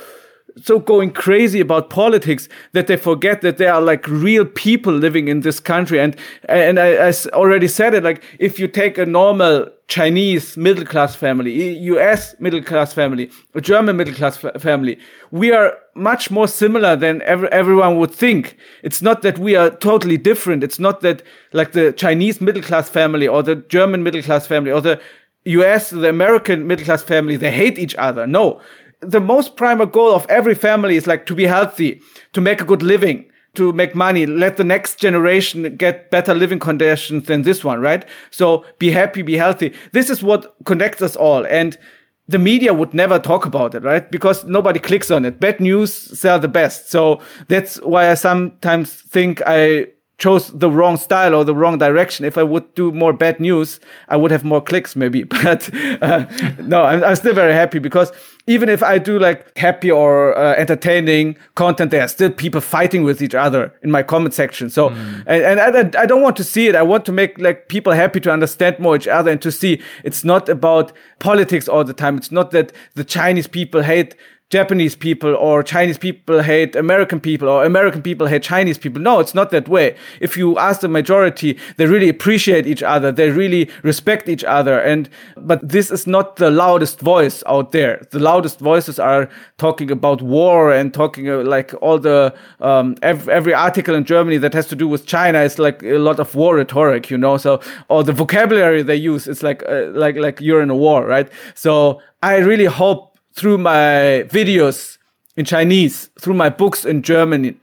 [0.61, 5.27] so going crazy about politics that they forget that there are like real people living
[5.27, 5.99] in this country.
[5.99, 6.15] And
[6.47, 8.03] and I, I already said it.
[8.03, 13.61] Like if you take a normal Chinese middle class family, US middle class family, a
[13.61, 14.97] German middle class family,
[15.31, 18.57] we are much more similar than ever, everyone would think.
[18.81, 20.63] It's not that we are totally different.
[20.63, 21.21] It's not that
[21.51, 24.99] like the Chinese middle class family or the German middle class family or the
[25.45, 28.25] US, the American middle class family, they hate each other.
[28.25, 28.61] No,
[29.05, 32.01] the most primal goal of every family is like to be healthy,
[32.33, 36.59] to make a good living, to make money, let the next generation get better living
[36.59, 38.05] conditions than this one, right?
[38.31, 39.73] So be happy, be healthy.
[39.91, 41.45] This is what connects us all.
[41.45, 41.77] And
[42.27, 44.09] the media would never talk about it, right?
[44.09, 45.39] Because nobody clicks on it.
[45.39, 46.89] Bad news sell the best.
[46.89, 49.87] So that's why I sometimes think I
[50.23, 52.25] chose the wrong style or the wrong direction.
[52.25, 55.23] If I would do more bad news, I would have more clicks maybe.
[55.43, 55.69] But
[56.01, 56.25] uh,
[56.59, 58.09] no, I'm, I'm, still very happy because
[58.47, 63.03] even if I do like happy or uh, entertaining content, there are still people fighting
[63.03, 64.69] with each other in my comment section.
[64.69, 65.23] So, mm.
[65.27, 66.75] and, and I, I don't want to see it.
[66.75, 69.81] I want to make like people happy to understand more each other and to see
[70.05, 72.17] it's not about politics all the time.
[72.17, 74.15] It's not that the Chinese people hate
[74.53, 79.01] Japanese people or Chinese people hate American people or American people hate Chinese people.
[79.01, 79.95] No, it's not that way.
[80.21, 83.11] If you ask the majority, they really appreciate each other.
[83.11, 84.77] They really respect each other.
[84.79, 88.05] And, but this is not the loudest voice out there.
[88.11, 89.27] The loudest voices are
[89.57, 94.37] talking about war and talking uh, like all the, um, every, every article in Germany
[94.37, 97.37] that has to do with China is like a lot of war rhetoric, you know?
[97.37, 97.59] So,
[97.89, 101.27] or the vocabulary they use it's like, uh, like, like you're in a war, right?
[101.55, 104.98] So I really hope through my videos
[105.36, 107.54] in Chinese, through my books in Germany,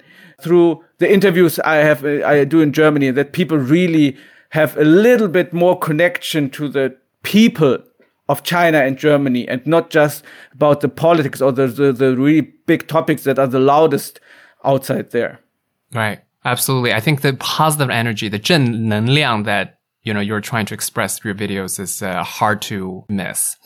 [0.41, 4.17] through the interviews I have I do in Germany, that people really
[4.49, 7.79] have a little bit more connection to the people
[8.27, 10.23] of China and Germany, and not just
[10.53, 14.19] about the politics or the, the, the really big topics that are the loudest
[14.63, 15.39] outside there.
[15.93, 16.21] Right.
[16.43, 16.93] Absolutely.
[16.93, 21.33] I think the positive energy, the 正能量 that you know you're trying to express through
[21.33, 23.57] your videos is uh, hard to miss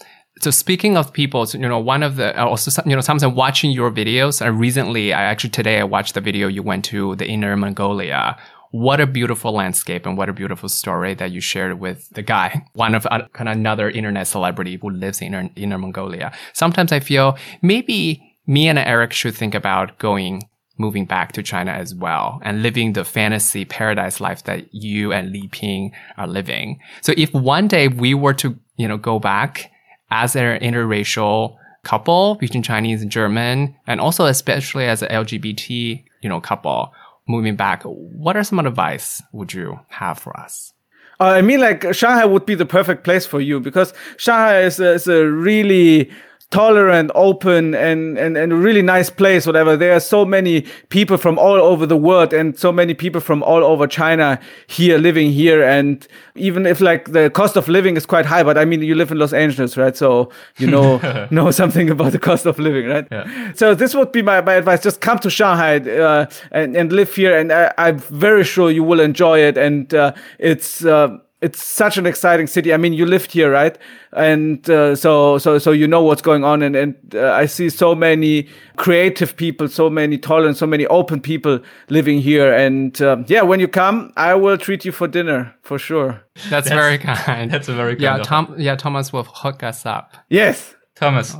[0.45, 3.71] so speaking of people, you know, one of the also you know sometimes I'm watching
[3.71, 4.45] your videos.
[4.45, 8.37] Uh, recently, I actually today I watched the video you went to the Inner Mongolia.
[8.71, 12.67] What a beautiful landscape and what a beautiful story that you shared with the guy,
[12.75, 16.31] one of uh, kind of another internet celebrity who lives in Inner, Inner Mongolia.
[16.53, 20.43] Sometimes I feel maybe me and Eric should think about going
[20.77, 25.31] moving back to China as well and living the fantasy paradise life that you and
[25.31, 26.81] Li Ping are living.
[27.01, 29.71] So if one day we were to, you know, go back
[30.15, 36.29] as an interracial couple between Chinese and German, and also especially as an LGBT, you
[36.29, 36.93] know, couple
[37.27, 40.73] moving back, what are some advice would you have for us?
[41.21, 44.79] Uh, I mean, like Shanghai would be the perfect place for you because Shanghai is
[44.79, 46.11] is a really
[46.51, 49.77] tolerant, open, and, and, and a really nice place, whatever.
[49.77, 53.43] There are so many people from all over the world and so many people from
[53.43, 55.63] all over China here living here.
[55.63, 58.95] And even if like the cost of living is quite high, but I mean, you
[58.95, 59.97] live in Los Angeles, right?
[59.97, 60.99] So you know,
[61.31, 63.07] know something about the cost of living, right?
[63.11, 63.53] Yeah.
[63.55, 64.83] So this would be my, my advice.
[64.83, 67.37] Just come to Shanghai uh, and, and live here.
[67.37, 69.57] And I, am very sure you will enjoy it.
[69.59, 72.73] And uh, it's, uh, it's such an exciting city.
[72.73, 73.77] I mean, you lived here, right?
[74.15, 76.63] And uh, so, so, so you know what's going on.
[76.63, 81.21] And, and uh, I see so many creative people, so many tolerant, so many open
[81.21, 81.61] people
[81.91, 82.51] living here.
[82.55, 86.23] And um, yeah, when you come, I will treat you for dinner for sure.
[86.49, 87.51] That's, that's very kind.
[87.53, 88.03] That's a very kind.
[88.03, 88.55] Yeah, Tom.
[88.57, 90.17] Yeah, Thomas will hook us up.
[90.31, 90.75] Yes.
[91.05, 91.37] Thomas,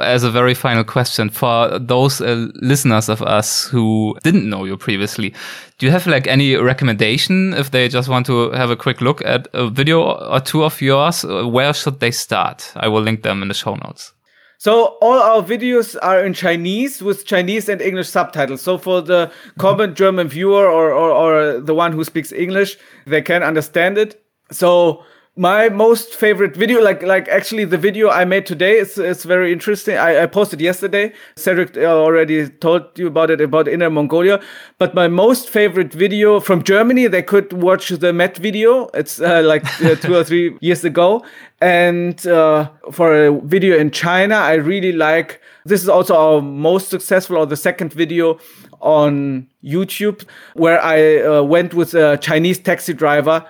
[0.00, 4.76] as a very final question for those uh, listeners of us who didn't know you
[4.76, 5.34] previously,
[5.78, 9.24] do you have like any recommendation if they just want to have a quick look
[9.24, 11.24] at a video or two of yours?
[11.24, 12.72] Where should they start?
[12.76, 14.12] I will link them in the show notes.
[14.60, 18.60] So all our videos are in Chinese with Chinese and English subtitles.
[18.60, 22.76] So for the common German viewer or, or, or the one who speaks English,
[23.06, 24.20] they can understand it.
[24.50, 25.04] So
[25.38, 29.52] my most favorite video, like like actually the video I made today, is it's very
[29.52, 29.96] interesting.
[29.96, 31.12] I, I posted yesterday.
[31.36, 34.40] Cedric uh, already told you about it about Inner Mongolia.
[34.78, 38.88] But my most favorite video from Germany, they could watch the Met video.
[38.94, 41.24] It's uh, like uh, two or three years ago.
[41.60, 45.40] And uh, for a video in China, I really like.
[45.64, 48.38] This is also our most successful or the second video
[48.80, 50.24] on YouTube,
[50.54, 53.46] where I uh, went with a Chinese taxi driver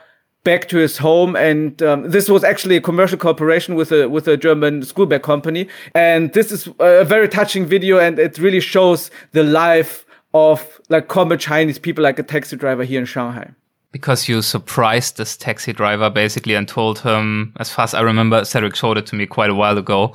[0.49, 1.37] back to his home.
[1.37, 5.23] And um, this was actually a commercial cooperation with a with a German school bag
[5.23, 5.63] company.
[5.95, 11.09] And this is a very touching video, and it really shows the life of like
[11.09, 13.47] common Chinese people, like a taxi driver here in Shanghai.
[13.93, 18.45] Because you surprised this taxi driver basically and told him, as far as I remember,
[18.45, 20.13] Cedric showed it to me quite a while ago,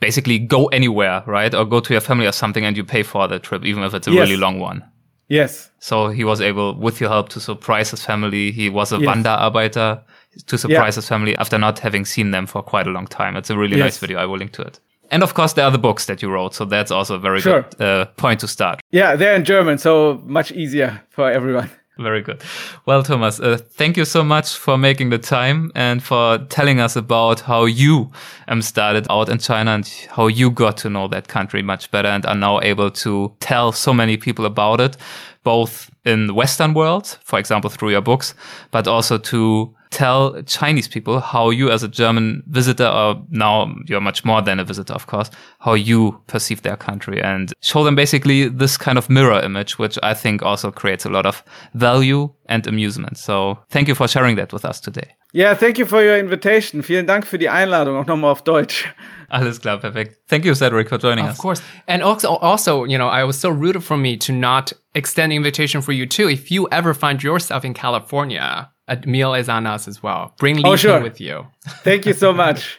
[0.00, 1.54] basically go anywhere, right?
[1.54, 3.94] Or go to your family or something and you pay for the trip, even if
[3.94, 4.20] it's a Yes.
[4.28, 4.82] really long one.
[5.28, 5.70] Yes.
[5.80, 8.52] So he was able, with your help, to surprise his family.
[8.52, 9.08] He was a Yes.
[9.16, 10.00] Wanderarbeiter
[10.46, 13.36] to surprise his family after not having seen them for quite a long time.
[13.36, 14.18] It's a really nice video.
[14.18, 14.78] I will link to it.
[15.10, 16.54] And of course, there are the books that you wrote.
[16.54, 17.62] So that's also a very Sure.
[17.62, 18.80] good uh, point to start.
[18.90, 21.70] Yeah, they're in German, so much easier for everyone.
[21.98, 22.42] Very good.
[22.84, 26.94] Well, Thomas, uh, thank you so much for making the time and for telling us
[26.94, 28.12] about how you
[28.48, 32.08] um, started out in China and how you got to know that country much better
[32.08, 34.98] and are now able to tell so many people about it,
[35.46, 38.34] both in the Western world, for example, through your books,
[38.72, 44.00] but also to tell Chinese people how you as a German visitor, or now you're
[44.00, 47.94] much more than a visitor, of course, how you perceive their country and show them
[47.94, 51.44] basically this kind of mirror image, which I think also creates a lot of
[51.74, 53.16] value and amusement.
[53.16, 55.14] So thank you for sharing that with us today.
[55.36, 56.82] Yeah, thank you for your invitation.
[56.82, 58.86] Vielen Dank für die Einladung, auch nochmal auf Deutsch.
[59.28, 60.16] Alles klar, perfekt.
[60.30, 61.38] Thank you, Cedric, for joining Of us.
[61.38, 61.62] Of course.
[61.86, 65.36] And also, also, you know, I was so rooted for me to not extend the
[65.36, 66.30] invitation for you too.
[66.30, 70.32] If you ever find yourself in California, a meal is on us as well.
[70.38, 71.02] Bring Li Oh, sure.
[71.02, 71.46] with you.
[71.84, 72.78] Thank you so much.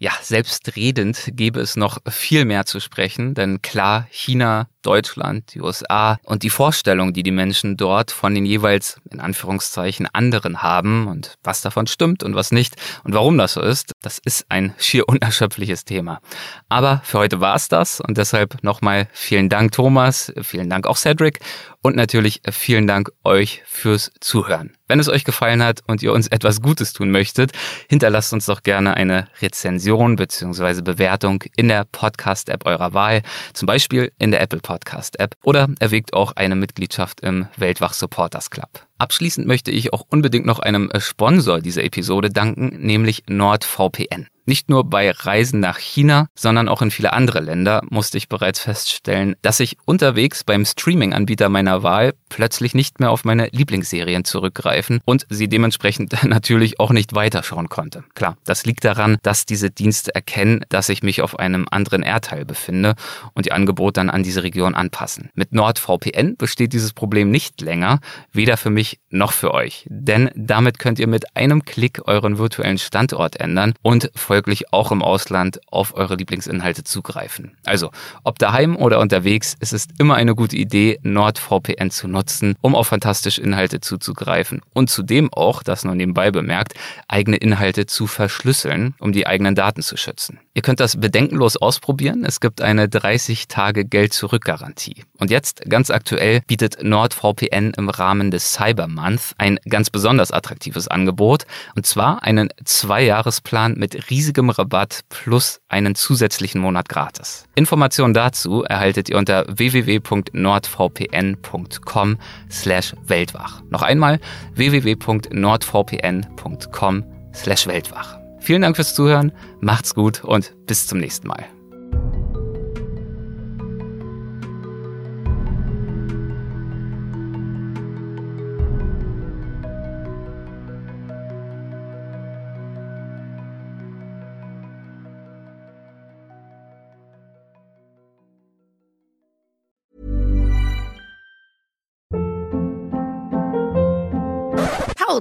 [0.00, 6.18] Ja, selbstredend gäbe es noch viel mehr zu sprechen, denn klar, China, Deutschland, die USA
[6.22, 11.34] und die Vorstellung, die die Menschen dort von den jeweils in Anführungszeichen anderen haben und
[11.42, 15.08] was davon stimmt und was nicht und warum das so ist, das ist ein schier
[15.08, 16.20] unerschöpfliches Thema.
[16.68, 20.96] Aber für heute war es das und deshalb nochmal vielen Dank Thomas, vielen Dank auch
[20.96, 21.40] Cedric
[21.82, 24.72] und natürlich vielen Dank euch fürs Zuhören.
[24.86, 27.52] Wenn es euch gefallen hat und ihr uns etwas Gutes tun möchtet,
[27.88, 30.82] hinterlasst uns doch gerne eine Rezension bzw.
[30.82, 33.22] Bewertung in der Podcast-App eurer Wahl,
[33.52, 38.87] zum Beispiel in der Apple Podcast-App oder erwägt auch eine Mitgliedschaft im Weltwach Supporters Club.
[38.98, 44.26] Abschließend möchte ich auch unbedingt noch einem Sponsor dieser Episode danken, nämlich NordVPN.
[44.48, 48.60] Nicht nur bei Reisen nach China, sondern auch in viele andere Länder musste ich bereits
[48.60, 55.00] feststellen, dass ich unterwegs beim Streaming-Anbieter meiner Wahl plötzlich nicht mehr auf meine Lieblingsserien zurückgreifen
[55.04, 58.04] und sie dementsprechend natürlich auch nicht weiterschauen konnte.
[58.14, 62.46] Klar, das liegt daran, dass diese Dienste erkennen, dass ich mich auf einem anderen Erdteil
[62.46, 62.94] befinde
[63.34, 65.28] und die Angebote dann an diese Region anpassen.
[65.34, 68.00] Mit NordVPN besteht dieses Problem nicht länger,
[68.32, 69.86] weder für mich noch für euch.
[69.88, 75.02] Denn damit könnt ihr mit einem Klick euren virtuellen Standort ändern und folglich auch im
[75.02, 77.56] Ausland auf eure Lieblingsinhalte zugreifen.
[77.64, 77.90] Also,
[78.24, 82.88] ob daheim oder unterwegs, es ist immer eine gute Idee, NordVPN zu nutzen, um auf
[82.88, 86.74] fantastische Inhalte zuzugreifen und zudem auch, das nur nebenbei bemerkt,
[87.08, 90.40] eigene Inhalte zu verschlüsseln, um die eigenen Daten zu schützen.
[90.58, 92.24] Ihr könnt das bedenkenlos ausprobieren.
[92.24, 95.04] Es gibt eine 30 Tage Geld-Zurück-Garantie.
[95.16, 100.88] Und jetzt, ganz aktuell, bietet NordVPN im Rahmen des Cyber Month ein ganz besonders attraktives
[100.88, 101.46] Angebot.
[101.76, 107.44] Und zwar einen Zwei-Jahres-Plan mit riesigem Rabatt plus einen zusätzlichen Monat gratis.
[107.54, 112.18] Informationen dazu erhaltet ihr unter www.nordvpn.com
[112.50, 113.62] slash Weltwach.
[113.70, 114.18] Noch einmal
[114.56, 118.17] www.nordvpn.com slash Weltwach.
[118.40, 121.44] Vielen Dank fürs Zuhören, macht's gut und bis zum nächsten Mal.